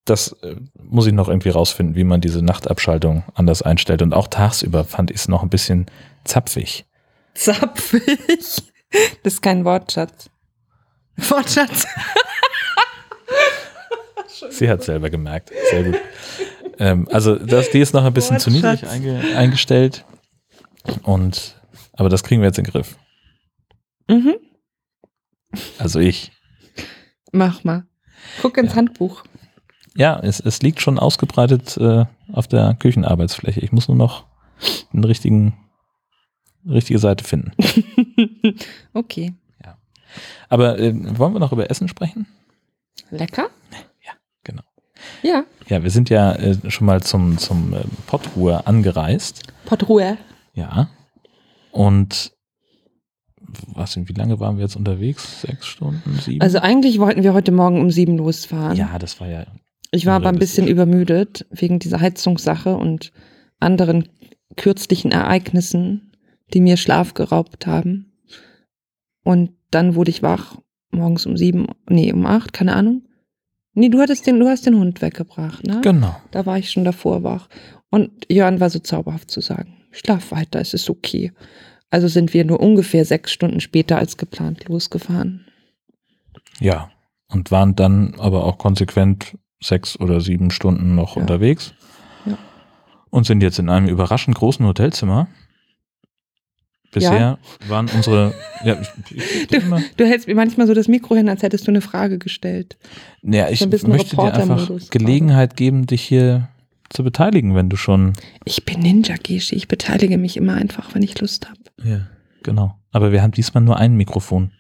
das 0.06 0.34
äh, 0.42 0.56
muss 0.82 1.08
ich 1.08 1.14
noch 1.14 1.30
irgendwie 1.30 1.50
rausfinden, 1.50 1.96
wie 1.96 2.04
man 2.04 2.22
diese 2.22 2.42
Nachtabschaltung 2.42 3.24
anders 3.36 3.62
einstellt. 3.62 4.02
Und 4.02 4.14
auch 4.14 4.28
tagsüber 4.28 4.84
fand 4.84 5.12
ich 5.12 5.18
es 5.18 5.28
noch 5.28 5.44
ein 5.44 5.50
bisschen 5.50 5.86
zapfig. 6.26 6.86
Zapfig. 7.34 8.64
Das 9.24 9.34
ist 9.34 9.42
kein 9.42 9.66
Wortschatz. 9.66 10.30
Wortschatz. 11.16 11.88
Sie 14.50 14.70
hat 14.70 14.84
selber 14.84 15.10
gemerkt. 15.10 15.52
Sehr 15.70 15.84
gut. 15.84 16.00
ähm, 16.78 17.08
also 17.12 17.36
das, 17.36 17.70
die 17.72 17.80
ist 17.80 17.94
noch 17.94 18.04
ein 18.04 18.14
bisschen 18.14 18.40
zu 18.40 18.50
niedrig 18.50 18.84
Wortschatz. 18.84 18.92
einge, 18.92 19.22
eingestellt. 19.36 20.06
Und 21.04 21.62
aber 21.94 22.10
das 22.10 22.24
kriegen 22.24 22.42
wir 22.42 22.48
jetzt 22.48 22.58
in 22.58 22.66
den 22.66 22.72
Griff. 22.72 22.98
Mhm. 24.08 24.36
Also 25.78 26.00
ich. 26.00 26.32
Mach 27.32 27.64
mal. 27.64 27.86
Guck 28.42 28.58
ins 28.58 28.72
Ja. 28.72 28.78
Handbuch. 28.78 29.24
Ja, 29.96 30.20
es, 30.20 30.40
es 30.40 30.62
liegt 30.62 30.82
schon 30.82 30.98
ausgebreitet 30.98 31.78
äh, 31.78 32.06
auf 32.32 32.48
der 32.48 32.76
Küchenarbeitsfläche. 32.80 33.60
Ich 33.60 33.72
muss 33.72 33.88
nur 33.88 33.98
noch 33.98 34.26
den 34.92 35.04
richtigen, 35.04 35.54
richtige 36.68 37.00
Seite 37.00 37.24
finden. 37.24 37.52
okay. 38.94 39.34
Aber 40.50 40.78
äh, 40.78 40.94
wollen 41.18 41.34
wir 41.34 41.40
noch 41.40 41.52
über 41.52 41.72
Essen 41.72 41.88
sprechen? 41.88 42.28
Lecker? 43.10 43.50
Genau. 44.44 44.64
Ja. 45.22 45.46
Ja, 45.68 45.84
wir 45.84 45.90
sind 45.90 46.10
ja 46.10 46.34
äh, 46.34 46.70
schon 46.70 46.86
mal 46.86 47.02
zum, 47.02 47.38
zum 47.38 47.74
äh, 47.74 47.84
Pottruhe 48.08 48.68
angereist. 48.68 49.44
Potruhe. 49.66 50.18
Ja. 50.54 50.90
Und 51.72 52.34
was, 53.68 53.96
wie 53.96 54.14
lange 54.14 54.40
waren 54.40 54.58
wir 54.58 54.64
jetzt 54.64 54.76
unterwegs? 54.76 55.42
Sechs 55.42 55.68
Stunden, 55.68 56.20
sieben? 56.20 56.42
Also 56.42 56.60
eigentlich 56.60 57.00
wollten 57.00 57.24
wir 57.24 57.34
heute 57.34 57.52
Morgen 57.52 57.80
um 57.80 57.92
sieben 57.92 58.18
losfahren. 58.18 58.78
ja, 58.78 58.98
das 59.00 59.20
war 59.20 59.28
ja. 59.28 59.46
Ich 59.92 60.06
war 60.08 60.16
aber 60.16 60.30
ein 60.30 60.40
bisschen 60.40 60.68
übermüdet 60.68 61.46
wegen 61.52 61.78
dieser 61.78 62.02
Heizungssache 62.02 62.76
und 62.76 63.12
anderen 63.60 64.10
kürzlichen 64.58 65.12
Ereignissen, 65.12 66.12
die 66.54 66.62
mir 66.62 66.78
Schlaf 66.78 67.14
geraubt 67.14 67.68
haben. 67.68 68.12
Und 69.24 69.52
dann 69.72 69.96
wurde 69.96 70.10
ich 70.10 70.24
wach, 70.24 70.58
morgens 70.92 71.26
um 71.26 71.38
sieben, 71.38 71.68
nee, 71.88 72.12
um 72.12 72.26
acht, 72.26 72.54
keine 72.54 72.76
Ahnung. 72.76 73.04
Nee, 73.76 73.90
du 73.90 74.00
hattest 74.00 74.28
den, 74.28 74.40
du 74.40 74.48
hast 74.48 74.66
den 74.66 74.78
Hund 74.78 75.02
weggebracht, 75.02 75.66
ne? 75.66 75.82
Genau. 75.84 76.16
Da 76.32 76.46
war 76.46 76.58
ich 76.58 76.72
schon 76.72 76.84
davor 76.84 77.24
wach. 77.24 77.48
Und 77.90 78.12
Jörn 78.30 78.60
war 78.60 78.70
so 78.70 78.80
zauberhaft 78.80 79.32
zu 79.32 79.42
sagen, 79.42 79.78
schlaf 79.92 80.32
weiter, 80.32 80.60
es 80.60 80.74
ist 80.74 80.90
okay. 80.90 81.32
Also 81.94 82.08
sind 82.08 82.34
wir 82.34 82.44
nur 82.44 82.60
ungefähr 82.60 83.06
sechs 83.06 83.32
Stunden 83.32 83.60
später 83.60 84.00
als 84.00 84.18
geplant 84.18 84.68
losgefahren. 84.68 85.46
Ja. 86.60 86.90
Und 87.28 87.52
waren 87.52 87.76
dann 87.76 88.16
aber 88.18 88.46
auch 88.46 88.58
konsequent 88.58 89.38
sechs 89.62 90.00
oder 90.00 90.20
sieben 90.20 90.50
Stunden 90.50 90.96
noch 90.96 91.16
Ja. 91.16 91.22
unterwegs. 91.22 91.76
Ja. 92.26 92.36
Und 93.12 93.28
sind 93.28 93.44
jetzt 93.44 93.60
in 93.60 93.70
einem 93.70 93.88
überraschend 93.88 94.36
großen 94.36 94.66
Hotelzimmer. 94.66 95.28
Bisher 96.92 97.38
waren 97.68 97.88
unsere. 97.94 98.34
Ja, 98.64 98.82
ich, 98.82 98.90
ich, 99.16 99.52
ich, 99.52 99.64
immer, 99.64 99.80
Du 99.96 100.06
hältst 100.06 100.28
mir 100.28 100.34
manchmal 100.36 100.66
so 100.66 100.74
das 100.74 100.88
Mikro 100.88 101.16
hin, 101.16 101.30
als 101.30 101.44
hättest 101.44 101.68
du 101.68 101.72
eine 101.72 101.82
Frage 101.82 102.18
gestellt. 102.18 102.78
ja, 103.22 103.50
ich 103.50 103.70
bisschen 103.70 103.90
möchte 103.90 104.16
dir 104.16 104.34
einfach 104.34 104.68
Gelegenheit 104.90 105.58
geben, 105.58 105.86
dich 105.86 106.02
hier 106.02 106.50
zu 106.90 107.04
beteiligen, 107.04 107.54
wenn 107.54 107.70
du 107.70 107.76
schon. 107.76 108.14
Ich 108.46 108.66
bin 108.66 108.80
Ninja 108.80 109.16
Geshi, 109.22 109.56
ich 109.56 109.68
beteilige 109.68 110.18
mich 110.18 110.38
immer 110.38 110.56
einfach, 110.56 110.96
wenn 110.96 111.04
ich 111.04 111.20
Lust 111.20 111.48
habe. 111.50 111.60
Ja. 111.84 112.08
Genau. 112.44 112.80
Aber 112.92 113.12
wir 113.12 113.22
haben 113.22 113.32
diesmal 113.32 113.64
nur 113.64 113.78
ein 113.78 113.96
Mikrofon. 113.96 114.52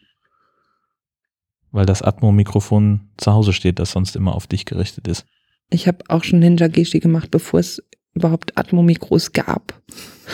Weil 1.71 1.85
das 1.85 2.01
Atmo-Mikrofon 2.01 3.09
zu 3.17 3.33
Hause 3.33 3.51
steht, 3.53 3.79
das 3.79 3.91
sonst 3.91 4.15
immer 4.15 4.35
auf 4.35 4.47
dich 4.47 4.65
gerichtet 4.65 5.07
ist. 5.07 5.25
Ich 5.69 5.87
habe 5.87 5.99
auch 6.07 6.23
schon 6.23 6.39
Ninja 6.39 6.67
Geshi 6.67 6.99
gemacht, 6.99 7.31
bevor 7.31 7.59
es 7.59 7.81
überhaupt 8.13 8.57
Atmo-Mikros 8.57 9.31
gab. 9.33 9.81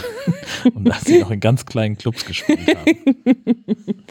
Und 0.74 0.86
dass 0.86 1.04
sie 1.06 1.20
noch 1.20 1.32
in 1.32 1.40
ganz 1.40 1.66
kleinen 1.66 1.98
Clubs 1.98 2.26
gespielt 2.26 2.68
haben. 2.76 3.16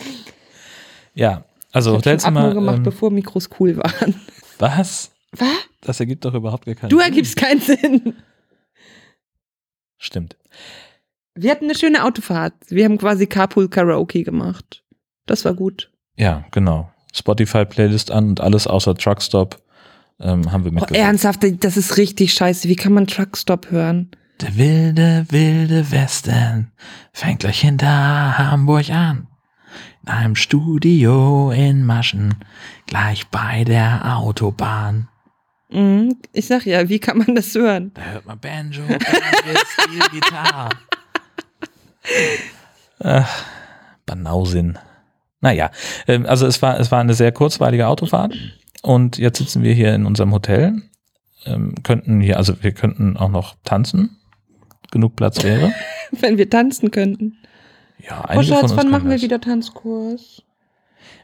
Ja, 1.14 1.45
also 1.72 1.91
ich 1.93 1.97
Hotelzimmer. 1.99 2.43
Atmo 2.45 2.55
gemacht, 2.55 2.76
ähm, 2.79 2.83
bevor 2.85 3.11
Mikros 3.11 3.51
cool 3.59 3.76
waren. 3.76 4.14
was? 4.61 5.11
Was? 5.33 5.49
Das 5.81 5.99
ergibt 5.99 6.24
doch 6.24 6.33
überhaupt 6.33 6.64
gar 6.64 6.76
keinen 6.76 6.91
Du 6.91 6.99
Sinn. 6.99 7.05
ergibst 7.07 7.37
keinen 7.37 7.61
Sinn. 7.61 8.14
Stimmt. 9.99 10.37
Wir 11.41 11.51
hatten 11.51 11.64
eine 11.64 11.74
schöne 11.74 12.05
Autofahrt. 12.05 12.55
Wir 12.68 12.84
haben 12.84 12.99
quasi 12.99 13.26
Carpool 13.26 13.68
Karaoke 13.68 14.22
gemacht. 14.24 14.82
Das 15.26 15.45
war 15.45 15.55
gut. 15.55 15.91
Ja, 16.16 16.45
genau. 16.51 16.91
Spotify-Playlist 17.14 18.11
an 18.11 18.28
und 18.30 18.41
alles 18.41 18.66
außer 18.66 18.95
Truckstop 18.95 19.61
ähm, 20.20 20.51
haben 20.53 20.64
wir 20.64 20.70
Oh, 20.72 20.74
mitgebracht. 20.74 20.97
ernsthaft, 21.01 21.41
das 21.61 21.76
ist 21.76 21.97
richtig 21.97 22.32
scheiße. 22.34 22.68
Wie 22.68 22.76
kann 22.76 22.93
man 22.93 23.07
Truckstop 23.07 23.70
hören? 23.70 24.11
Der 24.41 24.57
wilde, 24.57 25.26
wilde 25.30 25.91
Westen 25.91 26.70
fängt 27.12 27.41
gleich 27.41 27.61
hinter 27.61 28.39
Hamburg 28.39 28.91
an. 28.91 29.26
In 30.03 30.09
einem 30.09 30.36
Studio 30.36 31.51
in 31.51 31.84
Maschen, 31.84 32.34
gleich 32.86 33.26
bei 33.28 33.64
der 33.64 34.16
Autobahn. 34.16 35.09
Mhm, 35.70 36.16
ich 36.32 36.47
sag 36.47 36.64
ja, 36.66 36.89
wie 36.89 36.99
kann 36.99 37.18
man 37.18 37.34
das 37.34 37.55
hören? 37.55 37.91
Da 37.95 38.03
hört 38.03 38.26
man 38.26 38.39
Banjo, 38.39 38.82
Steel, 38.84 40.01
Gitarre. 40.12 40.70
Ach, 43.01 43.45
Banausin. 44.07 44.79
Naja, 45.41 45.71
ähm, 46.07 46.27
also 46.27 46.47
es 46.47 46.61
war, 46.63 46.81
es 46.81 46.91
war 46.91 47.01
eine 47.01 47.15
sehr 47.15 47.31
kurzweilige 47.33 47.87
Autofahrt 47.87 48.35
und 48.83 49.19
jetzt 49.19 49.39
sitzen 49.39 49.63
wir 49.63 49.73
hier 49.73 49.95
in 49.95 50.05
unserem 50.05 50.33
Hotel, 50.33 50.83
ähm, 51.47 51.75
könnten 51.85 52.21
hier, 52.21 52.37
also 52.39 52.63
wir 52.63 52.73
könnten 52.73 53.17
auch 53.17 53.29
noch 53.29 53.55
tanzen, 53.65 54.17
genug 54.91 55.15
Platz 55.15 55.45
wäre. 55.45 55.73
Wenn 56.11 56.39
wir 56.39 56.51
tanzen 56.51 56.91
könnten. 56.91 57.37
Ja, 57.99 58.23
Oh 58.25 58.29
einige 58.29 58.47
von 58.47 58.55
Schatz, 58.55 58.71
uns 58.73 58.77
wann 58.77 58.91
machen 58.91 59.09
wir 59.09 59.17
das. 59.17 59.23
wieder 59.23 59.41
Tanzkurs? 59.41 60.43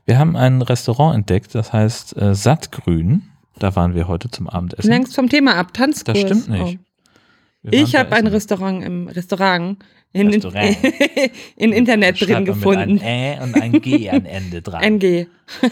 Wir 0.07 0.19
haben 0.19 0.37
ein 0.37 0.63
Restaurant 0.63 1.15
entdeckt, 1.17 1.55
das 1.55 1.73
heißt 1.73 2.17
äh, 2.17 2.35
Sattgrün. 2.35 3.23
Da 3.59 3.75
waren 3.77 3.95
wir 3.95 4.09
heute 4.09 4.31
zum 4.31 4.49
Abendessen. 4.49 4.89
Längst 4.89 5.15
vom 5.15 5.29
Thema 5.29 5.57
ab, 5.57 5.73
Tanzkurs. 5.73 6.19
Das 6.21 6.27
stimmt 6.39 6.49
nicht. 6.49 6.79
Oh. 6.81 7.71
Wir 7.71 7.83
Ich 7.83 7.95
habe 7.95 8.15
ein. 8.15 8.27
Restaurant 8.27 8.85
im 8.85 9.09
Restaurant 9.09 9.79
in, 10.15 10.29
Restaurant. 10.29 10.77
in 11.57 11.73
Internet 11.73 12.19
Schreibt 12.19 12.31
drin 12.31 12.45
gefunden. 12.45 12.95
Mit 12.95 13.03
einem 13.03 13.41
Ä 13.41 13.43
und 13.43 13.61
ein 13.61 13.81
G 13.81 14.09
am 14.11 14.25
Ende 14.25 14.63
dran. 14.63 14.83
NG. 14.83 15.27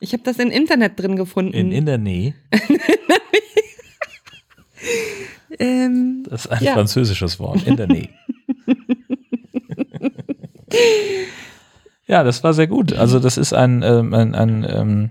ich 0.00 0.12
habe 0.12 0.22
das 0.24 0.38
in 0.38 0.50
Internet 0.50 0.98
drin 1.00 1.16
gefunden. 1.16 1.54
in, 1.54 1.72
in 1.72 1.86
der 1.86 1.98
Nähe. 1.98 2.34
ähm, 5.58 6.24
Das 6.28 6.46
ist 6.46 6.52
ein 6.52 6.64
Ja. 6.64 6.74
französisches 6.74 7.38
Wort. 7.38 7.66
In 7.66 7.76
der 7.76 7.86
Nähe. 7.86 8.08
ja, 12.06 12.24
das 12.24 12.42
war 12.42 12.54
sehr 12.54 12.66
gut. 12.66 12.92
Also 12.92 13.20
das 13.20 13.38
ist 13.38 13.52
ein, 13.52 13.82
ähm, 13.82 14.14
ein, 14.14 14.34
ein 14.34 14.66
ähm, 14.68 15.10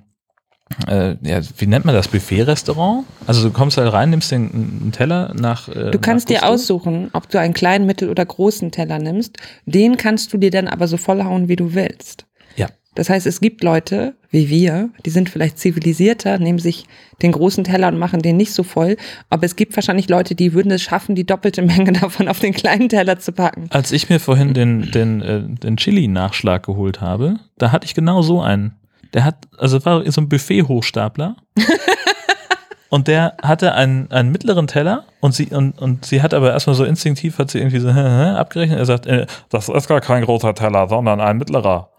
äh, 0.87 1.15
ja, 1.21 1.41
wie 1.57 1.67
nennt 1.67 1.85
man 1.85 1.95
das? 1.95 2.07
Buffet-Restaurant? 2.07 3.05
Also 3.25 3.43
du 3.43 3.51
kommst 3.51 3.77
halt 3.77 3.91
rein, 3.91 4.09
nimmst 4.09 4.31
den 4.31 4.51
einen 4.51 4.91
Teller 4.91 5.33
nach. 5.35 5.69
Äh, 5.69 5.91
du 5.91 5.99
kannst 5.99 6.29
nach 6.29 6.39
dir 6.39 6.47
aussuchen, 6.47 7.09
ob 7.13 7.29
du 7.29 7.39
einen 7.39 7.53
kleinen, 7.53 7.85
mittel- 7.85 8.09
oder 8.09 8.25
großen 8.25 8.71
Teller 8.71 8.99
nimmst. 8.99 9.37
Den 9.65 9.97
kannst 9.97 10.33
du 10.33 10.37
dir 10.37 10.51
dann 10.51 10.67
aber 10.67 10.87
so 10.87 10.97
vollhauen, 10.97 11.47
wie 11.47 11.55
du 11.55 11.73
willst. 11.73 12.25
Ja. 12.55 12.67
Das 12.95 13.09
heißt, 13.09 13.27
es 13.27 13.41
gibt 13.41 13.63
Leute, 13.63 14.15
wie 14.29 14.49
wir, 14.49 14.89
die 15.05 15.09
sind 15.09 15.29
vielleicht 15.29 15.57
zivilisierter, 15.59 16.39
nehmen 16.39 16.59
sich 16.59 16.85
den 17.21 17.31
großen 17.31 17.63
Teller 17.63 17.87
und 17.87 17.97
machen 17.97 18.21
den 18.21 18.37
nicht 18.37 18.53
so 18.53 18.63
voll. 18.63 18.97
Aber 19.29 19.45
es 19.45 19.55
gibt 19.55 19.75
wahrscheinlich 19.75 20.09
Leute, 20.09 20.35
die 20.35 20.53
würden 20.53 20.71
es 20.71 20.81
schaffen, 20.81 21.15
die 21.15 21.25
doppelte 21.25 21.61
Menge 21.61 21.91
davon 22.01 22.27
auf 22.27 22.39
den 22.39 22.53
kleinen 22.53 22.89
Teller 22.89 23.19
zu 23.19 23.31
packen. 23.31 23.67
Als 23.69 23.91
ich 23.91 24.09
mir 24.09 24.19
vorhin 24.19 24.53
den, 24.53 24.91
den, 24.91 25.21
äh, 25.21 25.43
den 25.43 25.77
Chili-Nachschlag 25.77 26.65
geholt 26.65 26.99
habe, 26.99 27.35
da 27.57 27.71
hatte 27.71 27.85
ich 27.85 27.95
genau 27.95 28.21
so 28.21 28.41
einen. 28.41 28.73
Der 29.13 29.23
hat, 29.23 29.47
also 29.57 29.83
war 29.85 30.09
so 30.11 30.21
ein 30.21 30.29
Buffet-Hochstapler. 30.29 31.35
und 32.89 33.07
der 33.07 33.37
hatte 33.41 33.73
einen, 33.73 34.11
einen 34.11 34.31
mittleren 34.31 34.67
Teller 34.67 35.05
und 35.19 35.33
sie, 35.33 35.47
und, 35.47 35.79
und 35.79 36.05
sie 36.05 36.21
hat 36.21 36.33
aber 36.33 36.51
erstmal 36.51 36.75
so 36.75 36.83
instinktiv, 36.83 37.37
hat 37.37 37.51
sie 37.51 37.59
irgendwie 37.59 37.79
so 37.79 37.89
abgerechnet. 37.89 38.79
Er 38.79 38.85
sagt, 38.85 39.05
äh, 39.07 39.25
das 39.49 39.69
ist 39.69 39.87
gar 39.87 40.01
kein 40.01 40.23
großer 40.23 40.53
Teller, 40.55 40.87
sondern 40.87 41.21
ein 41.21 41.37
mittlerer. 41.37 41.89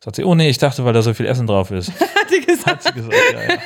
Sagt 0.00 0.16
sie, 0.16 0.24
oh 0.24 0.34
nee, 0.34 0.50
ich 0.50 0.58
dachte, 0.58 0.84
weil 0.84 0.92
da 0.92 1.00
so 1.00 1.14
viel 1.14 1.26
Essen 1.26 1.46
drauf 1.46 1.70
ist. 1.70 1.90
Hat 2.00 2.30
die 2.30 2.44
gesagt. 2.44 2.66
Hat 2.66 2.82
sie 2.82 2.92
gesagt, 2.92 3.14
ja, 3.32 3.42
ja. 3.42 3.60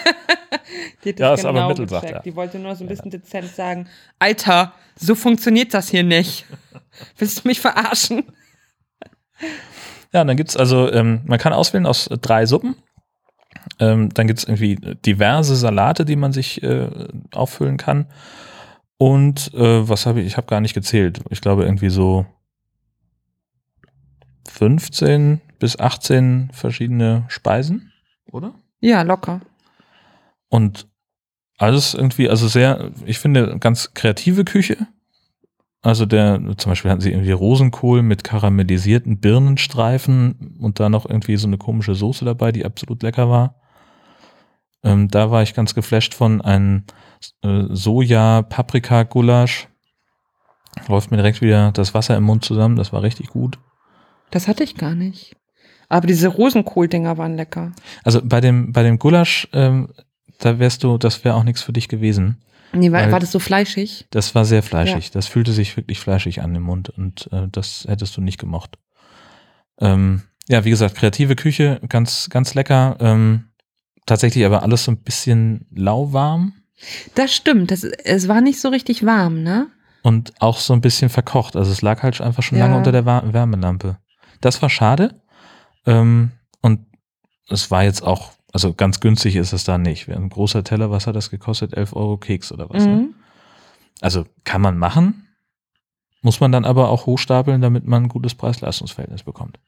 Die 1.04 1.08
Ja, 1.10 1.30
das 1.30 1.40
ist 1.40 1.46
aber 1.46 1.66
Mittel, 1.66 1.88
sagt 1.88 2.02
gecheckt. 2.02 2.20
er. 2.20 2.22
Die 2.22 2.36
wollte 2.36 2.58
nur 2.58 2.76
so 2.76 2.84
ein 2.84 2.88
bisschen 2.88 3.10
dezent 3.10 3.54
sagen, 3.54 3.88
Alter, 4.18 4.72
so 4.96 5.14
funktioniert 5.14 5.74
das 5.74 5.88
hier 5.88 6.04
nicht. 6.04 6.44
Willst 7.16 7.44
du 7.44 7.48
mich 7.48 7.60
verarschen? 7.60 8.24
Ja, 10.12 10.22
und 10.22 10.28
dann 10.28 10.36
gibt's 10.36 10.56
also, 10.56 10.90
ähm, 10.92 11.22
man 11.26 11.38
kann 11.38 11.52
auswählen 11.52 11.86
aus 11.86 12.08
drei 12.20 12.46
Suppen. 12.46 12.76
Ähm, 13.80 14.08
dann 14.10 14.26
gibt's 14.26 14.44
irgendwie 14.44 14.76
diverse 15.06 15.54
Salate, 15.56 16.04
die 16.04 16.16
man 16.16 16.32
sich 16.32 16.62
äh, 16.62 16.88
auffüllen 17.32 17.76
kann. 17.76 18.06
Und 18.96 19.54
äh, 19.54 19.88
was 19.88 20.06
habe 20.06 20.20
ich? 20.20 20.26
Ich 20.26 20.36
habe 20.36 20.48
gar 20.48 20.60
nicht 20.60 20.74
gezählt. 20.74 21.20
Ich 21.30 21.40
glaube 21.40 21.64
irgendwie 21.64 21.90
so 21.90 22.26
15 24.48 25.40
bis 25.58 25.78
18 25.78 26.50
verschiedene 26.52 27.24
Speisen, 27.28 27.92
oder? 28.32 28.54
Ja, 28.80 29.02
locker. 29.02 29.40
Und 30.48 30.88
alles 31.58 31.94
irgendwie, 31.94 32.28
also 32.28 32.48
sehr, 32.48 32.92
ich 33.04 33.18
finde, 33.18 33.58
ganz 33.58 33.92
kreative 33.94 34.44
Küche. 34.44 34.76
Also 35.82 36.06
der, 36.06 36.40
zum 36.56 36.70
Beispiel 36.70 36.90
hatten 36.90 37.00
sie 37.00 37.12
irgendwie 37.12 37.32
Rosenkohl 37.32 38.02
mit 38.02 38.24
karamellisierten 38.24 39.20
Birnenstreifen 39.20 40.56
und 40.60 40.80
da 40.80 40.88
noch 40.88 41.08
irgendwie 41.08 41.36
so 41.36 41.46
eine 41.46 41.58
komische 41.58 41.94
Soße 41.94 42.24
dabei, 42.24 42.52
die 42.52 42.64
absolut 42.64 43.02
lecker 43.02 43.28
war. 43.28 43.60
Ähm, 44.88 45.08
da 45.08 45.30
war 45.30 45.42
ich 45.42 45.54
ganz 45.54 45.74
geflasht 45.74 46.14
von 46.14 46.40
einem 46.40 46.84
äh, 47.42 47.64
Soja-Paprika-Gulasch. 47.70 49.68
Läuft 50.86 51.10
mir 51.10 51.16
direkt 51.16 51.40
wieder 51.40 51.72
das 51.72 51.94
Wasser 51.94 52.16
im 52.16 52.24
Mund 52.24 52.44
zusammen, 52.44 52.76
das 52.76 52.92
war 52.92 53.02
richtig 53.02 53.28
gut. 53.28 53.58
Das 54.30 54.48
hatte 54.48 54.64
ich 54.64 54.76
gar 54.76 54.94
nicht. 54.94 55.36
Aber 55.88 56.06
diese 56.06 56.28
Rosenkohl-Dinger 56.28 57.16
waren 57.16 57.36
lecker. 57.36 57.72
Also 58.04 58.20
bei 58.22 58.40
dem, 58.40 58.72
bei 58.72 58.82
dem 58.82 58.98
Gulasch, 58.98 59.48
ähm, 59.52 59.92
da 60.38 60.58
wärst 60.58 60.84
du, 60.84 60.98
das 60.98 61.24
wäre 61.24 61.34
auch 61.34 61.44
nichts 61.44 61.62
für 61.62 61.72
dich 61.72 61.88
gewesen. 61.88 62.42
Nee, 62.72 62.92
war, 62.92 63.10
war 63.10 63.20
das 63.20 63.32
so 63.32 63.38
fleischig? 63.38 64.06
Das 64.10 64.34
war 64.34 64.44
sehr 64.44 64.62
fleischig. 64.62 65.10
Das 65.10 65.26
fühlte 65.26 65.52
sich 65.52 65.76
wirklich 65.76 65.98
fleischig 66.00 66.42
an 66.42 66.54
im 66.54 66.64
Mund 66.64 66.90
und 66.90 67.28
äh, 67.32 67.48
das 67.50 67.86
hättest 67.88 68.16
du 68.16 68.20
nicht 68.20 68.38
gemocht. 68.38 68.78
Ähm, 69.80 70.22
ja, 70.48 70.64
wie 70.64 70.70
gesagt, 70.70 70.94
kreative 70.94 71.34
Küche, 71.34 71.80
ganz, 71.88 72.28
ganz 72.30 72.54
lecker. 72.54 72.96
Ähm, 73.00 73.47
tatsächlich 74.08 74.44
aber 74.44 74.62
alles 74.62 74.84
so 74.84 74.90
ein 74.92 75.02
bisschen 75.02 75.66
lauwarm 75.70 76.52
Das 77.14 77.32
stimmt. 77.34 77.70
Das, 77.70 77.84
es 77.84 78.26
war 78.28 78.40
nicht 78.40 78.60
so 78.60 78.68
richtig 78.68 79.04
warm, 79.06 79.42
ne? 79.42 79.68
und 80.02 80.32
auch 80.40 80.58
so 80.58 80.72
ein 80.72 80.80
bisschen 80.80 81.10
verkocht. 81.10 81.54
Also 81.56 81.70
es 81.72 81.82
lag 81.82 82.02
halt 82.02 82.20
einfach 82.20 82.42
schon 82.42 82.56
Ja. 82.56 82.64
lange 82.64 82.78
unter 82.78 82.92
der 82.92 83.04
Wärmelampe. 83.04 83.98
Das 84.40 84.62
war 84.62 84.70
schade. 84.70 85.20
Ähm, 85.86 86.30
und 86.62 86.86
es 87.48 87.70
war 87.70 87.82
jetzt 87.82 88.02
auch, 88.02 88.30
also 88.52 88.72
ganz 88.74 89.00
günstig 89.00 89.36
ist 89.36 89.52
es 89.52 89.64
da 89.64 89.76
nicht. 89.76 90.08
Ein 90.08 90.28
großer 90.30 90.62
Teller, 90.64 90.90
was 90.90 91.06
hat 91.06 91.16
das 91.16 91.30
gekostet? 91.30 91.74
11 91.74 91.94
Euro 91.94 92.16
Keks 92.16 92.52
oder 92.52 92.70
was? 92.70 92.86
Ne? 92.86 92.92
Mhm. 92.94 93.14
Also 94.00 94.24
kann 94.44 94.62
man 94.62 94.78
machen, 94.78 95.26
muss 96.22 96.40
man 96.40 96.52
dann 96.52 96.64
aber 96.64 96.88
auch 96.90 97.06
hochstapeln, 97.06 97.60
damit 97.60 97.84
man 97.86 98.04
ein 98.04 98.08
gutes 98.08 98.34
Preis-Leistungs-Verhältnis 98.34 99.24
bekommt. 99.24 99.58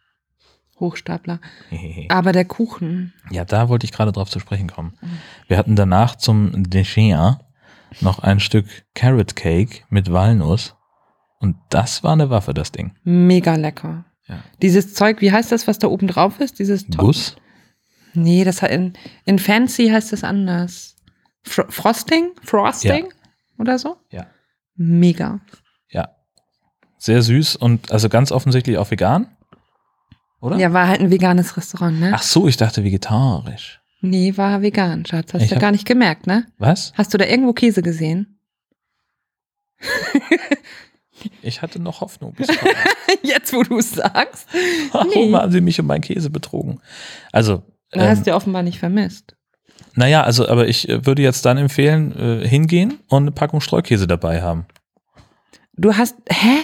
Hochstapler. 0.80 1.40
Aber 2.08 2.32
der 2.32 2.44
Kuchen. 2.44 3.12
ja, 3.30 3.44
da 3.44 3.68
wollte 3.68 3.84
ich 3.84 3.92
gerade 3.92 4.12
drauf 4.12 4.30
zu 4.30 4.40
sprechen 4.40 4.68
kommen. 4.68 4.94
Wir 5.46 5.58
hatten 5.58 5.76
danach 5.76 6.16
zum 6.16 6.64
Dessert 6.70 7.38
noch 8.00 8.20
ein 8.20 8.40
Stück 8.40 8.66
Carrot 8.94 9.36
Cake 9.36 9.82
mit 9.90 10.12
Walnuss 10.12 10.74
und 11.38 11.56
das 11.70 12.02
war 12.02 12.12
eine 12.12 12.30
Waffe, 12.30 12.54
das 12.54 12.72
Ding. 12.72 12.92
Mega 13.04 13.54
lecker. 13.56 14.04
Ja. 14.26 14.38
Dieses 14.62 14.94
Zeug, 14.94 15.20
wie 15.20 15.32
heißt 15.32 15.50
das, 15.52 15.66
was 15.66 15.78
da 15.78 15.88
oben 15.88 16.06
drauf 16.06 16.38
ist? 16.40 16.58
Dieses 16.58 16.86
Top- 16.86 16.98
Guss? 16.98 17.36
Nee, 18.14 18.44
das 18.44 18.62
hat 18.62 18.70
in, 18.70 18.92
in 19.24 19.38
Fancy 19.38 19.88
heißt 19.88 20.12
das 20.12 20.24
anders. 20.24 20.96
Fro 21.42 21.64
Frosting? 21.68 22.30
Frosting? 22.42 23.06
Oder 23.58 23.78
so? 23.78 23.96
Ja. 24.10 24.26
Mega. 24.76 25.40
Ja. 25.90 26.10
Sehr 26.98 27.22
süß 27.22 27.56
und 27.56 27.90
also 27.92 28.08
ganz 28.08 28.30
offensichtlich 28.32 28.78
auch 28.78 28.90
vegan. 28.90 29.28
Oder? 30.40 30.56
Ja, 30.56 30.72
war 30.72 30.88
halt 30.88 31.00
ein 31.00 31.10
veganes 31.10 31.56
Restaurant, 31.56 32.00
ne? 32.00 32.12
Ach 32.14 32.22
so, 32.22 32.48
ich 32.48 32.56
dachte 32.56 32.82
vegetarisch. 32.84 33.80
Nee, 34.00 34.36
war 34.36 34.62
vegan, 34.62 35.04
Schatz. 35.04 35.34
Hast 35.34 35.50
du 35.50 35.54
hab- 35.56 35.60
gar 35.60 35.72
nicht 35.72 35.86
gemerkt, 35.86 36.26
ne? 36.26 36.46
Was? 36.58 36.92
Hast 36.96 37.12
du 37.12 37.18
da 37.18 37.26
irgendwo 37.26 37.52
Käse 37.52 37.82
gesehen? 37.82 38.38
Ich 41.42 41.60
hatte 41.60 41.78
noch 41.80 42.00
Hoffnung. 42.00 42.34
Jetzt, 43.22 43.52
wo 43.52 43.62
du 43.62 43.78
es 43.78 43.90
sagst. 43.92 44.48
Warum 44.92 45.08
Nee. 45.10 45.32
haben 45.34 45.52
sie 45.52 45.60
mich 45.60 45.78
um 45.78 45.86
meinen 45.86 46.00
Käse 46.00 46.30
betrogen? 46.30 46.80
Also, 47.30 47.62
Du 47.92 48.00
ähm, 48.00 48.08
hast 48.08 48.26
du 48.26 48.34
offenbar 48.34 48.62
nicht 48.62 48.78
vermisst. 48.78 49.36
naja, 49.94 50.22
also, 50.22 50.48
aber 50.48 50.66
ich 50.68 50.88
äh, 50.88 51.04
würde 51.04 51.20
jetzt 51.20 51.44
dann 51.44 51.58
empfehlen, 51.58 52.16
äh, 52.42 52.48
hingehen 52.48 53.00
und 53.08 53.24
eine 53.24 53.32
Packung 53.32 53.60
Streukäse 53.60 54.06
dabei 54.06 54.40
haben. 54.40 54.64
Du 55.74 55.94
hast, 55.94 56.16
hä? 56.30 56.60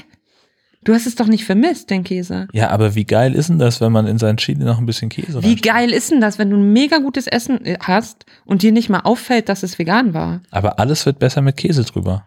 Du 0.87 0.95
hast 0.95 1.05
es 1.05 1.17
doch 1.17 1.27
nicht 1.27 1.45
vermisst, 1.45 1.91
den 1.91 2.05
Käse. 2.05 2.47
Ja, 2.53 2.71
aber 2.71 2.95
wie 2.95 3.05
geil 3.05 3.35
ist 3.35 3.49
denn 3.49 3.59
das, 3.59 3.81
wenn 3.81 3.91
man 3.91 4.07
in 4.07 4.19
seinen 4.19 4.37
Chili 4.37 4.63
noch 4.63 4.79
ein 4.79 4.87
bisschen 4.87 5.09
Käse 5.09 5.43
Wie 5.43 5.57
geil 5.57 5.93
ist 5.93 6.13
denn 6.13 6.21
das, 6.21 6.39
wenn 6.39 6.49
du 6.49 6.57
ein 6.57 6.73
mega 6.73 6.99
gutes 6.99 7.27
Essen 7.27 7.65
äh, 7.67 7.77
hast 7.81 8.25
und 8.45 8.63
dir 8.63 8.71
nicht 8.71 8.89
mal 8.89 9.01
auffällt, 9.01 9.49
dass 9.49 9.65
es 9.65 9.81
vegan 9.81 10.15
war? 10.15 10.43
Aber 10.53 10.79
alles 10.79 11.05
wird 11.05 11.19
besser 11.19 11.43
mit 11.43 11.57
Käse 11.57 11.83
drüber. 11.83 12.25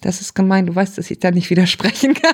Das 0.00 0.22
ist 0.22 0.32
gemein. 0.32 0.64
Du 0.64 0.74
weißt, 0.74 0.96
dass 0.96 1.10
ich 1.10 1.18
da 1.18 1.30
nicht 1.30 1.50
widersprechen 1.50 2.14
kann. 2.14 2.32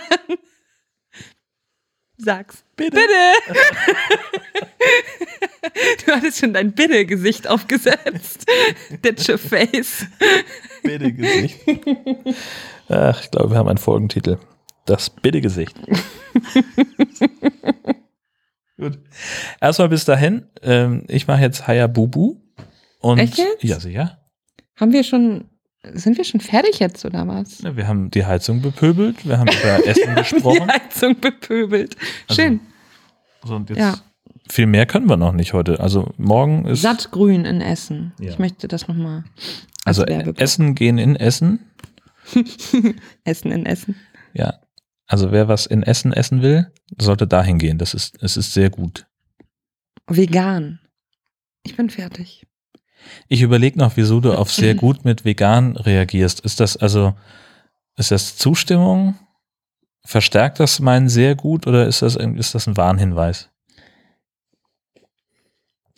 Sag's. 2.16 2.64
Bitte. 2.76 2.96
Bitte. 2.96 3.60
du 6.06 6.12
hattest 6.12 6.38
schon 6.38 6.54
dein 6.54 6.70
Bitte-Gesicht 6.70 7.48
aufgesetzt. 7.48 8.46
Ditche 9.04 9.36
Face. 9.36 10.06
Bitte 10.84 11.12
Gesicht. 11.12 11.58
Ach, 12.88 13.20
ich 13.20 13.32
glaube, 13.32 13.50
wir 13.50 13.58
haben 13.58 13.68
einen 13.68 13.78
Folgentitel. 13.78 14.38
Das 14.86 15.10
Bitte 15.10 15.40
Gesicht. 15.40 15.76
Gut. 18.78 18.98
Erstmal 19.60 19.88
bis 19.88 20.04
dahin. 20.04 20.46
Ähm, 20.62 21.04
ich 21.08 21.26
mache 21.26 21.40
jetzt 21.40 21.66
Hayabubu. 21.66 22.36
Und 23.00 23.18
Echt 23.18 23.38
jetzt? 23.38 23.62
Ja, 23.64 23.80
sicher. 23.80 24.18
Haben 24.76 24.92
wir 24.92 25.02
schon, 25.04 25.46
sind 25.94 26.18
wir 26.18 26.24
schon 26.24 26.40
fertig 26.40 26.78
jetzt 26.80 27.04
oder 27.04 27.26
was? 27.26 27.60
Ja, 27.62 27.76
wir 27.76 27.86
haben 27.88 28.10
die 28.10 28.26
Heizung 28.26 28.60
bepöbelt, 28.60 29.26
wir 29.26 29.38
haben 29.38 29.48
über 29.48 29.86
Essen 29.86 30.14
Die 30.14 30.14
gesprochen. 30.14 30.68
Heizung 30.70 31.18
bepöbelt. 31.20 31.96
Also, 32.28 32.42
Schön. 32.42 32.60
So, 33.44 33.54
und 33.56 33.70
jetzt 33.70 33.78
Ja. 33.78 33.94
viel 34.50 34.66
mehr 34.66 34.84
können 34.86 35.08
wir 35.08 35.16
noch 35.16 35.32
nicht 35.32 35.52
heute. 35.54 35.80
Also 35.80 36.12
morgen 36.18 36.66
ist 36.66 36.82
Sattgrün 36.82 37.44
in 37.46 37.60
Essen. 37.62 38.12
Ja. 38.20 38.30
Ich 38.30 38.38
möchte 38.38 38.68
das 38.68 38.88
nochmal. 38.88 39.24
also 39.84 40.02
Werbeblock. 40.06 40.38
Essen 40.40 40.74
gehen 40.74 40.98
in 40.98 41.16
Essen. 41.16 41.60
Essen 43.24 43.52
in 43.52 43.64
Essen. 43.64 43.96
Ja. 44.34 44.54
Also 45.06 45.30
wer 45.32 45.48
was 45.48 45.66
in 45.66 45.82
Essen 45.82 46.12
essen 46.12 46.42
will, 46.42 46.72
sollte 46.98 47.26
dahin 47.26 47.58
gehen. 47.58 47.78
Das 47.78 47.94
ist, 47.94 48.20
es 48.22 48.36
ist 48.36 48.52
sehr 48.52 48.70
gut. 48.70 49.06
Vegan. 50.08 50.80
Ich 51.62 51.76
bin 51.76 51.90
fertig. 51.90 52.46
Ich 53.28 53.42
überlege 53.42 53.78
noch, 53.78 53.96
wieso 53.96 54.20
du 54.20 54.32
auf 54.32 54.52
sehr 54.52 54.74
gut 54.84 55.04
mit 55.04 55.24
vegan 55.24 55.76
reagierst. 55.76 56.40
Ist 56.40 56.60
das 56.60 56.76
also, 56.76 57.14
ist 57.96 58.10
das 58.10 58.36
Zustimmung? 58.36 59.16
Verstärkt 60.04 60.60
das 60.60 60.80
meinen 60.80 61.08
sehr 61.08 61.34
gut 61.34 61.66
oder 61.66 61.86
ist 61.86 62.02
das, 62.02 62.16
ein- 62.16 62.36
ist 62.36 62.54
das 62.54 62.66
ein 62.68 62.76
Warnhinweis? 62.76 63.50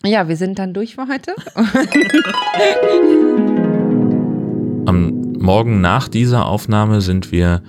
Ja, 0.05 0.29
wir 0.29 0.37
sind 0.37 0.59
dann 0.59 0.73
durch 0.75 0.95
für 0.95 1.09
heute. 1.09 1.35
Am 4.87 5.23
Morgen 5.39 5.81
nach 5.81 6.09
dieser 6.09 6.47
Aufnahme 6.47 7.01
sind 7.01 7.33
wir 7.33 7.63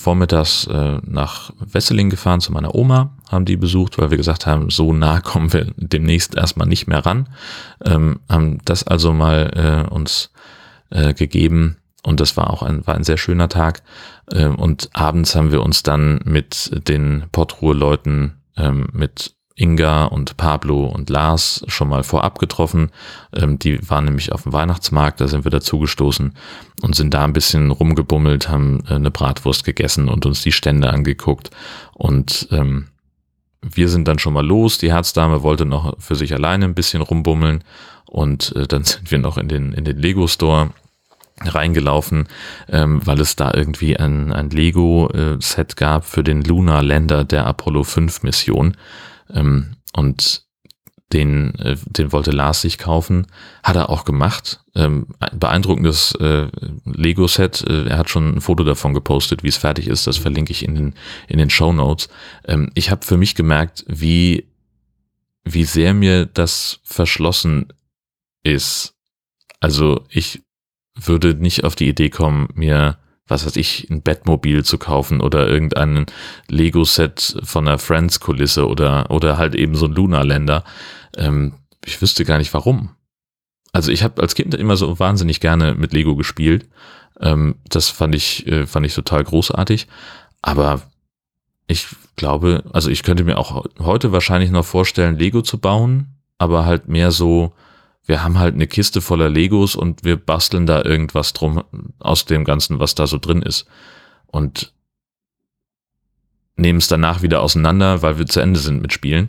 vormittags 0.00 0.66
äh, 0.66 0.98
nach 1.04 1.52
Wesseling 1.58 2.10
gefahren 2.10 2.40
zu 2.40 2.52
meiner 2.52 2.74
Oma, 2.74 3.16
haben 3.30 3.44
die 3.44 3.56
besucht, 3.56 3.98
weil 3.98 4.10
wir 4.10 4.16
gesagt 4.16 4.46
haben, 4.46 4.70
so 4.70 4.92
nah 4.92 5.20
kommen 5.30 5.52
wir 5.52 5.72
demnächst 5.76 6.34
erstmal 6.34 6.66
nicht 6.66 6.86
mehr 6.86 7.04
ran. 7.04 7.28
Ähm, 7.84 8.20
haben 8.28 8.58
das 8.64 8.84
also 8.84 9.12
mal 9.12 9.86
äh, 9.88 9.92
uns 9.92 10.32
äh, 10.90 11.14
gegeben 11.14 11.76
und 12.02 12.20
das 12.20 12.36
war 12.36 12.50
auch 12.50 12.62
ein, 12.62 12.86
war 12.86 12.94
ein 12.94 13.04
sehr 13.04 13.18
schöner 13.18 13.48
Tag. 13.48 13.82
Ähm, 14.32 14.56
und 14.56 14.88
abends 14.92 15.34
haben 15.34 15.52
wir 15.52 15.62
uns 15.62 15.82
dann 15.82 16.20
mit 16.24 16.70
den 16.88 17.24
Portruhe-Leuten, 17.32 18.40
ähm, 18.56 18.88
mit 18.92 19.34
Inga 19.60 20.06
und 20.06 20.36
Pablo 20.36 20.86
und 20.86 21.10
Lars 21.10 21.62
schon 21.68 21.88
mal 21.88 22.02
vorab 22.02 22.38
getroffen. 22.38 22.90
Ähm, 23.34 23.58
die 23.58 23.88
waren 23.88 24.06
nämlich 24.06 24.32
auf 24.32 24.44
dem 24.44 24.52
Weihnachtsmarkt, 24.52 25.20
da 25.20 25.28
sind 25.28 25.44
wir 25.44 25.50
dazugestoßen 25.50 26.34
und 26.82 26.94
sind 26.96 27.12
da 27.12 27.24
ein 27.24 27.32
bisschen 27.32 27.70
rumgebummelt, 27.70 28.48
haben 28.48 28.82
äh, 28.88 28.94
eine 28.94 29.10
Bratwurst 29.10 29.64
gegessen 29.64 30.08
und 30.08 30.24
uns 30.26 30.42
die 30.42 30.52
Stände 30.52 30.90
angeguckt. 30.90 31.50
Und 31.92 32.48
ähm, 32.50 32.88
wir 33.62 33.88
sind 33.88 34.08
dann 34.08 34.18
schon 34.18 34.32
mal 34.32 34.46
los. 34.46 34.78
Die 34.78 34.92
Herzdame 34.92 35.42
wollte 35.42 35.66
noch 35.66 35.94
für 35.98 36.14
sich 36.14 36.32
alleine 36.32 36.64
ein 36.64 36.74
bisschen 36.74 37.02
rumbummeln 37.02 37.62
und 38.06 38.54
äh, 38.56 38.66
dann 38.66 38.84
sind 38.84 39.10
wir 39.10 39.18
noch 39.18 39.36
in 39.36 39.48
den, 39.48 39.72
in 39.72 39.84
den 39.84 39.98
Lego-Store 39.98 40.70
reingelaufen, 41.42 42.28
ähm, 42.68 43.00
weil 43.06 43.20
es 43.20 43.36
da 43.36 43.52
irgendwie 43.54 43.96
ein, 43.96 44.32
ein 44.32 44.50
Lego-Set 44.50 45.76
gab 45.76 46.04
für 46.04 46.22
den 46.22 46.42
Lunar 46.42 46.82
Lander 46.82 47.24
der 47.24 47.46
Apollo 47.46 47.84
5 47.84 48.22
Mission. 48.22 48.76
Ähm, 49.34 49.76
und 49.92 50.44
den, 51.12 51.54
äh, 51.56 51.76
den 51.86 52.12
wollte 52.12 52.30
Lars 52.30 52.62
sich 52.62 52.78
kaufen. 52.78 53.26
Hat 53.62 53.76
er 53.76 53.90
auch 53.90 54.04
gemacht. 54.04 54.60
Ähm, 54.74 55.08
ein 55.18 55.38
beeindruckendes 55.38 56.14
äh, 56.20 56.48
Lego-Set. 56.84 57.64
Äh, 57.68 57.88
er 57.88 57.98
hat 57.98 58.10
schon 58.10 58.36
ein 58.36 58.40
Foto 58.40 58.62
davon 58.62 58.94
gepostet, 58.94 59.42
wie 59.42 59.48
es 59.48 59.56
fertig 59.56 59.88
ist. 59.88 60.06
Das 60.06 60.16
verlinke 60.16 60.52
ich 60.52 60.64
in 60.64 60.74
den, 60.74 60.94
in 61.26 61.38
den 61.38 61.50
Show 61.50 61.72
Notes. 61.72 62.08
Ähm, 62.46 62.70
ich 62.74 62.90
habe 62.90 63.04
für 63.04 63.16
mich 63.16 63.34
gemerkt, 63.34 63.84
wie, 63.88 64.46
wie 65.44 65.64
sehr 65.64 65.94
mir 65.94 66.26
das 66.26 66.78
verschlossen 66.84 67.72
ist. 68.44 68.94
Also 69.58 70.04
ich 70.10 70.42
würde 70.94 71.34
nicht 71.34 71.64
auf 71.64 71.74
die 71.74 71.88
Idee 71.88 72.10
kommen, 72.10 72.48
mir, 72.54 72.98
was 73.30 73.46
weiß 73.46 73.56
ich, 73.56 73.88
ein 73.90 74.02
Bettmobil 74.02 74.64
zu 74.64 74.76
kaufen 74.76 75.20
oder 75.20 75.48
irgendein 75.48 76.06
Lego-Set 76.48 77.38
von 77.44 77.66
einer 77.66 77.78
Friends-Kulisse 77.78 78.68
oder, 78.68 79.10
oder 79.10 79.38
halt 79.38 79.54
eben 79.54 79.76
so 79.76 79.86
ein 79.86 79.92
Lunar-Länder. 79.92 80.64
Ähm, 81.16 81.54
ich 81.84 82.02
wüsste 82.02 82.24
gar 82.24 82.38
nicht 82.38 82.52
warum. 82.52 82.90
Also 83.72 83.92
ich 83.92 84.02
habe 84.02 84.20
als 84.20 84.34
Kind 84.34 84.54
immer 84.54 84.76
so 84.76 84.98
wahnsinnig 84.98 85.40
gerne 85.40 85.74
mit 85.74 85.92
Lego 85.92 86.16
gespielt. 86.16 86.68
Ähm, 87.20 87.54
das 87.68 87.88
fand 87.88 88.14
ich, 88.14 88.46
äh, 88.48 88.66
fand 88.66 88.84
ich 88.84 88.94
total 88.94 89.22
großartig. 89.22 89.86
Aber 90.42 90.82
ich 91.68 91.86
glaube, 92.16 92.64
also 92.72 92.90
ich 92.90 93.04
könnte 93.04 93.22
mir 93.22 93.38
auch 93.38 93.64
heute 93.78 94.10
wahrscheinlich 94.10 94.50
noch 94.50 94.64
vorstellen, 94.64 95.18
Lego 95.18 95.42
zu 95.42 95.58
bauen, 95.58 96.16
aber 96.38 96.66
halt 96.66 96.88
mehr 96.88 97.12
so, 97.12 97.52
wir 98.06 98.22
haben 98.22 98.38
halt 98.38 98.54
eine 98.54 98.66
Kiste 98.66 99.00
voller 99.00 99.28
Legos 99.28 99.76
und 99.76 100.04
wir 100.04 100.16
basteln 100.16 100.66
da 100.66 100.82
irgendwas 100.84 101.32
drum 101.32 101.62
aus 101.98 102.24
dem 102.24 102.44
Ganzen, 102.44 102.80
was 102.80 102.94
da 102.94 103.06
so 103.06 103.18
drin 103.18 103.42
ist. 103.42 103.66
Und 104.26 104.72
nehmen 106.56 106.78
es 106.78 106.88
danach 106.88 107.22
wieder 107.22 107.40
auseinander, 107.42 108.02
weil 108.02 108.18
wir 108.18 108.26
zu 108.26 108.40
Ende 108.40 108.58
sind 108.58 108.82
mit 108.82 108.92
Spielen. 108.92 109.28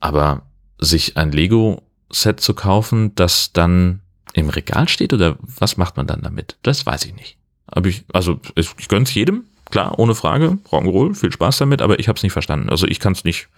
Aber 0.00 0.42
sich 0.78 1.16
ein 1.16 1.32
Lego-Set 1.32 2.40
zu 2.40 2.54
kaufen, 2.54 3.14
das 3.14 3.52
dann 3.52 4.00
im 4.34 4.50
Regal 4.50 4.88
steht 4.88 5.12
oder 5.12 5.36
was 5.40 5.76
macht 5.76 5.96
man 5.96 6.06
dann 6.06 6.22
damit? 6.22 6.58
Das 6.62 6.84
weiß 6.84 7.06
ich 7.06 7.14
nicht. 7.14 7.38
Aber 7.66 7.88
ich, 7.88 8.04
also 8.12 8.38
ich, 8.54 8.70
ich 8.78 8.88
gönn's 8.88 9.14
jedem, 9.14 9.44
klar, 9.70 9.98
ohne 9.98 10.14
Frage, 10.14 10.58
Rock'n'Roll, 10.70 11.14
viel 11.14 11.32
Spaß 11.32 11.58
damit, 11.58 11.82
aber 11.82 11.98
ich 11.98 12.08
habe 12.08 12.16
es 12.16 12.22
nicht 12.22 12.32
verstanden. 12.32 12.68
Also 12.68 12.86
ich 12.86 13.00
kann 13.00 13.12
es 13.12 13.24
nicht, 13.24 13.48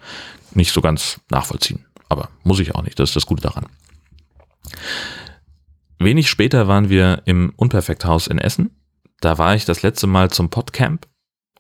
nicht 0.55 0.73
so 0.73 0.81
ganz 0.81 1.21
nachvollziehen. 1.31 1.85
Aber 2.09 2.31
muss 2.45 2.61
ich 2.61 2.75
auch 2.75 2.83
nicht, 2.83 2.99
das 2.99 3.11
ist 3.11 3.17
das 3.17 3.27
Gute 3.27 3.43
daran. 3.43 3.67
Wenig 5.99 6.31
später 6.31 6.69
waren 6.69 6.89
wir 6.89 7.23
im 7.25 7.53
Unperfekthaus 7.57 8.27
in 8.27 8.39
Essen. 8.39 8.71
Da 9.21 9.39
war 9.39 9.55
ich 9.55 9.65
das 9.65 9.83
letzte 9.83 10.07
Mal 10.07 10.31
zum 10.31 10.49
Podcamp 10.49 11.07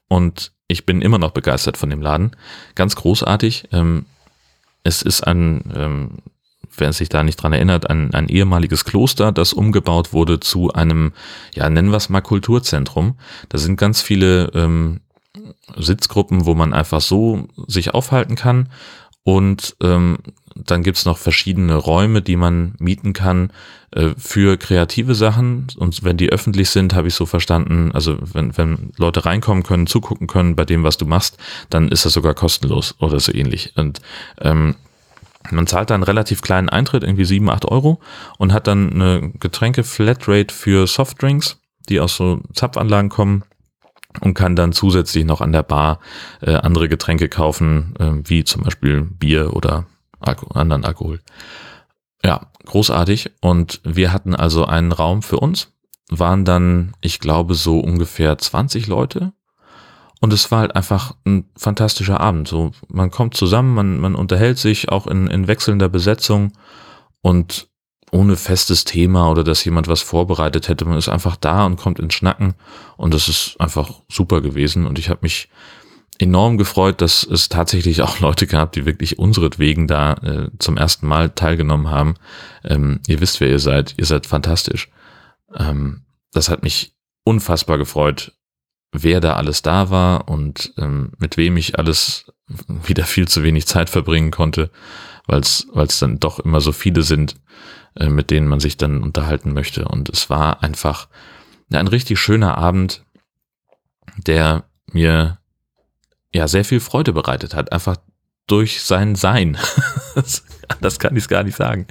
und 0.08 0.52
ich 0.68 0.86
bin 0.86 1.02
immer 1.02 1.18
noch 1.18 1.32
begeistert 1.32 1.76
von 1.76 1.90
dem 1.90 2.02
Laden. 2.02 2.36
Ganz 2.74 2.94
großartig. 2.94 3.68
Ähm, 3.72 4.06
es 4.84 5.02
ist 5.02 5.26
ein, 5.26 5.72
ähm, 5.74 6.18
wer 6.76 6.92
sich 6.92 7.08
da 7.08 7.22
nicht 7.24 7.36
dran 7.36 7.52
erinnert, 7.52 7.90
ein, 7.90 8.14
ein 8.14 8.28
ehemaliges 8.28 8.84
Kloster, 8.84 9.32
das 9.32 9.52
umgebaut 9.52 10.12
wurde 10.12 10.40
zu 10.40 10.72
einem, 10.72 11.12
ja, 11.54 11.68
nennen 11.68 11.90
wir 11.90 11.96
es 11.96 12.10
mal 12.10 12.20
Kulturzentrum. 12.20 13.18
Da 13.48 13.58
sind 13.58 13.76
ganz 13.76 14.02
viele 14.02 14.50
ähm, 14.54 15.00
Sitzgruppen, 15.76 16.46
wo 16.46 16.54
man 16.54 16.74
einfach 16.74 17.00
so 17.00 17.48
sich 17.66 17.94
aufhalten 17.94 18.36
kann. 18.36 18.68
Und 19.24 19.76
ähm, 19.82 20.18
dann 20.66 20.82
gibt's 20.82 21.04
noch 21.04 21.18
verschiedene 21.18 21.74
Räume, 21.74 22.22
die 22.22 22.36
man 22.36 22.74
mieten 22.78 23.12
kann 23.12 23.52
äh, 23.90 24.10
für 24.16 24.56
kreative 24.56 25.14
Sachen. 25.14 25.66
Und 25.76 26.04
wenn 26.04 26.16
die 26.16 26.30
öffentlich 26.30 26.70
sind, 26.70 26.94
habe 26.94 27.08
ich 27.08 27.14
so 27.14 27.26
verstanden, 27.26 27.90
also 27.92 28.18
wenn, 28.32 28.56
wenn 28.56 28.92
Leute 28.96 29.24
reinkommen 29.24 29.62
können, 29.62 29.86
zugucken 29.86 30.26
können 30.26 30.56
bei 30.56 30.64
dem, 30.64 30.84
was 30.84 30.96
du 30.96 31.06
machst, 31.06 31.38
dann 31.70 31.88
ist 31.88 32.04
das 32.04 32.12
sogar 32.12 32.34
kostenlos 32.34 32.94
oder 32.98 33.20
so 33.20 33.32
ähnlich. 33.32 33.72
Und 33.76 34.00
ähm, 34.40 34.74
man 35.50 35.66
zahlt 35.66 35.90
da 35.90 35.94
einen 35.94 36.02
relativ 36.02 36.42
kleinen 36.42 36.68
Eintritt, 36.68 37.02
irgendwie 37.02 37.24
7, 37.24 37.48
8 37.48 37.64
Euro 37.66 38.00
und 38.38 38.52
hat 38.52 38.66
dann 38.66 38.92
eine 38.92 39.30
Getränke-Flatrate 39.38 40.54
für 40.54 40.86
Softdrinks, 40.86 41.58
die 41.88 42.00
aus 42.00 42.16
so 42.16 42.40
Zapfanlagen 42.52 43.08
kommen 43.08 43.44
und 44.20 44.34
kann 44.34 44.56
dann 44.56 44.72
zusätzlich 44.72 45.24
noch 45.24 45.40
an 45.40 45.52
der 45.52 45.62
Bar 45.62 46.00
äh, 46.40 46.54
andere 46.54 46.88
Getränke 46.88 47.28
kaufen, 47.28 47.94
äh, 47.98 48.28
wie 48.28 48.44
zum 48.44 48.62
Beispiel 48.62 49.02
Bier 49.02 49.54
oder 49.54 49.86
Alko 50.20 50.48
anderen 50.54 50.84
Alkohol. 50.84 51.20
Ja, 52.24 52.50
großartig. 52.64 53.30
Und 53.40 53.80
wir 53.84 54.12
hatten 54.12 54.34
also 54.34 54.64
einen 54.64 54.92
Raum 54.92 55.22
für 55.22 55.38
uns, 55.38 55.72
waren 56.10 56.44
dann, 56.44 56.94
ich 57.00 57.20
glaube, 57.20 57.54
so 57.54 57.80
ungefähr 57.80 58.36
20 58.38 58.86
Leute. 58.86 59.32
Und 60.20 60.32
es 60.32 60.50
war 60.50 60.60
halt 60.60 60.74
einfach 60.74 61.14
ein 61.24 61.48
fantastischer 61.56 62.20
Abend. 62.20 62.48
So, 62.48 62.72
man 62.88 63.10
kommt 63.10 63.34
zusammen, 63.34 63.74
man, 63.74 64.00
man 64.00 64.14
unterhält 64.16 64.58
sich 64.58 64.88
auch 64.88 65.06
in, 65.06 65.28
in 65.28 65.46
wechselnder 65.46 65.88
Besetzung 65.88 66.52
und 67.22 67.68
ohne 68.10 68.36
festes 68.36 68.84
Thema 68.84 69.30
oder 69.30 69.44
dass 69.44 69.64
jemand 69.64 69.86
was 69.86 70.02
vorbereitet 70.02 70.68
hätte. 70.68 70.84
Man 70.86 70.98
ist 70.98 71.08
einfach 71.08 71.36
da 71.36 71.66
und 71.66 71.76
kommt 71.76 71.98
ins 71.98 72.14
Schnacken 72.14 72.54
und 72.96 73.14
das 73.14 73.28
ist 73.28 73.56
einfach 73.60 74.00
super 74.08 74.40
gewesen 74.40 74.86
und 74.86 74.98
ich 74.98 75.08
habe 75.08 75.20
mich 75.22 75.48
enorm 76.18 76.58
gefreut, 76.58 77.00
dass 77.00 77.22
es 77.24 77.48
tatsächlich 77.48 78.02
auch 78.02 78.20
Leute 78.20 78.46
gab, 78.46 78.72
die 78.72 78.86
wirklich 78.86 79.18
unseretwegen 79.18 79.86
da 79.86 80.14
äh, 80.14 80.50
zum 80.58 80.76
ersten 80.76 81.06
Mal 81.06 81.30
teilgenommen 81.30 81.90
haben. 81.90 82.14
Ähm, 82.64 83.00
ihr 83.06 83.20
wisst, 83.20 83.40
wer 83.40 83.48
ihr 83.48 83.60
seid. 83.60 83.94
Ihr 83.96 84.06
seid 84.06 84.26
fantastisch. 84.26 84.90
Ähm, 85.54 86.02
das 86.32 86.48
hat 86.48 86.62
mich 86.62 86.94
unfassbar 87.24 87.78
gefreut, 87.78 88.32
wer 88.92 89.20
da 89.20 89.36
alles 89.36 89.62
da 89.62 89.90
war 89.90 90.28
und 90.28 90.72
ähm, 90.78 91.12
mit 91.18 91.36
wem 91.36 91.56
ich 91.56 91.78
alles 91.78 92.32
wieder 92.68 93.04
viel 93.04 93.28
zu 93.28 93.42
wenig 93.42 93.66
Zeit 93.66 93.90
verbringen 93.90 94.30
konnte, 94.30 94.70
weil 95.26 95.40
es 95.40 95.66
dann 96.00 96.18
doch 96.18 96.40
immer 96.40 96.60
so 96.60 96.72
viele 96.72 97.02
sind, 97.02 97.36
äh, 97.96 98.08
mit 98.08 98.30
denen 98.30 98.48
man 98.48 98.60
sich 98.60 98.76
dann 98.76 99.02
unterhalten 99.02 99.52
möchte. 99.52 99.84
Und 99.84 100.08
es 100.08 100.30
war 100.30 100.62
einfach 100.62 101.08
ein 101.70 101.88
richtig 101.88 102.18
schöner 102.18 102.56
Abend, 102.56 103.04
der 104.16 104.64
mir 104.90 105.38
ja 106.34 106.48
sehr 106.48 106.64
viel 106.64 106.80
Freude 106.80 107.12
bereitet 107.12 107.54
hat, 107.54 107.72
einfach 107.72 107.96
durch 108.46 108.82
sein 108.82 109.14
Sein. 109.14 109.58
das 110.80 110.98
kann 110.98 111.16
ich 111.16 111.28
gar 111.28 111.44
nicht 111.44 111.56
sagen. 111.56 111.86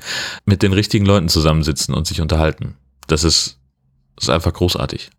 Mit 0.46 0.64
den 0.64 0.74
richtigen 0.74 1.06
Leuten 1.06 1.30
zusammensitzen 1.30 1.94
und 1.94 2.08
sich 2.08 2.22
unterhalten. 2.22 2.76
Das 3.08 3.24
ist, 3.24 3.60
ist 4.20 4.30
einfach 4.30 4.54
großartig. 4.54 5.10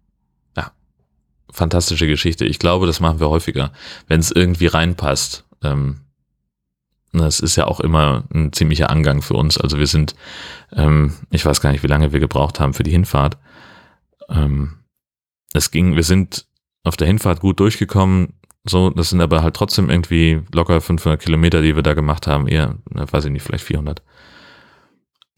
Ja. 0.56 0.72
Fantastische 1.50 2.06
Geschichte. 2.06 2.44
Ich 2.44 2.58
glaube, 2.58 2.86
das 2.86 3.00
machen 3.00 3.20
wir 3.20 3.28
häufiger, 3.28 3.72
wenn 4.08 4.20
es 4.20 4.30
irgendwie 4.30 4.66
reinpasst. 4.66 5.44
Ähm, 5.62 6.00
das 7.12 7.40
ist 7.40 7.56
ja 7.56 7.66
auch 7.66 7.80
immer 7.80 8.24
ein 8.34 8.52
ziemlicher 8.52 8.90
Angang 8.90 9.22
für 9.22 9.34
uns. 9.34 9.58
Also 9.58 9.78
wir 9.78 9.86
sind, 9.86 10.14
ähm, 10.72 11.14
ich 11.30 11.44
weiß 11.44 11.60
gar 11.60 11.72
nicht, 11.72 11.82
wie 11.82 11.88
lange 11.88 12.12
wir 12.12 12.20
gebraucht 12.20 12.60
haben 12.60 12.74
für 12.74 12.82
die 12.82 12.90
Hinfahrt. 12.90 13.38
Ähm, 14.28 14.78
es 15.54 15.70
ging, 15.70 15.96
wir 15.96 16.02
sind 16.02 16.46
auf 16.84 16.96
der 16.96 17.06
Hinfahrt 17.06 17.40
gut 17.40 17.60
durchgekommen. 17.60 18.34
So, 18.68 18.90
das 18.90 19.10
sind 19.10 19.20
aber 19.20 19.42
halt 19.42 19.54
trotzdem 19.54 19.90
irgendwie 19.90 20.42
locker 20.52 20.80
500 20.80 21.20
Kilometer, 21.20 21.62
die 21.62 21.74
wir 21.74 21.82
da 21.82 21.94
gemacht 21.94 22.26
haben. 22.26 22.48
Eher, 22.48 22.76
weiß 22.90 23.24
ich 23.26 23.30
nicht, 23.30 23.42
vielleicht 23.42 23.64
400. 23.64 24.02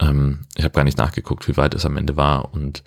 Ähm, 0.00 0.46
ich 0.56 0.64
habe 0.64 0.74
gar 0.74 0.84
nicht 0.84 0.98
nachgeguckt, 0.98 1.46
wie 1.46 1.56
weit 1.56 1.74
es 1.74 1.86
am 1.86 1.96
Ende 1.96 2.16
war. 2.16 2.52
Und 2.52 2.82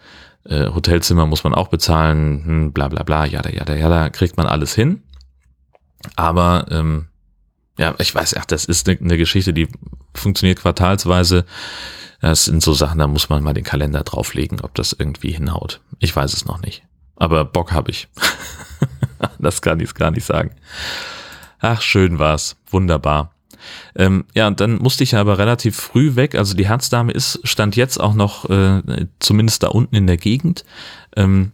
äh, 0.45 0.67
Hotelzimmer 0.67 1.25
muss 1.25 1.43
man 1.43 1.53
auch 1.53 1.69
bezahlen, 1.69 2.43
hm, 2.45 2.73
bla 2.73 2.89
bla 2.89 3.03
bla, 3.03 3.25
ja, 3.25 3.41
ja, 3.47 3.73
ja, 3.73 3.89
da 3.89 4.09
kriegt 4.09 4.37
man 4.37 4.47
alles 4.47 4.75
hin. 4.75 5.03
Aber 6.15 6.65
ähm, 6.69 7.07
ja, 7.77 7.95
ich 7.99 8.13
weiß, 8.13 8.35
ach, 8.37 8.45
das 8.45 8.65
ist 8.65 8.87
eine, 8.87 8.99
eine 8.99 9.17
Geschichte, 9.17 9.53
die 9.53 9.67
funktioniert 10.13 10.59
quartalsweise. 10.59 11.45
Das 12.19 12.45
sind 12.45 12.63
so 12.63 12.73
Sachen, 12.73 12.99
da 12.99 13.07
muss 13.07 13.29
man 13.29 13.43
mal 13.43 13.53
den 13.53 13.63
Kalender 13.63 14.03
drauflegen, 14.03 14.61
ob 14.61 14.75
das 14.75 14.93
irgendwie 14.93 15.31
hinhaut. 15.31 15.81
Ich 15.99 16.15
weiß 16.15 16.33
es 16.33 16.45
noch 16.45 16.61
nicht. 16.61 16.83
Aber 17.15 17.45
Bock 17.45 17.71
habe 17.71 17.91
ich. 17.91 18.07
das 19.43 19.61
kann 19.61 19.79
ich 19.79 19.93
gar 19.93 20.11
nicht 20.11 20.25
sagen. 20.25 20.51
Ach, 21.59 21.81
schön 21.81 22.19
war's. 22.19 22.57
Wunderbar. 22.69 23.31
Ähm, 23.95 24.25
ja, 24.33 24.47
und 24.47 24.59
dann 24.59 24.77
musste 24.77 25.03
ich 25.03 25.15
aber 25.15 25.37
relativ 25.37 25.75
früh 25.75 26.15
weg. 26.15 26.35
Also 26.35 26.55
die 26.55 26.67
Herzdame 26.67 27.11
ist, 27.11 27.39
stand 27.43 27.75
jetzt 27.75 27.99
auch 27.99 28.13
noch 28.13 28.49
äh, 28.49 28.81
zumindest 29.19 29.63
da 29.63 29.67
unten 29.67 29.95
in 29.95 30.07
der 30.07 30.17
Gegend. 30.17 30.65
Ähm, 31.15 31.51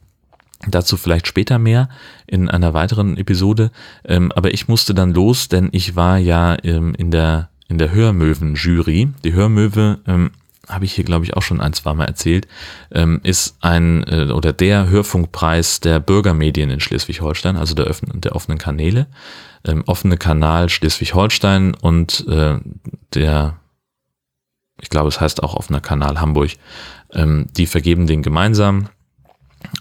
dazu 0.68 0.98
vielleicht 0.98 1.28
später 1.28 1.60
mehr 1.60 1.90
in 2.28 2.50
einer 2.50 2.74
weiteren 2.74 3.18
Episode. 3.18 3.72
Ähm, 4.04 4.32
aber 4.32 4.54
ich 4.54 4.68
musste 4.68 4.94
dann 4.94 5.14
los, 5.14 5.48
denn 5.48 5.70
ich 5.72 5.96
war 5.96 6.18
ja 6.18 6.58
ähm, 6.64 6.94
in 6.98 7.12
der 7.12 7.50
in 7.68 7.78
der 7.78 7.92
Hörmöwen-Jury. 7.92 9.10
Die 9.24 9.34
Hörmöwe 9.34 10.00
ähm, 10.08 10.32
habe 10.70 10.86
ich 10.86 10.94
hier, 10.94 11.04
glaube 11.04 11.26
ich, 11.26 11.36
auch 11.36 11.42
schon 11.42 11.60
ein, 11.60 11.74
zwei 11.74 11.94
Mal 11.94 12.06
erzählt, 12.06 12.48
ähm, 12.92 13.20
ist 13.24 13.58
ein 13.62 14.04
äh, 14.08 14.32
oder 14.32 14.54
der 14.54 14.88
Hörfunkpreis 14.88 15.80
der 15.80 16.00
Bürgermedien 16.00 16.70
in 16.70 16.80
Schleswig-Holstein, 16.80 17.58
also 17.58 17.74
der, 17.74 17.86
öffnen, 17.86 18.22
der 18.22 18.36
offenen 18.36 18.60
Kanäle. 18.60 19.08
Ähm, 19.66 19.84
offene 19.88 20.16
Kanal 20.16 20.70
Schleswig-Holstein 20.70 21.76
und 21.76 22.26
äh, 22.30 22.60
der, 23.14 23.58
ich 24.80 24.90
glaube, 24.90 25.10
es 25.10 25.20
heißt 25.20 25.44
auch 25.44 25.56
offener 25.56 25.82
Kanal 25.82 26.22
Hamburg, 26.22 26.52
ähm, 27.12 27.48
die 27.58 27.66
vergeben 27.66 28.08
den 28.08 28.22
gemeinsam. 28.22 28.88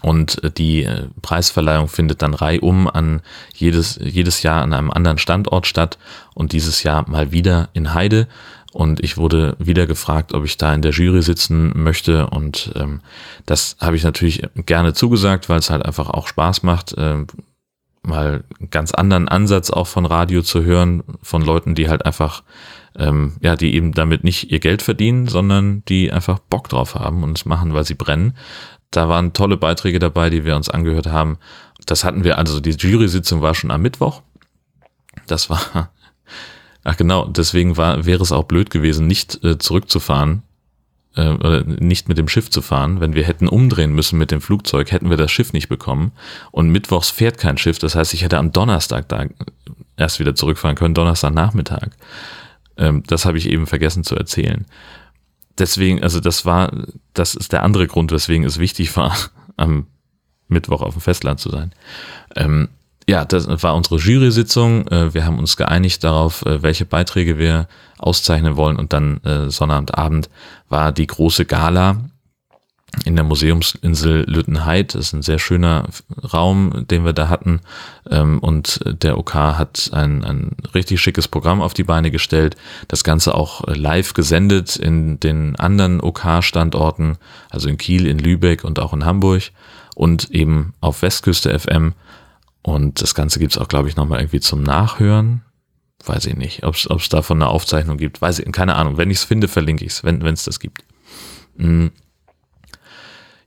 Und 0.01 0.43
äh, 0.43 0.51
die 0.51 0.85
Preisverleihung 1.21 1.87
findet 1.87 2.21
dann 2.21 2.33
reihum 2.33 2.89
an 2.89 3.21
jedes, 3.53 3.97
jedes 4.03 4.43
Jahr 4.43 4.63
an 4.63 4.73
einem 4.73 4.91
anderen 4.91 5.17
Standort 5.17 5.67
statt 5.67 5.97
und 6.33 6.51
dieses 6.51 6.83
Jahr 6.83 7.09
mal 7.09 7.31
wieder 7.31 7.69
in 7.71 7.93
Heide. 7.93 8.27
Und 8.71 9.03
ich 9.03 9.17
wurde 9.17 9.55
wieder 9.59 9.87
gefragt, 9.87 10.33
ob 10.33 10.45
ich 10.45 10.57
da 10.57 10.73
in 10.73 10.81
der 10.81 10.91
Jury 10.91 11.23
sitzen 11.23 11.71
möchte. 11.75 12.27
Und 12.27 12.71
ähm, 12.75 13.01
das 13.45 13.77
habe 13.79 13.95
ich 13.95 14.03
natürlich 14.03 14.43
gerne 14.55 14.93
zugesagt, 14.93 15.49
weil 15.49 15.59
es 15.59 15.69
halt 15.69 15.83
einfach 15.83 16.09
auch 16.09 16.27
Spaß 16.27 16.63
macht, 16.63 16.93
äh, 16.93 17.25
mal 18.03 18.43
einen 18.59 18.69
ganz 18.69 18.91
anderen 18.91 19.27
Ansatz 19.27 19.69
auch 19.71 19.87
von 19.87 20.05
Radio 20.05 20.41
zu 20.41 20.63
hören, 20.63 21.03
von 21.21 21.41
Leuten, 21.41 21.75
die 21.75 21.89
halt 21.89 22.05
einfach, 22.05 22.43
ähm, 22.95 23.33
ja, 23.41 23.55
die 23.55 23.73
eben 23.73 23.93
damit 23.93 24.23
nicht 24.23 24.51
ihr 24.51 24.59
Geld 24.59 24.81
verdienen, 24.81 25.27
sondern 25.27 25.83
die 25.85 26.11
einfach 26.11 26.39
Bock 26.39 26.69
drauf 26.69 26.95
haben 26.95 27.23
und 27.23 27.37
es 27.37 27.45
machen, 27.45 27.73
weil 27.73 27.85
sie 27.85 27.95
brennen. 27.95 28.37
Da 28.91 29.09
waren 29.09 29.33
tolle 29.33 29.57
Beiträge 29.57 29.99
dabei, 29.99 30.29
die 30.29 30.45
wir 30.45 30.55
uns 30.55 30.69
angehört 30.69 31.07
haben. 31.07 31.37
Das 31.85 32.03
hatten 32.03 32.23
wir, 32.23 32.37
also 32.37 32.59
die 32.59 32.71
Jury-Sitzung 32.71 33.41
war 33.41 33.55
schon 33.55 33.71
am 33.71 33.81
Mittwoch. 33.81 34.21
Das 35.27 35.49
war 35.49 35.91
Ach 36.83 36.97
genau, 36.97 37.25
deswegen 37.25 37.77
war, 37.77 38.05
wäre 38.05 38.23
es 38.23 38.31
auch 38.31 38.43
blöd 38.43 38.69
gewesen, 38.69 39.07
nicht 39.07 39.43
äh, 39.43 39.57
zurückzufahren, 39.57 40.43
äh, 41.15 41.29
oder 41.29 41.63
nicht 41.63 42.07
mit 42.07 42.17
dem 42.17 42.27
Schiff 42.27 42.49
zu 42.49 42.61
fahren. 42.61 42.99
Wenn 42.99 43.13
wir 43.13 43.23
hätten 43.23 43.47
umdrehen 43.47 43.93
müssen 43.93 44.17
mit 44.17 44.31
dem 44.31 44.41
Flugzeug, 44.41 44.91
hätten 44.91 45.09
wir 45.09 45.17
das 45.17 45.31
Schiff 45.31 45.53
nicht 45.53 45.67
bekommen. 45.67 46.11
Und 46.51 46.69
mittwochs 46.69 47.09
fährt 47.09 47.37
kein 47.37 47.57
Schiff, 47.57 47.79
das 47.79 47.95
heißt, 47.95 48.13
ich 48.13 48.23
hätte 48.23 48.37
am 48.37 48.51
Donnerstag 48.51 49.09
da 49.09 49.25
erst 49.97 50.19
wieder 50.19 50.35
zurückfahren 50.35 50.77
können, 50.77 50.93
Donnerstagnachmittag. 50.93 51.89
Ähm, 52.77 53.03
das 53.07 53.25
habe 53.25 53.37
ich 53.37 53.49
eben 53.49 53.67
vergessen 53.67 54.03
zu 54.03 54.15
erzählen. 54.15 54.65
Deswegen, 55.57 56.01
also 56.01 56.21
das 56.21 56.45
war, 56.45 56.71
das 57.13 57.35
ist 57.35 57.51
der 57.51 57.63
andere 57.63 57.87
Grund, 57.87 58.11
weswegen 58.11 58.45
es 58.45 58.59
wichtig 58.59 58.95
war, 58.95 59.15
am 59.57 59.87
Mittwoch 60.47 60.81
auf 60.81 60.93
dem 60.93 61.01
Festland 61.01 61.39
zu 61.39 61.49
sein. 61.49 61.73
Ähm, 62.35 62.69
ja, 63.09 63.25
das 63.25 63.47
war 63.63 63.75
unsere 63.75 63.97
Jury-Sitzung. 63.97 64.87
Äh, 64.87 65.13
wir 65.15 65.25
haben 65.25 65.39
uns 65.39 65.57
geeinigt 65.57 66.03
darauf, 66.03 66.45
äh, 66.45 66.61
welche 66.61 66.85
Beiträge 66.85 67.39
wir 67.39 67.67
auszeichnen 67.97 68.55
wollen. 68.55 68.77
Und 68.77 68.93
dann 68.93 69.17
äh, 69.23 69.49
Sonnabendabend 69.49 70.29
war 70.69 70.91
die 70.91 71.07
große 71.07 71.45
Gala 71.45 71.97
in 73.05 73.15
der 73.15 73.25
Museumsinsel 73.25 74.25
Lüttenheid. 74.27 74.93
Das 74.93 75.07
ist 75.07 75.13
ein 75.13 75.21
sehr 75.23 75.39
schöner 75.39 75.85
Raum, 76.33 76.85
den 76.89 77.03
wir 77.03 77.13
da 77.13 77.29
hatten. 77.29 77.61
Ähm, 78.11 78.37
und 78.39 78.79
der 78.85 79.17
OK 79.17 79.33
hat 79.33 79.89
ein, 79.91 80.23
ein 80.23 80.55
richtig 80.75 81.01
schickes 81.01 81.27
Programm 81.27 81.61
auf 81.61 81.73
die 81.73 81.83
Beine 81.83 82.11
gestellt. 82.11 82.57
Das 82.89 83.03
Ganze 83.03 83.33
auch 83.33 83.63
live 83.65 84.13
gesendet 84.13 84.75
in 84.75 85.19
den 85.19 85.55
anderen 85.55 85.99
OK-Standorten, 85.99 87.17
also 87.49 87.69
in 87.69 87.77
Kiel, 87.79 88.05
in 88.05 88.19
Lübeck 88.19 88.63
und 88.63 88.77
auch 88.77 88.93
in 88.93 89.03
Hamburg 89.03 89.51
und 89.95 90.29
eben 90.29 90.73
auf 90.79 91.01
Westküste 91.01 91.57
FM. 91.57 91.93
Und 92.73 93.01
das 93.01 93.15
Ganze 93.15 93.39
gibt 93.39 93.53
es 93.53 93.57
auch, 93.57 93.67
glaube 93.67 93.89
ich, 93.89 93.95
nochmal 93.95 94.19
irgendwie 94.19 94.39
zum 94.39 94.61
Nachhören. 94.63 95.41
Weiß 96.05 96.25
ich 96.25 96.35
nicht, 96.35 96.63
ob 96.63 96.75
es 96.75 97.09
davon 97.09 97.41
eine 97.41 97.49
Aufzeichnung 97.49 97.97
gibt. 97.97 98.21
Weiß 98.21 98.39
ich, 98.39 98.51
keine 98.51 98.75
Ahnung. 98.75 98.97
Wenn 98.97 99.11
ich 99.11 99.17
es 99.17 99.23
finde, 99.23 99.47
verlinke 99.47 99.83
ich 99.83 99.91
es, 99.91 100.03
wenn 100.03 100.21
es 100.21 100.45
das 100.45 100.59
gibt. 100.59 100.83
Mhm. 101.57 101.91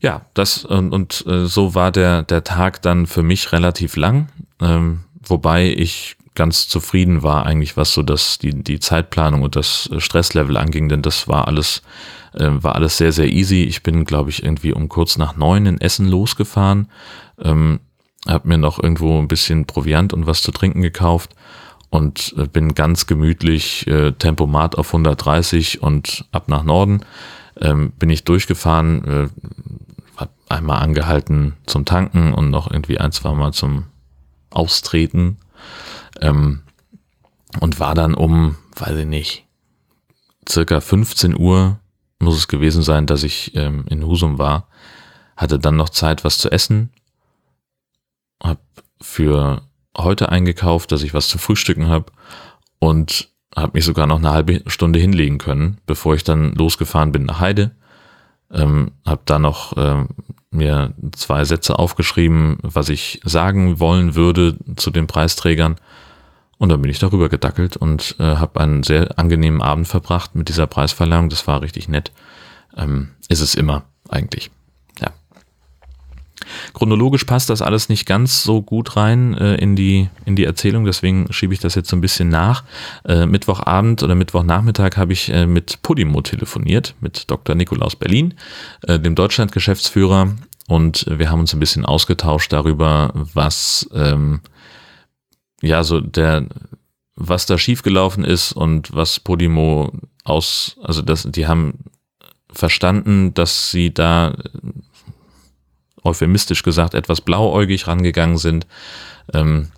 Ja, 0.00 0.26
das 0.34 0.64
und, 0.64 0.92
und 0.92 1.24
äh, 1.28 1.46
so 1.46 1.76
war 1.76 1.92
der, 1.92 2.24
der 2.24 2.42
Tag 2.42 2.82
dann 2.82 3.06
für 3.06 3.22
mich 3.22 3.52
relativ 3.52 3.94
lang, 3.94 4.28
ähm, 4.60 5.04
wobei 5.24 5.72
ich 5.72 6.16
ganz 6.34 6.66
zufrieden 6.66 7.22
war 7.22 7.46
eigentlich, 7.46 7.76
was 7.76 7.94
so 7.94 8.02
das, 8.02 8.38
die, 8.38 8.64
die 8.64 8.80
Zeitplanung 8.80 9.42
und 9.42 9.54
das 9.54 9.88
Stresslevel 9.98 10.56
anging, 10.56 10.88
denn 10.88 11.02
das 11.02 11.28
war 11.28 11.46
alles, 11.46 11.82
äh, 12.34 12.48
war 12.50 12.74
alles 12.74 12.96
sehr, 12.96 13.12
sehr 13.12 13.28
easy. 13.28 13.62
Ich 13.62 13.84
bin, 13.84 14.04
glaube 14.04 14.30
ich, 14.30 14.42
irgendwie 14.42 14.72
um 14.72 14.88
kurz 14.88 15.18
nach 15.18 15.36
neun 15.36 15.66
in 15.66 15.80
Essen 15.80 16.08
losgefahren. 16.08 16.88
Ähm, 17.40 17.78
habe 18.26 18.48
mir 18.48 18.58
noch 18.58 18.82
irgendwo 18.82 19.18
ein 19.18 19.28
bisschen 19.28 19.66
Proviant 19.66 20.12
und 20.12 20.26
was 20.26 20.42
zu 20.42 20.52
trinken 20.52 20.82
gekauft 20.82 21.34
und 21.90 22.34
äh, 22.38 22.46
bin 22.46 22.74
ganz 22.74 23.06
gemütlich 23.06 23.86
äh, 23.86 24.12
Tempomat 24.12 24.76
auf 24.76 24.88
130 24.88 25.82
und 25.82 26.24
ab 26.32 26.48
nach 26.48 26.62
Norden 26.62 27.04
ähm, 27.60 27.92
bin 27.92 28.10
ich 28.10 28.24
durchgefahren, 28.24 29.04
äh, 29.04 29.28
hab 30.16 30.30
einmal 30.48 30.82
angehalten 30.82 31.54
zum 31.66 31.84
Tanken 31.84 32.32
und 32.32 32.50
noch 32.50 32.70
irgendwie 32.70 32.98
ein, 32.98 33.12
zwei 33.12 33.32
Mal 33.34 33.52
zum 33.52 33.84
Austreten 34.50 35.38
ähm, 36.20 36.62
und 37.60 37.80
war 37.80 37.94
dann 37.94 38.14
um, 38.14 38.56
weiß 38.76 38.96
ich 38.98 39.06
nicht, 39.06 39.44
circa 40.48 40.80
15 40.80 41.38
Uhr 41.38 41.78
muss 42.18 42.36
es 42.36 42.48
gewesen 42.48 42.82
sein, 42.82 43.06
dass 43.06 43.22
ich 43.22 43.54
ähm, 43.56 43.84
in 43.88 44.06
Husum 44.06 44.38
war, 44.38 44.68
hatte 45.36 45.58
dann 45.58 45.76
noch 45.76 45.88
Zeit, 45.88 46.24
was 46.24 46.38
zu 46.38 46.50
essen 46.50 46.90
habe 48.42 48.60
für 49.00 49.62
heute 49.96 50.30
eingekauft, 50.30 50.92
dass 50.92 51.02
ich 51.02 51.14
was 51.14 51.28
zu 51.28 51.38
frühstücken 51.38 51.88
habe 51.88 52.06
und 52.78 53.28
habe 53.54 53.72
mich 53.74 53.84
sogar 53.84 54.06
noch 54.06 54.18
eine 54.18 54.30
halbe 54.30 54.62
Stunde 54.66 54.98
hinlegen 54.98 55.38
können, 55.38 55.78
bevor 55.86 56.14
ich 56.14 56.24
dann 56.24 56.52
losgefahren 56.52 57.12
bin 57.12 57.26
nach 57.26 57.40
Heide. 57.40 57.72
Ähm, 58.50 58.92
habe 59.06 59.22
da 59.24 59.38
noch 59.38 59.74
ähm, 59.76 60.08
mir 60.50 60.94
zwei 61.12 61.44
Sätze 61.44 61.78
aufgeschrieben, 61.78 62.58
was 62.62 62.88
ich 62.88 63.20
sagen 63.24 63.80
wollen 63.80 64.14
würde 64.14 64.56
zu 64.76 64.90
den 64.90 65.06
Preisträgern. 65.06 65.76
Und 66.58 66.68
dann 66.68 66.80
bin 66.80 66.90
ich 66.90 66.98
darüber 66.98 67.28
gedackelt 67.28 67.76
und 67.76 68.16
äh, 68.20 68.36
habe 68.36 68.60
einen 68.60 68.82
sehr 68.82 69.18
angenehmen 69.18 69.62
Abend 69.62 69.88
verbracht 69.88 70.34
mit 70.34 70.48
dieser 70.48 70.66
Preisverleihung. 70.66 71.28
Das 71.28 71.46
war 71.46 71.62
richtig 71.62 71.88
nett. 71.88 72.12
Ähm, 72.76 73.10
ist 73.28 73.40
es 73.40 73.54
immer 73.54 73.84
eigentlich. 74.08 74.50
Chronologisch 76.74 77.24
passt 77.24 77.50
das 77.50 77.62
alles 77.62 77.88
nicht 77.88 78.06
ganz 78.06 78.42
so 78.42 78.62
gut 78.62 78.96
rein 78.96 79.34
äh, 79.34 79.56
in, 79.56 79.76
die, 79.76 80.08
in 80.24 80.36
die 80.36 80.44
Erzählung, 80.44 80.84
deswegen 80.84 81.32
schiebe 81.32 81.54
ich 81.54 81.60
das 81.60 81.74
jetzt 81.74 81.88
so 81.88 81.96
ein 81.96 82.00
bisschen 82.00 82.28
nach. 82.28 82.64
Äh, 83.04 83.26
Mittwochabend 83.26 84.02
oder 84.02 84.14
Mittwochnachmittag 84.14 84.96
habe 84.96 85.12
ich 85.12 85.32
äh, 85.32 85.46
mit 85.46 85.82
Podimo 85.82 86.20
telefoniert, 86.22 86.94
mit 87.00 87.30
Dr. 87.30 87.54
Nikolaus 87.54 87.96
Berlin, 87.96 88.34
äh, 88.82 88.98
dem 88.98 89.14
Deutschland-Geschäftsführer, 89.14 90.34
und 90.68 91.04
wir 91.08 91.28
haben 91.28 91.40
uns 91.40 91.52
ein 91.52 91.60
bisschen 91.60 91.84
ausgetauscht 91.84 92.52
darüber, 92.52 93.10
was 93.14 93.88
ähm, 93.92 94.40
ja 95.60 95.82
so 95.82 96.00
der 96.00 96.46
was 97.14 97.46
da 97.46 97.58
schiefgelaufen 97.58 98.24
ist 98.24 98.52
und 98.52 98.94
was 98.94 99.20
Podimo 99.20 99.92
aus, 100.24 100.76
also 100.82 101.02
das, 101.02 101.28
die 101.30 101.46
haben 101.46 101.84
verstanden, 102.50 103.34
dass 103.34 103.70
sie 103.70 103.92
da 103.92 104.34
euphemistisch 106.04 106.62
gesagt 106.62 106.94
etwas 106.94 107.20
blauäugig 107.20 107.86
rangegangen 107.86 108.38
sind. 108.38 108.66
Ähm, 109.32 109.68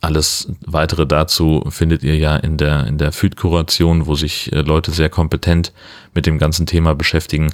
alles 0.00 0.52
weitere 0.64 1.06
dazu 1.06 1.64
findet 1.70 2.04
ihr 2.04 2.16
ja 2.16 2.36
in 2.36 2.56
der, 2.56 2.86
in 2.86 2.98
der 2.98 3.12
Food-Kuration, 3.12 4.06
wo 4.06 4.14
sich 4.14 4.52
äh, 4.52 4.60
Leute 4.60 4.92
sehr 4.92 5.08
kompetent 5.08 5.72
mit 6.14 6.26
dem 6.26 6.38
ganzen 6.38 6.66
Thema 6.66 6.94
beschäftigen. 6.94 7.52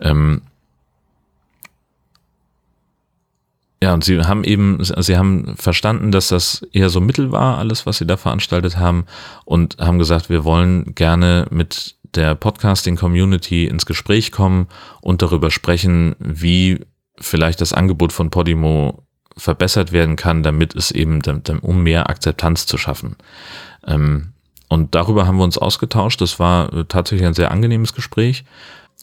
Ähm, 0.00 0.42
ja, 3.82 3.94
und 3.94 4.02
sie 4.02 4.20
haben 4.20 4.42
eben, 4.42 4.78
sie 4.82 5.16
haben 5.16 5.54
verstanden, 5.56 6.10
dass 6.10 6.28
das 6.28 6.66
eher 6.72 6.90
so 6.90 7.00
Mittel 7.00 7.30
war, 7.30 7.58
alles, 7.58 7.86
was 7.86 7.98
sie 7.98 8.06
da 8.06 8.16
veranstaltet 8.16 8.78
haben, 8.78 9.04
und 9.44 9.76
haben 9.78 9.98
gesagt, 9.98 10.28
wir 10.28 10.44
wollen 10.44 10.94
gerne 10.94 11.46
mit 11.50 11.94
der 12.14 12.34
Podcasting-Community 12.34 13.66
ins 13.66 13.86
Gespräch 13.86 14.32
kommen 14.32 14.66
und 15.02 15.22
darüber 15.22 15.50
sprechen, 15.50 16.16
wie 16.18 16.80
vielleicht 17.20 17.60
das 17.60 17.72
Angebot 17.72 18.12
von 18.12 18.30
Podimo 18.30 19.02
verbessert 19.36 19.92
werden 19.92 20.16
kann, 20.16 20.42
damit 20.42 20.74
es 20.74 20.90
eben, 20.90 21.20
um 21.60 21.82
mehr 21.82 22.08
Akzeptanz 22.08 22.66
zu 22.66 22.78
schaffen. 22.78 23.16
Ähm, 23.86 24.32
und 24.68 24.94
darüber 24.94 25.26
haben 25.26 25.36
wir 25.36 25.44
uns 25.44 25.58
ausgetauscht. 25.58 26.20
Das 26.20 26.38
war 26.38 26.72
äh, 26.72 26.84
tatsächlich 26.86 27.26
ein 27.26 27.34
sehr 27.34 27.50
angenehmes 27.50 27.94
Gespräch. 27.94 28.44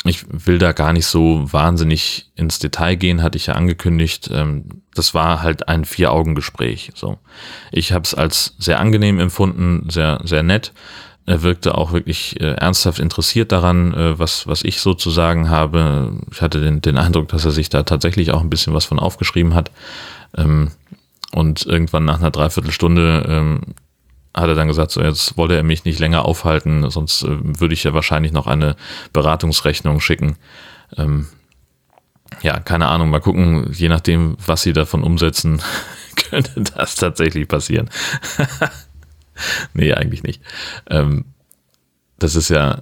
Ich 0.05 0.25
will 0.29 0.57
da 0.57 0.73
gar 0.73 0.91
nicht 0.91 1.05
so 1.05 1.53
wahnsinnig 1.53 2.31
ins 2.35 2.59
Detail 2.59 2.95
gehen, 2.95 3.21
hatte 3.21 3.37
ich 3.37 3.45
ja 3.45 3.53
angekündigt. 3.53 4.29
Ähm, 4.33 4.83
das 4.95 5.13
war 5.13 5.41
halt 5.41 5.69
ein 5.69 5.85
Vier-Augen-Gespräch. 5.85 6.91
So, 6.95 7.19
ich 7.71 7.93
habe 7.93 8.03
es 8.03 8.13
als 8.13 8.55
sehr 8.57 8.79
angenehm 8.79 9.19
empfunden, 9.19 9.89
sehr 9.89 10.19
sehr 10.23 10.43
nett. 10.43 10.73
Er 11.25 11.41
wirkte 11.41 11.77
auch 11.77 11.93
wirklich 11.93 12.39
äh, 12.41 12.53
ernsthaft 12.53 12.99
interessiert 12.99 13.51
daran, 13.51 13.93
äh, 13.93 14.19
was, 14.19 14.45
was 14.45 14.63
ich 14.63 14.81
so 14.81 14.93
zu 14.93 15.09
sagen 15.09 15.49
habe. 15.49 16.11
Ich 16.31 16.41
hatte 16.41 16.59
den, 16.59 16.81
den 16.81 16.97
Eindruck, 16.97 17.29
dass 17.29 17.45
er 17.45 17.51
sich 17.51 17.69
da 17.69 17.83
tatsächlich 17.83 18.31
auch 18.31 18.41
ein 18.41 18.49
bisschen 18.49 18.73
was 18.73 18.85
von 18.85 18.99
aufgeschrieben 18.99 19.53
hat. 19.53 19.71
Ähm, 20.35 20.71
und 21.31 21.65
irgendwann 21.65 22.05
nach 22.05 22.19
einer 22.19 22.31
Dreiviertelstunde 22.31 23.25
ähm, 23.27 23.61
hat 24.33 24.49
er 24.49 24.55
dann 24.55 24.67
gesagt, 24.67 24.91
so 24.91 25.01
jetzt 25.01 25.37
wollte 25.37 25.55
er 25.55 25.63
mich 25.63 25.85
nicht 25.85 25.99
länger 25.99 26.25
aufhalten, 26.25 26.89
sonst 26.89 27.23
äh, 27.23 27.59
würde 27.59 27.73
ich 27.73 27.83
ja 27.83 27.93
wahrscheinlich 27.93 28.33
noch 28.33 28.47
eine 28.47 28.75
Beratungsrechnung 29.13 30.01
schicken. 30.01 30.35
Ähm, 30.97 31.27
ja, 32.41 32.59
keine 32.59 32.87
Ahnung, 32.87 33.09
mal 33.09 33.21
gucken, 33.21 33.71
je 33.71 33.89
nachdem, 33.89 34.35
was 34.45 34.63
sie 34.63 34.73
davon 34.73 35.03
umsetzen, 35.03 35.61
könnte 36.29 36.61
das 36.75 36.95
tatsächlich 36.95 37.47
passieren. 37.47 37.89
nee, 39.73 39.93
eigentlich 39.93 40.23
nicht. 40.23 40.41
Ähm, 40.89 41.25
das 42.17 42.35
ist 42.35 42.49
ja 42.49 42.79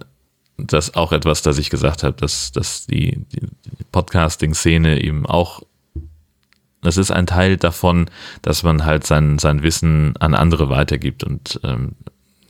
das 0.56 0.94
auch 0.94 1.12
etwas, 1.12 1.42
das 1.42 1.58
ich 1.58 1.70
gesagt 1.70 2.02
habe, 2.02 2.16
dass, 2.16 2.52
dass 2.52 2.86
die, 2.86 3.24
die 3.32 3.48
Podcasting-Szene 3.90 5.02
eben 5.02 5.26
auch, 5.26 5.62
das 6.82 6.96
ist 6.96 7.10
ein 7.10 7.26
Teil 7.26 7.56
davon, 7.56 8.06
dass 8.42 8.62
man 8.62 8.84
halt 8.84 9.06
sein, 9.06 9.38
sein 9.38 9.62
Wissen 9.62 10.16
an 10.18 10.34
andere 10.34 10.68
weitergibt. 10.68 11.24
Und 11.24 11.60
ähm, 11.64 11.92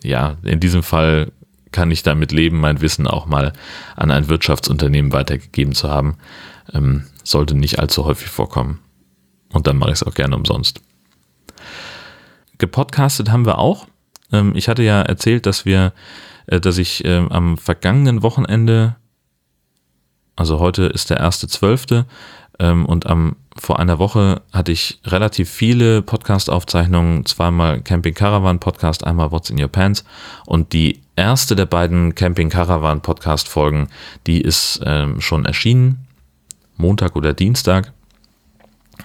ja, 0.03 0.37
in 0.43 0.61
diesem 0.61 0.83
Fall 0.83 1.33
kann 1.71 1.91
ich 1.91 2.03
damit 2.03 2.33
leben, 2.33 2.61
mein 2.61 2.81
Wissen 2.81 3.07
auch 3.07 3.27
mal 3.27 3.53
an 3.97 4.11
ein 4.11 4.29
Wirtschaftsunternehmen 4.29 5.13
weitergegeben 5.13 5.75
zu 5.75 5.91
haben. 5.91 6.19
Ähm, 6.73 7.07
sollte 7.25 7.55
nicht 7.55 7.79
allzu 7.79 8.05
häufig 8.05 8.29
vorkommen. 8.29 8.81
Und 9.53 9.67
dann 9.67 9.77
mache 9.77 9.91
ich 9.91 9.97
es 9.97 10.03
auch 10.03 10.15
gerne 10.15 10.37
umsonst. 10.37 10.81
Gepodcastet 12.59 13.31
haben 13.31 13.47
wir 13.47 13.59
auch. 13.59 13.87
Ähm, 14.33 14.53
ich 14.55 14.69
hatte 14.69 14.83
ja 14.83 15.03
erzählt, 15.03 15.47
dass 15.47 15.65
wir, 15.65 15.93
äh, 16.47 16.61
dass 16.61 16.79
ich 16.79 17.05
äh, 17.05 17.27
am 17.29 17.59
vergangenen 17.59 18.23
Wochenende, 18.23 18.97
also 20.37 20.59
heute 20.59 20.85
ist 20.85 21.11
der 21.11 21.19
erste 21.19 21.49
Zwölfte, 21.49 22.07
ähm, 22.59 22.87
und 22.87 23.07
am 23.07 23.37
vor 23.57 23.79
einer 23.79 23.99
Woche 23.99 24.41
hatte 24.53 24.73
ich 24.73 25.01
relativ 25.05 25.51
viele 25.51 26.01
Podcast-Aufzeichnungen, 26.01 27.27
zweimal 27.27 27.83
Camping 27.83 28.15
Caravan 28.15 28.61
Podcast, 28.61 29.05
einmal 29.05 29.31
What's 29.31 29.51
in 29.51 29.61
Your 29.61 29.69
Pants. 29.69 30.05
Und 30.47 30.73
die 30.73 31.03
erste 31.17 31.55
der 31.55 31.67
beiden 31.67 32.15
Camping 32.15 32.49
Caravan 32.49 33.03
Podcast 33.03 33.49
Folgen, 33.49 33.89
die 34.27 34.41
ist 34.41 34.81
ähm, 34.87 35.21
schon 35.21 35.45
erschienen, 35.45 36.07
Montag 36.77 37.15
oder 37.15 37.35
Dienstag 37.35 37.93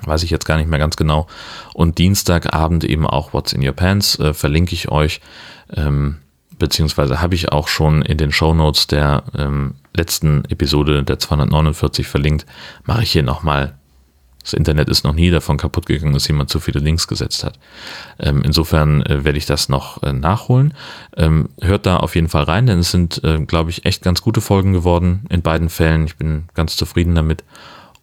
weiß 0.05 0.23
ich 0.23 0.29
jetzt 0.29 0.45
gar 0.45 0.57
nicht 0.57 0.69
mehr 0.69 0.79
ganz 0.79 0.95
genau. 0.95 1.27
Und 1.73 1.97
Dienstagabend 1.97 2.83
eben 2.83 3.05
auch 3.07 3.33
What's 3.33 3.53
in 3.53 3.65
Your 3.65 3.73
Pants 3.73 4.19
äh, 4.19 4.33
verlinke 4.33 4.73
ich 4.73 4.89
euch, 4.89 5.21
ähm, 5.75 6.17
beziehungsweise 6.57 7.21
habe 7.21 7.35
ich 7.35 7.51
auch 7.51 7.67
schon 7.67 8.01
in 8.01 8.17
den 8.17 8.31
Show 8.31 8.53
Notes 8.53 8.87
der 8.87 9.23
ähm, 9.37 9.75
letzten 9.95 10.45
Episode 10.45 11.03
der 11.03 11.19
249 11.19 12.07
verlinkt. 12.07 12.45
Mache 12.85 13.03
ich 13.03 13.11
hier 13.11 13.23
nochmal. 13.23 13.73
Das 14.41 14.53
Internet 14.53 14.87
ist 14.87 15.03
noch 15.03 15.13
nie 15.13 15.29
davon 15.29 15.57
kaputt 15.57 15.87
gegangen, 15.87 16.13
dass 16.13 16.29
jemand 16.29 16.49
zu 16.49 16.61
viele 16.61 16.79
Links 16.79 17.09
gesetzt 17.09 17.43
hat. 17.43 17.59
Ähm, 18.17 18.43
insofern 18.45 19.01
äh, 19.01 19.25
werde 19.25 19.37
ich 19.37 19.45
das 19.45 19.67
noch 19.67 20.01
äh, 20.03 20.13
nachholen. 20.13 20.73
Ähm, 21.17 21.49
hört 21.59 21.85
da 21.85 21.97
auf 21.97 22.15
jeden 22.15 22.29
Fall 22.29 22.43
rein, 22.43 22.65
denn 22.65 22.79
es 22.79 22.91
sind, 22.91 23.21
äh, 23.25 23.41
glaube 23.41 23.71
ich, 23.71 23.85
echt 23.85 24.03
ganz 24.03 24.21
gute 24.21 24.39
Folgen 24.39 24.71
geworden 24.71 25.25
in 25.29 25.41
beiden 25.41 25.67
Fällen. 25.67 26.05
Ich 26.05 26.15
bin 26.15 26.45
ganz 26.53 26.77
zufrieden 26.77 27.13
damit. 27.13 27.43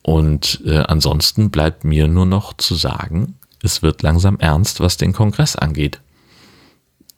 Und 0.06 0.60
äh, 0.66 0.80
ansonsten 0.80 1.50
bleibt 1.50 1.82
mir 1.82 2.08
nur 2.08 2.26
noch 2.26 2.52
zu 2.54 2.74
sagen, 2.74 3.38
es 3.62 3.80
wird 3.80 4.02
langsam 4.02 4.38
ernst, 4.38 4.80
was 4.80 4.98
den 4.98 5.14
Kongress 5.14 5.56
angeht. 5.56 6.00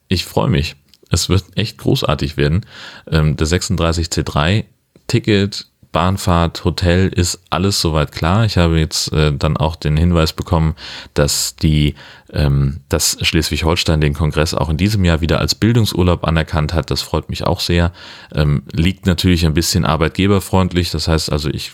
Ich 0.07 0.25
freue 0.25 0.49
mich. 0.49 0.77
Es 1.11 1.29
wird 1.29 1.45
echt 1.57 1.79
großartig 1.79 2.37
werden. 2.37 2.65
Ähm, 3.11 3.37
der 3.37 3.49
36C3 3.49 4.65
Ticket 5.09 5.67
Bahnfahrt, 5.91 6.65
Hotel 6.65 7.09
ist 7.09 7.41
alles 7.51 7.81
soweit 7.81 8.13
klar. 8.13 8.45
Ich 8.45 8.57
habe 8.57 8.79
jetzt 8.79 9.13
äh, 9.13 9.33
dann 9.33 9.57
auch 9.57 9.77
den 9.77 9.97
Hinweis 9.97 10.33
bekommen, 10.35 10.77
dass 11.15 11.57
die, 11.57 11.95
ähm, 12.33 12.81
dass 12.89 13.17
Schleswig-Holstein 13.23 14.01
den 14.01 14.13
Kongress 14.13 14.53
auch 14.53 14.69
in 14.69 14.77
diesem 14.77 15.05
Jahr 15.05 15.23
wieder 15.23 15.41
als 15.41 15.55
Bildungsurlaub 15.55 16.25
anerkannt 16.25 16.75
hat. 16.75 16.91
Das 16.91 17.03
freut 17.03 17.31
mich 17.31 17.47
auch 17.47 17.61
sehr. 17.61 17.93
Ähm, 18.35 18.63
liegt 18.71 19.07
natürlich 19.07 19.47
ein 19.47 19.55
bisschen 19.55 19.85
arbeitgeberfreundlich. 19.87 20.91
Das 20.91 21.09
heißt 21.09 21.33
also, 21.33 21.49
ich 21.49 21.73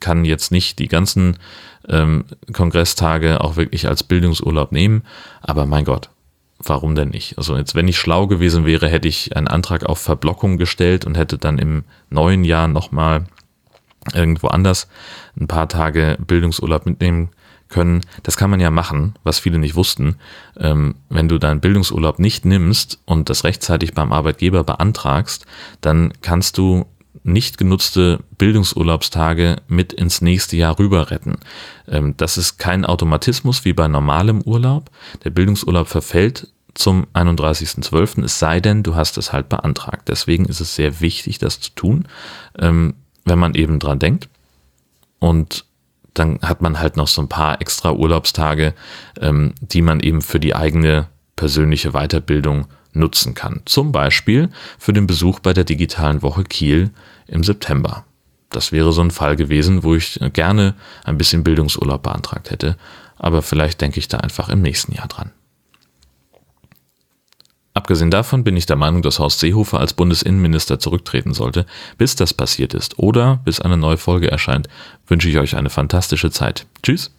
kann 0.00 0.24
jetzt 0.24 0.50
nicht 0.50 0.78
die 0.78 0.88
ganzen 0.88 1.36
ähm, 1.88 2.24
Kongresstage 2.52 3.40
auch 3.40 3.56
wirklich 3.56 3.86
als 3.88 4.02
Bildungsurlaub 4.02 4.72
nehmen. 4.72 5.02
Aber 5.42 5.66
mein 5.66 5.84
Gott, 5.84 6.10
warum 6.58 6.94
denn 6.94 7.10
nicht? 7.10 7.38
Also 7.38 7.56
jetzt, 7.56 7.74
wenn 7.74 7.88
ich 7.88 7.98
schlau 7.98 8.26
gewesen 8.26 8.64
wäre, 8.66 8.88
hätte 8.88 9.08
ich 9.08 9.36
einen 9.36 9.48
Antrag 9.48 9.84
auf 9.84 9.98
Verblockung 9.98 10.58
gestellt 10.58 11.04
und 11.04 11.16
hätte 11.16 11.38
dann 11.38 11.58
im 11.58 11.84
neuen 12.08 12.44
Jahr 12.44 12.68
nochmal 12.68 13.26
irgendwo 14.14 14.48
anders 14.48 14.88
ein 15.38 15.46
paar 15.46 15.68
Tage 15.68 16.16
Bildungsurlaub 16.26 16.86
mitnehmen 16.86 17.30
können. 17.68 18.00
Das 18.22 18.36
kann 18.36 18.50
man 18.50 18.60
ja 18.60 18.70
machen, 18.70 19.14
was 19.22 19.38
viele 19.38 19.58
nicht 19.58 19.76
wussten. 19.76 20.16
Ähm, 20.58 20.96
wenn 21.08 21.28
du 21.28 21.38
deinen 21.38 21.60
Bildungsurlaub 21.60 22.18
nicht 22.18 22.44
nimmst 22.44 23.00
und 23.04 23.30
das 23.30 23.44
rechtzeitig 23.44 23.94
beim 23.94 24.12
Arbeitgeber 24.12 24.64
beantragst, 24.64 25.46
dann 25.80 26.12
kannst 26.20 26.58
du 26.58 26.86
nicht 27.22 27.58
genutzte 27.58 28.20
Bildungsurlaubstage 28.38 29.56
mit 29.68 29.92
ins 29.92 30.22
nächste 30.22 30.56
Jahr 30.56 30.78
rüber 30.78 31.10
retten. 31.10 31.38
Ähm, 31.88 32.14
das 32.16 32.38
ist 32.38 32.58
kein 32.58 32.84
Automatismus 32.84 33.64
wie 33.64 33.72
bei 33.72 33.88
normalem 33.88 34.40
Urlaub. 34.42 34.90
Der 35.24 35.30
Bildungsurlaub 35.30 35.88
verfällt 35.88 36.48
zum 36.74 37.06
31.12., 37.14 38.24
es 38.24 38.38
sei 38.38 38.60
denn, 38.60 38.82
du 38.82 38.94
hast 38.94 39.18
es 39.18 39.32
halt 39.32 39.48
beantragt. 39.48 40.08
Deswegen 40.08 40.46
ist 40.46 40.60
es 40.60 40.74
sehr 40.74 41.00
wichtig, 41.00 41.38
das 41.38 41.60
zu 41.60 41.70
tun. 41.74 42.06
Ähm, 42.58 42.94
wenn 43.24 43.38
man 43.38 43.54
eben 43.54 43.78
dran 43.78 43.98
denkt. 43.98 44.28
Und 45.18 45.64
dann 46.14 46.40
hat 46.42 46.60
man 46.60 46.80
halt 46.80 46.96
noch 46.96 47.08
so 47.08 47.22
ein 47.22 47.28
paar 47.28 47.60
extra 47.60 47.92
Urlaubstage, 47.92 48.74
ähm, 49.20 49.54
die 49.60 49.82
man 49.82 50.00
eben 50.00 50.22
für 50.22 50.40
die 50.40 50.54
eigene 50.54 51.08
persönliche 51.36 51.92
Weiterbildung 51.92 52.66
nutzen 52.92 53.34
kann. 53.34 53.62
Zum 53.64 53.92
Beispiel 53.92 54.50
für 54.78 54.92
den 54.92 55.06
Besuch 55.06 55.40
bei 55.40 55.52
der 55.52 55.64
digitalen 55.64 56.22
Woche 56.22 56.44
Kiel 56.44 56.90
im 57.26 57.44
September. 57.44 58.04
Das 58.50 58.72
wäre 58.72 58.92
so 58.92 59.00
ein 59.00 59.12
Fall 59.12 59.36
gewesen, 59.36 59.84
wo 59.84 59.94
ich 59.94 60.18
gerne 60.32 60.74
ein 61.04 61.18
bisschen 61.18 61.44
Bildungsurlaub 61.44 62.02
beantragt 62.02 62.50
hätte, 62.50 62.76
aber 63.16 63.42
vielleicht 63.42 63.80
denke 63.80 64.00
ich 64.00 64.08
da 64.08 64.18
einfach 64.18 64.48
im 64.48 64.60
nächsten 64.60 64.92
Jahr 64.92 65.08
dran. 65.08 65.30
Abgesehen 67.72 68.10
davon 68.10 68.42
bin 68.42 68.56
ich 68.56 68.66
der 68.66 68.76
Meinung, 68.76 69.02
dass 69.02 69.20
Horst 69.20 69.38
Seehofer 69.38 69.78
als 69.78 69.94
Bundesinnenminister 69.94 70.80
zurücktreten 70.80 71.34
sollte. 71.34 71.66
Bis 71.98 72.16
das 72.16 72.34
passiert 72.34 72.74
ist 72.74 72.98
oder 72.98 73.40
bis 73.44 73.60
eine 73.60 73.76
neue 73.76 73.96
Folge 73.96 74.30
erscheint, 74.30 74.68
wünsche 75.06 75.28
ich 75.28 75.38
euch 75.38 75.56
eine 75.56 75.70
fantastische 75.70 76.32
Zeit. 76.32 76.66
Tschüss. 76.82 77.12